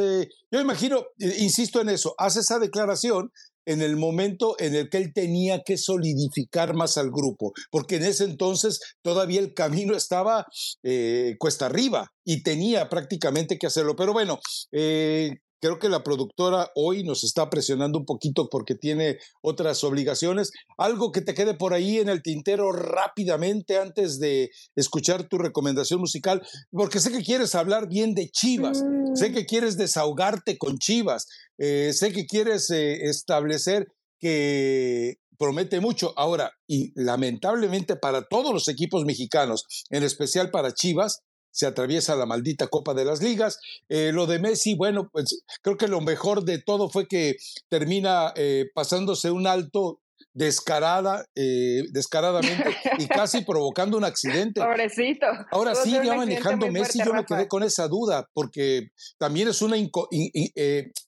yo 0.50 0.60
imagino, 0.60 1.04
insisto 1.18 1.80
en 1.80 1.88
eso, 1.90 2.14
hace 2.18 2.40
esa 2.40 2.58
declaración 2.58 3.30
en 3.68 3.82
el 3.82 3.96
momento 3.96 4.56
en 4.58 4.74
el 4.74 4.88
que 4.88 4.96
él 4.96 5.12
tenía 5.12 5.60
que 5.62 5.76
solidificar 5.76 6.74
más 6.74 6.96
al 6.96 7.10
grupo, 7.10 7.52
porque 7.70 7.96
en 7.96 8.04
ese 8.04 8.24
entonces 8.24 8.80
todavía 9.02 9.40
el 9.40 9.52
camino 9.52 9.94
estaba 9.94 10.46
eh, 10.82 11.36
cuesta 11.38 11.66
arriba 11.66 12.10
y 12.24 12.42
tenía 12.42 12.88
prácticamente 12.88 13.58
que 13.58 13.66
hacerlo. 13.66 13.94
Pero 13.94 14.14
bueno, 14.14 14.38
eh, 14.72 15.32
Creo 15.60 15.78
que 15.78 15.88
la 15.88 16.04
productora 16.04 16.70
hoy 16.74 17.02
nos 17.04 17.24
está 17.24 17.50
presionando 17.50 17.98
un 17.98 18.04
poquito 18.04 18.48
porque 18.48 18.74
tiene 18.74 19.18
otras 19.42 19.82
obligaciones. 19.84 20.52
Algo 20.76 21.10
que 21.10 21.20
te 21.20 21.34
quede 21.34 21.54
por 21.54 21.74
ahí 21.74 21.98
en 21.98 22.08
el 22.08 22.22
tintero 22.22 22.70
rápidamente 22.72 23.78
antes 23.78 24.20
de 24.20 24.50
escuchar 24.76 25.28
tu 25.28 25.38
recomendación 25.38 26.00
musical, 26.00 26.46
porque 26.70 27.00
sé 27.00 27.10
que 27.10 27.24
quieres 27.24 27.54
hablar 27.54 27.88
bien 27.88 28.14
de 28.14 28.28
Chivas, 28.28 28.84
sé 29.14 29.30
mm. 29.30 29.34
que 29.34 29.46
quieres 29.46 29.76
desahogarte 29.76 30.58
con 30.58 30.78
Chivas, 30.78 31.26
eh, 31.58 31.92
sé 31.92 32.12
que 32.12 32.26
quieres 32.26 32.70
eh, 32.70 33.08
establecer 33.08 33.88
que 34.20 35.16
promete 35.38 35.80
mucho. 35.80 36.12
Ahora, 36.16 36.52
y 36.66 36.92
lamentablemente 36.94 37.96
para 37.96 38.26
todos 38.26 38.52
los 38.52 38.68
equipos 38.68 39.04
mexicanos, 39.04 39.64
en 39.90 40.02
especial 40.02 40.50
para 40.50 40.74
Chivas, 40.74 41.20
se 41.50 41.66
atraviesa 41.66 42.16
la 42.16 42.26
maldita 42.26 42.68
Copa 42.68 42.94
de 42.94 43.04
las 43.04 43.22
Ligas. 43.22 43.58
Eh, 43.88 44.12
lo 44.12 44.26
de 44.26 44.38
Messi, 44.38 44.74
bueno, 44.74 45.08
pues 45.12 45.42
creo 45.62 45.76
que 45.76 45.88
lo 45.88 46.00
mejor 46.00 46.44
de 46.44 46.58
todo 46.58 46.88
fue 46.88 47.06
que 47.06 47.36
termina 47.68 48.32
eh, 48.36 48.66
pasándose 48.74 49.30
un 49.30 49.46
alto 49.46 50.00
descarada, 50.34 51.24
eh, 51.34 51.82
descaradamente 51.90 52.76
y 52.98 53.08
casi 53.08 53.42
provocando 53.42 53.96
un 53.96 54.04
accidente. 54.04 54.60
Pobrecito. 54.60 55.26
Ahora 55.50 55.74
sí, 55.74 55.92
ya 55.92 56.14
manejando 56.14 56.70
Messi, 56.70 57.00
yo 57.04 57.12
me 57.12 57.24
quedé 57.24 57.48
con 57.48 57.62
esa 57.62 57.88
duda, 57.88 58.28
porque 58.34 58.88
también 59.18 59.48
es 59.48 59.62
una, 59.62 59.76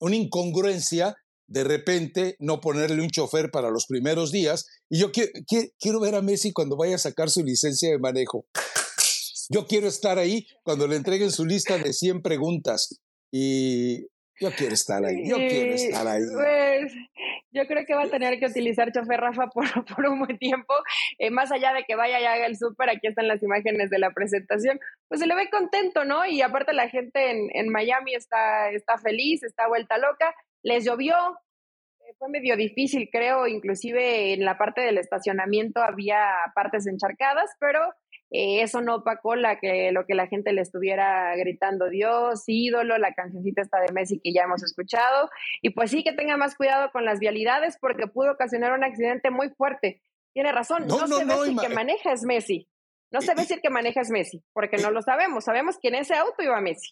una 0.00 0.16
incongruencia 0.16 1.14
de 1.50 1.64
repente 1.64 2.36
no 2.38 2.60
ponerle 2.60 3.02
un 3.02 3.10
chofer 3.10 3.50
para 3.50 3.70
los 3.70 3.86
primeros 3.86 4.30
días. 4.30 4.66
Y 4.88 5.00
yo 5.00 5.10
quiero 5.12 6.00
ver 6.00 6.14
a 6.14 6.22
Messi 6.22 6.52
cuando 6.52 6.76
vaya 6.76 6.94
a 6.94 6.98
sacar 6.98 7.28
su 7.28 7.44
licencia 7.44 7.90
de 7.90 7.98
manejo. 7.98 8.46
Yo 9.52 9.66
quiero 9.66 9.88
estar 9.88 10.18
ahí 10.18 10.46
cuando 10.62 10.86
le 10.86 10.96
entreguen 10.96 11.30
su 11.30 11.44
lista 11.44 11.76
de 11.76 11.92
100 11.92 12.22
preguntas. 12.22 13.00
Y 13.32 14.02
yo 14.40 14.50
quiero 14.56 14.72
estar 14.72 15.04
ahí, 15.04 15.28
yo 15.28 15.36
quiero 15.36 15.74
estar 15.74 16.06
ahí. 16.06 16.22
Pues 16.32 16.92
yo 17.52 17.66
creo 17.66 17.84
que 17.84 17.94
va 17.94 18.04
a 18.04 18.10
tener 18.10 18.38
que 18.38 18.46
utilizar 18.46 18.90
chofer 18.92 19.20
Rafa 19.20 19.48
por, 19.48 19.64
por 19.94 20.06
un 20.06 20.20
buen 20.20 20.38
tiempo. 20.38 20.72
Eh, 21.18 21.30
más 21.30 21.52
allá 21.52 21.72
de 21.74 21.84
que 21.84 21.96
vaya 21.96 22.20
y 22.20 22.24
haga 22.24 22.46
el 22.46 22.56
súper, 22.56 22.90
aquí 22.90 23.08
están 23.08 23.28
las 23.28 23.42
imágenes 23.42 23.90
de 23.90 23.98
la 23.98 24.12
presentación. 24.12 24.78
Pues 25.08 25.20
se 25.20 25.26
le 25.26 25.34
ve 25.34 25.50
contento, 25.50 26.04
¿no? 26.04 26.24
Y 26.24 26.40
aparte 26.42 26.72
la 26.72 26.88
gente 26.88 27.30
en, 27.30 27.48
en 27.52 27.68
Miami 27.70 28.14
está, 28.14 28.70
está 28.70 28.98
feliz, 28.98 29.42
está 29.42 29.68
vuelta 29.68 29.98
loca 29.98 30.34
les 30.62 30.84
llovió, 30.84 31.14
fue 32.18 32.28
medio 32.28 32.56
difícil, 32.56 33.08
creo, 33.10 33.46
inclusive 33.46 34.32
en 34.32 34.44
la 34.44 34.58
parte 34.58 34.80
del 34.80 34.98
estacionamiento 34.98 35.82
había 35.82 36.20
partes 36.54 36.86
encharcadas, 36.86 37.50
pero 37.58 37.80
eh, 38.30 38.62
eso 38.62 38.80
no 38.80 38.96
opacó 38.96 39.34
la 39.34 39.58
que, 39.58 39.90
lo 39.92 40.06
que 40.06 40.14
la 40.14 40.26
gente 40.26 40.52
le 40.52 40.60
estuviera 40.60 41.34
gritando 41.36 41.88
Dios, 41.88 42.44
ídolo, 42.46 42.96
la 42.98 43.12
cancioncita 43.14 43.62
está 43.62 43.80
de 43.80 43.92
Messi 43.92 44.20
que 44.20 44.32
ya 44.32 44.42
hemos 44.42 44.62
escuchado, 44.62 45.28
y 45.62 45.70
pues 45.70 45.90
sí 45.90 46.04
que 46.04 46.12
tenga 46.12 46.36
más 46.36 46.54
cuidado 46.54 46.90
con 46.92 47.04
las 47.04 47.18
vialidades 47.18 47.76
porque 47.80 48.06
pudo 48.06 48.32
ocasionar 48.32 48.72
un 48.72 48.84
accidente 48.84 49.30
muy 49.30 49.50
fuerte. 49.50 50.02
Tiene 50.32 50.52
razón, 50.52 50.86
no, 50.86 51.06
se 51.06 51.24
ve 51.24 51.34
si 51.46 51.56
que 51.56 51.68
maneja 51.70 52.12
es 52.12 52.22
Messi. 52.22 52.68
No 53.10 53.20
si 53.20 53.54
el 53.54 53.60
que 53.60 53.70
maneja 53.70 54.00
es 54.00 54.10
Messi, 54.10 54.42
porque 54.52 54.76
no 54.76 54.90
lo 54.90 55.02
sabemos. 55.02 55.44
Sabemos 55.44 55.76
que 55.80 55.88
en 55.88 55.96
ese 55.96 56.14
auto 56.14 56.42
iba 56.42 56.60
Messi. 56.60 56.90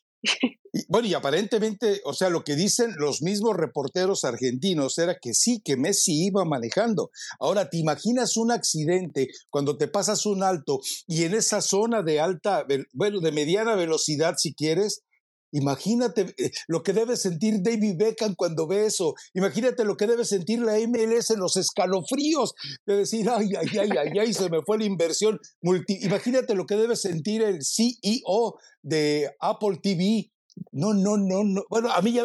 bueno, 0.89 1.07
y 1.07 1.15
aparentemente, 1.15 2.01
o 2.05 2.13
sea, 2.13 2.29
lo 2.29 2.43
que 2.43 2.57
dicen 2.57 2.95
los 2.97 3.23
mismos 3.23 3.57
reporteros 3.57 4.25
argentinos 4.25 4.99
era 4.99 5.17
que 5.21 5.33
sí, 5.33 5.63
que 5.65 5.77
Messi 5.77 6.27
iba 6.27 6.45
manejando. 6.45 7.11
Ahora, 7.39 7.71
¿te 7.71 7.79
imaginas 7.79 8.37
un 8.37 8.51
accidente 8.51 9.29
cuando 9.49 9.77
te 9.77 9.87
pasas 9.87 10.27
un 10.27 10.43
alto 10.43 10.81
y 11.07 11.23
en 11.23 11.35
esa 11.35 11.61
zona 11.61 12.03
de 12.03 12.19
alta, 12.19 12.67
bueno, 12.93 13.21
de 13.21 13.33
mediana 13.33 13.77
velocidad, 13.77 14.35
si 14.39 14.55
quieres, 14.55 15.05
Imagínate 15.53 16.35
eh, 16.37 16.51
lo 16.67 16.83
que 16.83 16.93
debe 16.93 17.17
sentir 17.17 17.63
David 17.63 17.97
Beckham 17.97 18.35
cuando 18.35 18.67
ve 18.67 18.87
eso. 18.87 19.15
Imagínate 19.35 19.85
lo 19.85 19.97
que 19.97 20.07
debe 20.07 20.25
sentir 20.25 20.61
la 20.61 20.79
MLS 20.79 21.31
en 21.31 21.41
los 21.41 21.57
escalofríos 21.57 22.55
de 22.87 22.97
decir, 22.97 23.29
ay, 23.31 23.51
ay, 23.59 23.79
ay, 23.79 23.91
ay, 23.99 24.19
ay, 24.19 24.35
se 24.35 24.51
me 24.51 24.63
fue 24.63 24.79
la 24.79 24.85
inversión. 24.85 25.39
Multi 25.63 25.99
Imagínate 26.05 26.55
lo 26.55 26.67
que 26.67 26.77
debe 26.77 26.97
sentir 26.97 27.43
el 27.43 27.59
CEO 27.63 28.59
de 28.83 29.31
Apple 29.41 29.79
TV. 29.83 30.31
No, 30.73 30.93
no, 30.93 31.17
no, 31.17 31.45
no. 31.45 31.65
Bueno, 31.71 31.91
a 31.93 32.03
mí 32.03 32.13
ya, 32.13 32.25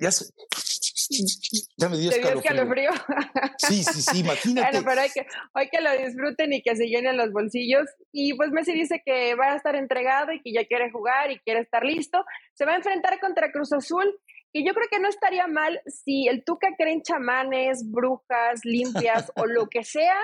ya, 0.00 0.10
ya 1.76 1.88
me 1.88 1.98
dio 1.98 2.10
escalofrío. 2.10 2.90
Sí, 3.58 3.82
sí, 3.84 4.02
sí, 4.02 4.20
imagínate. 4.20 4.70
Bueno, 4.70 4.86
pero 4.88 5.00
hay 5.00 5.10
que, 5.10 5.26
hay 5.54 5.68
que 5.68 5.80
lo 5.80 5.92
disfruten 5.92 6.52
y 6.52 6.62
que 6.62 6.76
se 6.76 6.86
llenen 6.86 7.16
los 7.16 7.32
bolsillos. 7.32 7.86
Y 8.12 8.34
pues 8.34 8.50
Messi 8.50 8.72
dice 8.72 9.02
que 9.04 9.34
va 9.34 9.52
a 9.52 9.56
estar 9.56 9.76
entregado 9.76 10.32
y 10.32 10.40
que 10.40 10.52
ya 10.52 10.64
quiere 10.64 10.90
jugar 10.90 11.30
y 11.30 11.38
quiere 11.40 11.60
estar 11.60 11.84
listo. 11.84 12.24
Se 12.54 12.64
va 12.64 12.72
a 12.72 12.76
enfrentar 12.76 13.20
contra 13.20 13.52
Cruz 13.52 13.72
Azul. 13.72 14.18
Y 14.52 14.66
yo 14.66 14.74
creo 14.74 14.88
que 14.90 15.00
no 15.00 15.08
estaría 15.08 15.46
mal 15.46 15.80
si 15.86 16.28
el 16.28 16.44
Tuca 16.44 16.68
creen 16.76 17.02
chamanes, 17.02 17.90
brujas, 17.90 18.60
limpias 18.64 19.32
o 19.36 19.46
lo 19.46 19.68
que 19.68 19.82
sea, 19.82 20.18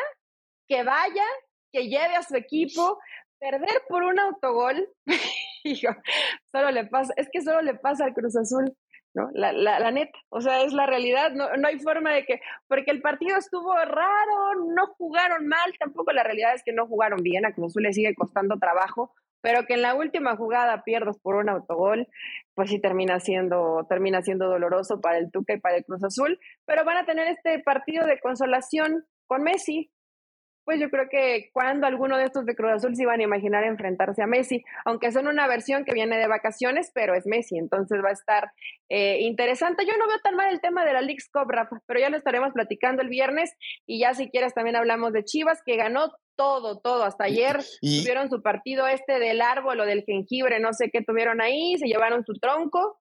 que 0.69 0.83
vaya, 0.83 1.25
que 1.73 1.89
lleve 1.89 2.15
a 2.15 2.23
su 2.23 2.37
equipo, 2.37 2.99
perder 3.39 3.83
por 3.89 4.03
un 4.03 4.19
autogol. 4.19 4.89
solo 6.53 6.71
le 6.71 6.87
pasa, 6.87 7.13
es 7.17 7.29
que 7.33 7.41
solo 7.41 7.63
le 7.63 7.75
pasa 7.75 8.05
al 8.05 8.15
Cruz 8.15 8.37
Azul. 8.37 8.77
¿No? 9.15 9.31
La, 9.33 9.53
la, 9.53 9.79
la, 9.81 9.91
neta, 9.91 10.19
o 10.29 10.41
sea, 10.41 10.63
es 10.63 10.73
la 10.73 10.87
realidad, 10.87 11.33
no, 11.33 11.57
no 11.57 11.69
hay 11.69 11.79
forma 11.79 12.13
de 12.13 12.25
que, 12.25 12.41
porque 12.69 12.91
el 12.91 13.01
partido 13.01 13.37
estuvo 13.37 13.75
raro, 13.75 14.55
no 14.75 14.87
jugaron 14.99 15.47
mal, 15.47 15.73
tampoco 15.79 16.13
la 16.13 16.23
realidad 16.23 16.55
es 16.55 16.63
que 16.65 16.73
no 16.73 16.87
jugaron 16.87 17.23
bien, 17.23 17.47
a 17.47 17.53
Cruz 17.53 17.73
Azul 17.73 17.83
le 17.83 17.93
sigue 17.93 18.15
costando 18.15 18.59
trabajo, 18.59 19.13
pero 19.41 19.65
que 19.67 19.75
en 19.75 19.83
la 19.83 19.95
última 19.95 20.37
jugada 20.37 20.83
pierdas 20.85 21.19
por 21.21 21.37
un 21.37 21.49
autogol, 21.49 22.09
pues 22.55 22.71
sí 22.71 22.81
termina 22.81 23.21
siendo, 23.21 23.87
termina 23.89 24.23
siendo 24.23 24.49
doloroso 24.49 25.01
para 25.01 25.19
el 25.19 25.31
Tuca 25.31 25.55
y 25.55 25.61
para 25.61 25.77
el 25.77 25.85
Cruz 25.85 26.03
Azul, 26.05 26.39
pero 26.67 26.85
van 26.85 26.99
a 26.99 27.07
tener 27.07 27.29
este 27.29 27.59
partido 27.61 28.07
de 28.07 28.21
consolación 28.21 29.05
con 29.27 29.43
Messi, 29.43 29.91
pues 30.69 30.81
yo 30.81 30.91
creo 30.91 31.09
que 31.09 31.49
cuando 31.55 31.87
alguno 31.87 32.19
de 32.19 32.25
estos 32.25 32.45
de 32.45 32.55
Cruz 32.55 32.73
Azul 32.73 32.95
se 32.95 33.05
iban 33.05 33.21
a 33.21 33.23
imaginar 33.23 33.65
enfrentarse 33.65 34.23
a 34.23 34.27
Messi, 34.27 34.63
aunque 34.85 35.13
son 35.13 35.27
una 35.27 35.47
versión 35.47 35.83
que 35.87 35.95
viene 35.95 36.19
de 36.19 36.29
vacaciones, 36.29 36.91
pero 36.93 37.15
es 37.15 37.27
Messi, 37.27 37.57
entonces 37.57 38.05
va 38.05 38.11
a 38.11 38.13
estar 38.13 38.53
eh, 38.91 39.17
interesante. 39.23 39.87
Yo 39.87 39.97
no 39.99 40.07
veo 40.07 40.19
tan 40.23 40.35
mal 40.35 40.53
el 40.53 40.61
tema 40.61 40.85
de 40.85 40.93
la 40.93 41.01
League's 41.01 41.31
Cup, 41.33 41.51
Rafa, 41.51 41.81
pero 41.87 42.01
ya 42.01 42.11
lo 42.11 42.19
estaremos 42.19 42.53
platicando 42.53 43.01
el 43.01 43.09
viernes 43.09 43.51
y 43.87 44.01
ya 44.01 44.13
si 44.13 44.29
quieres 44.29 44.53
también 44.53 44.77
hablamos 44.77 45.15
de 45.15 45.25
Chivas, 45.25 45.63
que 45.65 45.77
ganó 45.77 46.13
todo, 46.39 46.79
todo. 46.79 47.03
Hasta 47.03 47.25
ayer 47.25 47.59
tuvieron 47.83 48.31
su 48.31 48.41
partido 48.41 48.87
este 48.87 49.19
del 49.19 49.43
árbol 49.43 49.81
o 49.81 49.85
del 49.85 50.05
jengibre, 50.05 50.61
no 50.61 50.73
sé 50.73 50.89
qué 50.91 51.03
tuvieron 51.03 51.43
ahí, 51.43 51.77
se 51.79 51.87
llevaron 51.87 52.25
su 52.25 52.35
tronco 52.35 52.99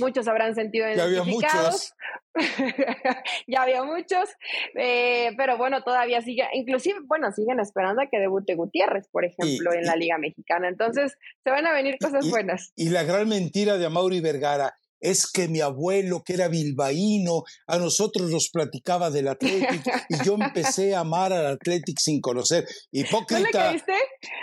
muchos 0.00 0.26
habrán 0.28 0.54
sentido 0.54 0.88
identificados. 0.88 1.92
ya 3.46 3.62
había 3.62 3.84
muchos, 3.84 4.28
eh, 4.76 5.30
pero 5.36 5.56
bueno, 5.56 5.82
todavía 5.82 6.20
sigue, 6.20 6.44
inclusive, 6.54 6.98
bueno, 7.04 7.30
siguen 7.32 7.60
esperando 7.60 8.02
a 8.02 8.06
que 8.06 8.18
debute 8.18 8.54
Gutiérrez, 8.56 9.08
por 9.10 9.24
ejemplo, 9.24 9.72
en 9.72 9.84
la 9.84 9.96
Liga 9.96 10.18
Mexicana. 10.18 10.68
Entonces, 10.68 11.16
se 11.44 11.50
van 11.50 11.66
a 11.66 11.72
venir 11.72 11.96
cosas 12.00 12.28
buenas. 12.28 12.72
Y 12.76 12.88
la 12.90 13.04
gran 13.04 13.28
mentira 13.28 13.78
de 13.78 13.86
Amaury 13.86 14.20
Vergara, 14.20 14.74
es 15.04 15.30
que 15.30 15.48
mi 15.48 15.60
abuelo, 15.60 16.22
que 16.24 16.32
era 16.32 16.48
bilbaíno, 16.48 17.44
a 17.66 17.76
nosotros 17.76 18.30
nos 18.30 18.48
platicaba 18.48 19.10
del 19.10 19.28
Athletic 19.28 19.84
y 20.08 20.24
yo 20.24 20.34
empecé 20.34 20.94
a 20.94 21.00
amar 21.00 21.30
al 21.30 21.46
Athletic 21.46 21.98
sin 22.00 22.22
conocer. 22.22 22.66
Hipócrita. 22.90 23.74
¿No 23.74 23.80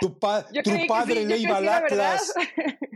tu, 0.00 0.18
tu 0.62 0.86
padre 0.86 1.26
le 1.26 1.38
iba 1.38 1.56
al 1.56 1.68
Atlas. 1.68 2.32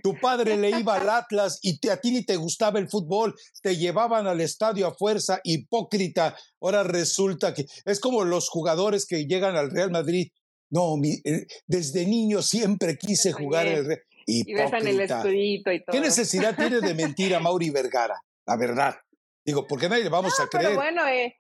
Tu 0.01 0.15
padre 0.21 0.57
le 0.57 0.79
iba 0.79 0.95
al 0.95 1.09
Atlas 1.11 1.59
y 1.61 1.77
a 1.89 1.97
ti 1.97 2.13
ni 2.13 2.25
te 2.25 2.37
gustaba 2.37 2.79
el 2.79 2.89
fútbol. 2.89 3.35
Te 3.61 3.77
llevaban 3.77 4.29
al 4.29 4.41
estadio 4.41 4.87
a 4.87 4.95
fuerza. 4.95 5.41
Hipócrita. 5.43 6.37
Ahora 6.61 6.85
resulta 6.85 7.53
que 7.53 7.67
es 7.85 7.99
como 7.99 8.23
los 8.25 8.49
jugadores 8.49 9.07
que 9.07 9.27
llegan 9.27 9.57
al 9.57 9.73
Real 9.73 9.91
Madrid. 9.91 10.31
No, 10.71 10.95
eh, 11.03 11.47
desde 11.67 12.07
niño 12.07 12.43
siempre 12.43 12.97
quise 12.97 13.33
jugar 13.33 13.67
el 13.67 13.87
Real. 13.87 14.01
Y 14.27 14.53
besan 14.53 14.87
el 14.87 15.01
escudito 15.01 15.71
y 15.71 15.85
todo. 15.85 15.93
¿Qué 15.93 16.01
necesidad 16.01 16.57
tiene 16.57 16.81
de 16.81 16.95
mentir 16.95 17.35
a 17.35 17.41
Mauri 17.41 17.71
Vergara? 17.71 18.21
La 18.45 18.57
verdad. 18.57 18.97
Digo, 19.45 19.67
porque 19.67 19.89
nadie 19.89 20.05
le 20.05 20.11
vamos 20.11 20.39
a 20.41 20.49
creer. 20.49 20.71
Pero 20.71 20.81
bueno, 20.81 21.07
eh, 21.07 21.39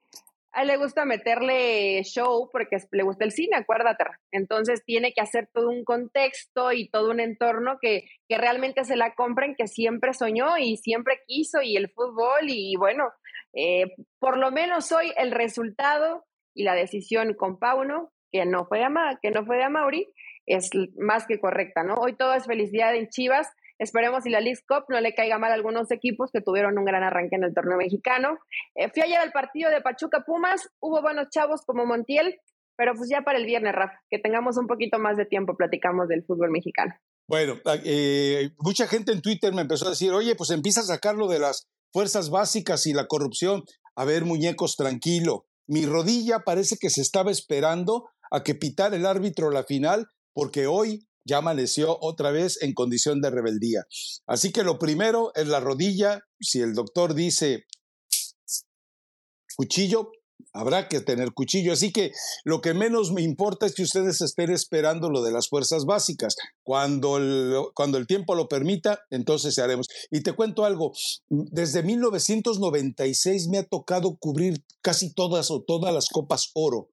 a 0.52 0.62
él 0.62 0.68
le 0.68 0.76
gusta 0.76 1.04
meterle 1.04 2.02
show 2.04 2.48
porque 2.50 2.78
le 2.92 3.02
gusta 3.02 3.24
el 3.24 3.32
cine, 3.32 3.56
acuérdate. 3.56 4.04
Entonces 4.30 4.84
tiene 4.84 5.12
que 5.12 5.20
hacer 5.20 5.50
todo 5.52 5.68
un 5.68 5.84
contexto 5.84 6.72
y 6.72 6.88
todo 6.88 7.10
un 7.10 7.20
entorno 7.20 7.78
que, 7.80 8.08
que 8.28 8.38
realmente 8.38 8.84
se 8.84 8.96
la 8.96 9.14
compren, 9.14 9.54
que 9.54 9.66
siempre 9.66 10.14
soñó 10.14 10.56
y 10.56 10.76
siempre 10.78 11.20
quiso, 11.26 11.60
y 11.60 11.76
el 11.76 11.90
fútbol, 11.90 12.48
y 12.48 12.76
bueno, 12.76 13.12
eh, 13.52 13.94
por 14.18 14.38
lo 14.38 14.50
menos 14.50 14.92
hoy 14.92 15.12
el 15.16 15.30
resultado 15.30 16.24
y 16.54 16.62
la 16.62 16.74
decisión 16.74 17.34
con 17.34 17.58
Pauno, 17.58 18.12
que 18.32 18.46
no 18.46 18.66
fue 18.66 18.78
de, 18.78 18.86
que 19.20 19.30
no 19.30 19.44
fue 19.44 19.58
de 19.58 19.68
Mauri, 19.68 20.08
es 20.46 20.70
más 20.96 21.26
que 21.26 21.40
correcta, 21.40 21.82
¿no? 21.82 21.94
Hoy 21.94 22.16
todo 22.16 22.34
es 22.34 22.46
felicidad 22.46 22.94
en 22.94 23.08
Chivas. 23.08 23.48
Esperemos 23.78 24.24
si 24.24 24.30
la 24.30 24.40
League 24.40 24.60
Cup 24.66 24.84
no 24.88 25.00
le 25.00 25.14
caiga 25.14 25.38
mal 25.38 25.50
a 25.50 25.54
algunos 25.54 25.90
equipos 25.90 26.30
que 26.32 26.40
tuvieron 26.40 26.78
un 26.78 26.84
gran 26.84 27.02
arranque 27.02 27.36
en 27.36 27.44
el 27.44 27.52
torneo 27.52 27.76
mexicano. 27.76 28.38
Eh, 28.74 28.88
fui 28.92 29.02
ayer 29.02 29.18
al 29.18 29.32
partido 29.32 29.70
de 29.70 29.82
Pachuca 29.82 30.24
Pumas, 30.24 30.68
hubo 30.80 31.02
buenos 31.02 31.28
chavos 31.30 31.62
como 31.66 31.84
Montiel, 31.84 32.40
pero 32.76 32.94
pues 32.94 33.10
ya 33.10 33.22
para 33.22 33.38
el 33.38 33.44
viernes, 33.44 33.74
Rafa, 33.74 34.00
que 34.08 34.18
tengamos 34.18 34.56
un 34.56 34.66
poquito 34.66 34.98
más 34.98 35.16
de 35.16 35.26
tiempo, 35.26 35.56
platicamos 35.56 36.08
del 36.08 36.24
fútbol 36.24 36.50
mexicano. 36.50 36.94
Bueno, 37.28 37.56
ah, 37.64 37.76
eh, 37.84 38.50
mucha 38.58 38.86
gente 38.86 39.12
en 39.12 39.20
Twitter 39.20 39.52
me 39.52 39.62
empezó 39.62 39.86
a 39.86 39.90
decir, 39.90 40.12
oye, 40.12 40.36
pues 40.36 40.50
empieza 40.50 40.80
a 40.80 40.84
sacarlo 40.84 41.26
de 41.28 41.40
las 41.40 41.68
fuerzas 41.92 42.30
básicas 42.30 42.86
y 42.86 42.92
la 42.92 43.06
corrupción. 43.06 43.64
A 43.94 44.04
ver, 44.04 44.24
muñecos, 44.24 44.76
tranquilo. 44.76 45.46
Mi 45.66 45.86
rodilla 45.86 46.40
parece 46.40 46.76
que 46.78 46.90
se 46.90 47.00
estaba 47.00 47.30
esperando 47.30 48.08
a 48.30 48.42
que 48.42 48.54
pitara 48.54 48.94
el 48.94 49.06
árbitro 49.06 49.50
la 49.50 49.64
final 49.64 50.08
porque 50.36 50.66
hoy 50.66 51.08
ya 51.24 51.38
amaneció 51.38 51.96
otra 52.02 52.30
vez 52.30 52.62
en 52.62 52.74
condición 52.74 53.22
de 53.22 53.30
rebeldía. 53.30 53.86
Así 54.26 54.52
que 54.52 54.64
lo 54.64 54.78
primero 54.78 55.32
es 55.34 55.48
la 55.48 55.60
rodilla. 55.60 56.20
Si 56.38 56.60
el 56.60 56.74
doctor 56.74 57.14
dice 57.14 57.64
cuchillo, 59.56 60.10
habrá 60.52 60.88
que 60.88 61.00
tener 61.00 61.32
cuchillo. 61.32 61.72
Así 61.72 61.90
que 61.90 62.12
lo 62.44 62.60
que 62.60 62.74
menos 62.74 63.12
me 63.12 63.22
importa 63.22 63.64
es 63.64 63.74
que 63.74 63.82
ustedes 63.82 64.20
estén 64.20 64.50
esperando 64.50 65.08
lo 65.08 65.22
de 65.22 65.32
las 65.32 65.48
fuerzas 65.48 65.86
básicas. 65.86 66.36
Cuando 66.62 67.16
el, 67.16 67.54
cuando 67.74 67.96
el 67.96 68.06
tiempo 68.06 68.34
lo 68.34 68.46
permita, 68.46 69.00
entonces 69.08 69.58
haremos. 69.58 69.86
Y 70.10 70.20
te 70.20 70.34
cuento 70.34 70.66
algo, 70.66 70.92
desde 71.30 71.82
1996 71.82 73.48
me 73.48 73.56
ha 73.56 73.64
tocado 73.64 74.18
cubrir 74.18 74.62
casi 74.82 75.14
todas 75.14 75.50
o 75.50 75.62
todas 75.62 75.94
las 75.94 76.10
copas 76.10 76.50
oro. 76.52 76.90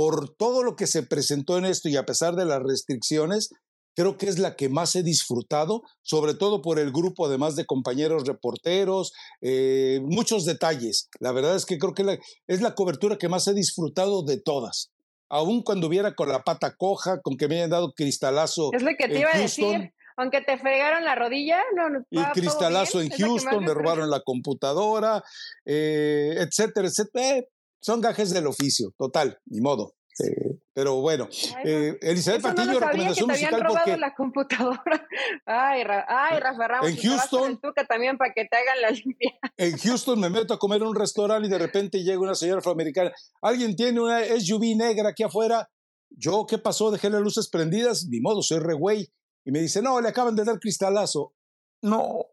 Por 0.00 0.34
todo 0.34 0.62
lo 0.62 0.76
que 0.76 0.86
se 0.86 1.02
presentó 1.02 1.58
en 1.58 1.66
esto 1.66 1.90
y 1.90 1.96
a 1.98 2.06
pesar 2.06 2.34
de 2.34 2.46
las 2.46 2.62
restricciones, 2.62 3.50
creo 3.94 4.16
que 4.16 4.30
es 4.30 4.38
la 4.38 4.56
que 4.56 4.70
más 4.70 4.96
he 4.96 5.02
disfrutado, 5.02 5.82
sobre 6.00 6.32
todo 6.32 6.62
por 6.62 6.78
el 6.78 6.90
grupo, 6.90 7.26
además 7.26 7.54
de 7.54 7.66
compañeros 7.66 8.26
reporteros, 8.26 9.12
eh, 9.42 10.00
muchos 10.02 10.46
detalles. 10.46 11.10
La 11.18 11.32
verdad 11.32 11.54
es 11.54 11.66
que 11.66 11.76
creo 11.78 11.92
que 11.92 12.18
es 12.46 12.62
la 12.62 12.74
cobertura 12.74 13.18
que 13.18 13.28
más 13.28 13.46
he 13.46 13.52
disfrutado 13.52 14.22
de 14.22 14.40
todas. 14.40 14.90
Aún 15.28 15.62
cuando 15.62 15.88
hubiera 15.88 16.14
con 16.14 16.30
la 16.30 16.44
pata 16.44 16.76
coja, 16.78 17.20
con 17.20 17.36
que 17.36 17.46
me 17.46 17.56
hayan 17.56 17.68
dado 17.68 17.92
cristalazo. 17.92 18.70
Es 18.72 18.82
lo 18.82 18.92
que 18.98 19.06
te 19.06 19.18
iba 19.18 19.28
a 19.34 19.38
decir. 19.38 19.92
Aunque 20.16 20.40
te 20.40 20.56
fregaron 20.56 21.04
la 21.04 21.14
rodilla, 21.14 21.60
no, 21.76 21.90
no 21.90 22.06
Y 22.08 22.22
cristalazo 22.32 23.02
en 23.02 23.10
Houston, 23.10 23.64
me 23.64 23.74
robaron 23.74 24.08
la 24.08 24.20
computadora, 24.20 25.22
eh, 25.66 26.36
etcétera, 26.38 26.88
etcétera. 26.88 27.36
Eh, 27.36 27.48
son 27.80 28.00
gajes 28.00 28.30
del 28.30 28.46
oficio, 28.46 28.94
total, 28.96 29.38
ni 29.46 29.60
modo. 29.60 29.94
Eh, 30.22 30.58
pero 30.74 31.00
bueno, 31.00 31.28
eh, 31.64 31.96
Elizabeth 32.02 32.42
Patiño, 32.42 32.72
no 32.72 32.80
recomendación 32.80 33.28
que 33.28 33.34
te 33.34 33.40
musical 33.40 33.60
robado 33.60 33.84
porque. 33.84 34.00
la 34.00 34.14
computadora. 34.14 35.08
Ay, 35.46 35.82
ay 36.08 36.40
Rafa 36.40 36.68
Ramos. 36.68 36.90
En 36.90 36.96
Houston. 36.96 37.60
también 37.88 38.18
para 38.18 38.32
que 38.34 38.44
te 38.44 38.56
hagan 38.56 38.82
la 38.82 38.90
limpia. 38.90 39.38
En 39.56 39.78
Houston 39.78 40.20
me 40.20 40.28
meto 40.28 40.54
a 40.54 40.58
comer 40.58 40.82
en 40.82 40.88
un 40.88 40.94
restaurante 40.94 41.48
y 41.48 41.50
de 41.50 41.58
repente 41.58 42.02
llega 42.02 42.18
una 42.18 42.34
señora 42.34 42.58
afroamericana. 42.58 43.12
¿Alguien 43.40 43.74
tiene 43.76 44.00
una 44.00 44.22
SUV 44.24 44.76
negra 44.76 45.10
aquí 45.10 45.22
afuera? 45.22 45.70
Yo, 46.10 46.44
¿qué 46.46 46.58
pasó? 46.58 46.90
Dejé 46.90 47.08
las 47.08 47.22
luces 47.22 47.48
prendidas. 47.48 48.06
Ni 48.08 48.20
modo, 48.20 48.42
soy 48.42 48.58
re 48.58 48.74
güey. 48.74 49.08
Y 49.44 49.52
me 49.52 49.60
dice, 49.60 49.80
no, 49.80 50.00
le 50.00 50.08
acaban 50.08 50.36
de 50.36 50.44
dar 50.44 50.58
cristalazo. 50.58 51.34
No. 51.82 52.26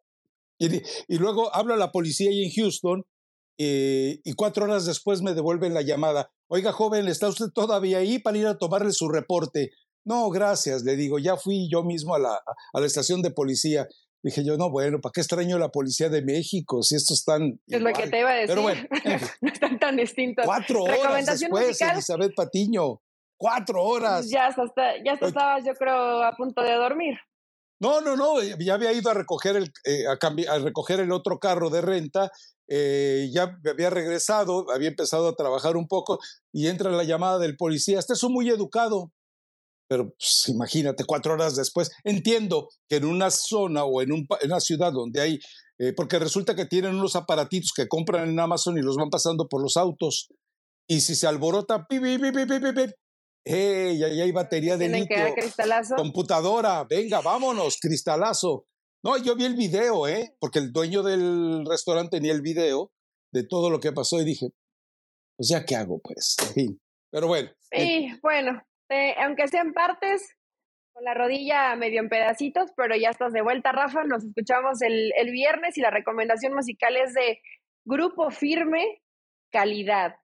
Y, 0.58 0.82
y 1.08 1.18
luego 1.18 1.54
habla 1.56 1.78
la 1.78 1.92
policía 1.92 2.30
ahí 2.30 2.44
en 2.44 2.52
Houston 2.52 3.06
eh, 3.58 4.20
y 4.24 4.34
cuatro 4.34 4.66
horas 4.66 4.86
después 4.86 5.22
me 5.22 5.34
devuelven 5.34 5.74
la 5.74 5.82
llamada. 5.82 6.32
Oiga, 6.48 6.72
joven, 6.72 7.08
¿está 7.08 7.28
usted 7.28 7.48
todavía 7.54 8.00
ahí 8.00 8.20
para 8.20 8.38
ir 8.38 8.48
a 8.48 8.58
tomarle 8.58 8.92
su 8.92 9.10
reporte? 9.10 9.72
No, 10.06 10.30
gracias, 10.30 10.84
le 10.84 10.96
digo, 10.96 11.20
ya 11.20 11.36
fui 11.36 11.68
yo 11.70 11.84
mismo 11.84 12.16
a 12.16 12.20
la, 12.20 12.42
a 12.74 12.80
la 12.80 12.86
estación 12.86 13.22
de 13.22 13.32
policía. 13.32 13.88
Dije 14.24 14.44
yo, 14.44 14.58
no, 14.58 14.70
bueno, 14.70 15.00
¿para 15.00 15.12
qué 15.14 15.22
extraño 15.22 15.58
la 15.58 15.70
policía 15.70 16.10
de 16.10 16.22
México 16.22 16.82
si 16.84 16.96
estos 16.96 17.20
están. 17.20 17.60
Es 17.68 17.82
lo 17.82 17.94
que 17.94 18.08
te 18.08 18.20
iba 18.20 18.32
a 18.32 18.34
decir. 18.34 18.50
Pero 18.50 18.62
bueno, 18.62 18.82
no 19.42 19.52
están 19.52 19.80
tan 19.80 19.96
distintos. 19.96 20.46
Cuatro 20.46 20.84
horas 20.84 21.40
después, 21.40 21.82
Elizabeth 21.82 22.34
Patiño. 22.36 23.02
Cuatro 23.38 23.84
horas. 23.84 24.30
Ya, 24.30 24.48
hasta, 24.48 25.04
ya 25.04 25.14
hasta 25.14 25.28
estabas, 25.28 25.66
yo 25.66 25.74
creo, 25.74 26.24
a 26.24 26.32
punto 26.36 26.62
de 26.64 26.74
dormir. 26.74 27.18
No, 27.80 28.02
no, 28.02 28.16
no, 28.16 28.42
ya 28.42 28.74
había 28.74 28.92
ido 28.92 29.12
a 29.12 29.14
recoger 29.14 29.56
el, 29.56 29.72
eh, 29.86 30.06
a, 30.08 30.18
a, 30.54 30.60
recoger 30.60 31.00
el 31.00 31.12
otro 31.12 31.38
carro 31.38 31.70
de 31.70 31.82
renta 31.82 32.32
eh, 32.68 33.30
ya 33.32 33.60
había 33.70 33.90
regresado, 33.90 34.70
había 34.72 34.90
empezado 34.90 35.30
a 35.30 35.36
trabajar 35.36 35.78
un 35.78 35.88
poco 35.88 36.20
y 36.52 36.68
entra 36.68 36.92
la 36.92 37.04
llamada 37.04 37.40
del 37.40 37.56
policía. 37.56 38.00
Este 38.00 38.14
es 38.14 38.24
muy 38.24 38.50
educado, 38.50 39.12
pero 39.88 40.10
pues, 40.10 40.50
imagínate, 40.50 41.06
cuatro 41.06 41.34
horas 41.34 41.56
después. 41.56 41.92
Entiendo 42.04 42.70
que 42.90 42.98
en 42.98 43.06
una 43.06 43.32
zona 43.32 43.86
o 43.86 44.02
en, 44.02 44.12
un, 44.12 44.28
en 44.42 44.52
una 44.52 44.60
ciudad 44.60 44.92
donde 44.92 45.22
hay, 45.22 45.40
eh, 45.80 45.94
porque 45.94 46.20
resulta 46.20 46.56
que 46.56 46.66
tienen 46.66 46.96
unos 46.96 47.16
aparatitos 47.16 47.72
que 47.76 47.88
compran 47.88 48.30
en 48.30 48.40
Amazon 48.40 48.78
y 48.78 48.82
los 48.82 48.98
van 48.98 49.10
pasando 49.10 49.48
por 49.48 49.62
los 49.62 49.78
autos. 49.78 50.28
Y 50.90 51.02
si 51.02 51.16
se 51.16 51.28
alborota, 51.28 51.86
pi, 51.88 52.00
pi, 52.00 52.18
pi, 52.18 52.32
pi, 52.32 52.46
pi, 52.46 52.72
pi, 52.74 52.94
¡Hey! 53.50 54.04
Ahí 54.04 54.22
hay 54.22 54.32
batería 54.32 54.76
de 54.76 54.90
litio. 54.90 55.18
Computadora, 55.96 56.84
venga, 56.84 57.22
vámonos, 57.22 57.78
cristalazo. 57.80 58.66
No, 59.08 59.16
yo 59.18 59.38
vi 59.38 59.46
el 59.46 59.56
video, 59.56 60.06
¿eh? 60.06 60.36
Porque 60.38 60.60
el 60.60 60.74
dueño 60.74 61.02
del 61.02 61.66
restaurante 61.66 62.18
tenía 62.18 62.34
el 62.34 62.42
video 62.42 62.92
de 63.32 63.48
todo 63.48 63.70
lo 63.70 63.80
que 63.80 63.94
pasó 63.94 64.20
y 64.20 64.26
dije, 64.26 64.48
pues 65.38 65.48
ya 65.48 65.64
qué 65.64 65.78
hago, 65.78 66.02
pues, 66.04 66.36
en 66.50 66.54
fin. 66.54 66.82
Pero 67.10 67.28
bueno. 67.28 67.50
Sí, 67.72 67.78
eh 67.78 68.20
bueno, 68.22 68.62
eh, 68.90 69.16
aunque 69.24 69.48
sean 69.48 69.72
partes, 69.72 70.36
con 70.92 71.06
la 71.06 71.14
rodilla 71.14 71.74
medio 71.78 72.02
en 72.02 72.10
pedacitos, 72.10 72.72
pero 72.76 72.98
ya 72.98 73.10
estás 73.10 73.32
de 73.32 73.42
vuelta, 73.42 73.72
Rafa. 73.72 74.04
Nos 74.04 74.26
escuchamos 74.26 74.82
el, 74.82 75.14
el 75.16 75.32
viernes 75.32 75.78
y 75.78 75.82
la 75.82 75.90
recomendación 75.90 76.54
musical 76.54 76.98
es 76.98 77.14
de 77.14 77.40
Grupo 77.86 78.30
Firme, 78.30 79.02
Calidad. 79.54 80.16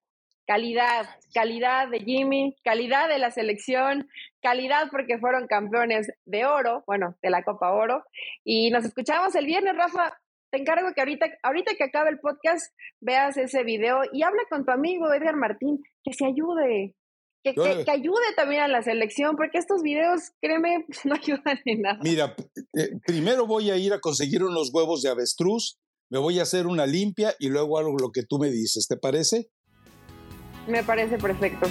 Calidad, 0.45 1.07
calidad 1.33 1.89
de 1.89 1.99
Jimmy, 1.99 2.55
calidad 2.63 3.07
de 3.07 3.17
la 3.17 3.31
selección, 3.31 4.09
calidad 4.41 4.89
porque 4.91 5.17
fueron 5.17 5.47
campeones 5.47 6.11
de 6.25 6.45
oro, 6.45 6.83
bueno, 6.85 7.15
de 7.21 7.29
la 7.29 7.43
Copa 7.43 7.71
Oro. 7.71 8.03
Y 8.43 8.69
nos 8.69 8.83
escuchamos 8.83 9.33
el 9.35 9.45
viernes, 9.45 9.75
Rafa. 9.75 10.17
Te 10.51 10.59
encargo 10.59 10.93
que 10.93 11.01
ahorita, 11.01 11.27
ahorita 11.41 11.75
que 11.75 11.85
acabe 11.85 12.09
el 12.09 12.19
podcast, 12.19 12.73
veas 12.99 13.37
ese 13.37 13.63
video 13.63 14.01
y 14.11 14.23
habla 14.23 14.43
con 14.49 14.65
tu 14.65 14.71
amigo 14.71 15.11
Edgar 15.13 15.35
Martín, 15.35 15.81
que 16.03 16.13
se 16.13 16.25
ayude, 16.25 16.93
que, 17.43 17.53
que, 17.55 17.91
ayude 17.91 18.33
también 18.35 18.61
a 18.61 18.67
la 18.67 18.83
selección, 18.83 19.35
porque 19.35 19.57
estos 19.57 19.81
videos, 19.81 20.31
créeme, 20.41 20.85
no 21.05 21.15
ayudan 21.15 21.59
en 21.65 21.81
nada. 21.81 21.99
Mira, 22.03 22.35
eh, 22.77 22.91
primero 23.05 23.47
voy 23.47 23.71
a 23.71 23.77
ir 23.77 23.93
a 23.93 23.99
conseguir 23.99 24.43
unos 24.43 24.71
huevos 24.73 25.01
de 25.01 25.09
avestruz, 25.09 25.79
me 26.09 26.19
voy 26.19 26.39
a 26.39 26.43
hacer 26.43 26.67
una 26.67 26.85
limpia 26.85 27.33
y 27.39 27.49
luego 27.49 27.79
hago 27.79 27.97
lo 27.97 28.11
que 28.11 28.23
tú 28.23 28.37
me 28.37 28.49
dices, 28.49 28.87
¿te 28.87 28.97
parece? 28.97 29.49
Me 30.67 30.83
parece 30.83 31.17
perfecto. 31.17 31.67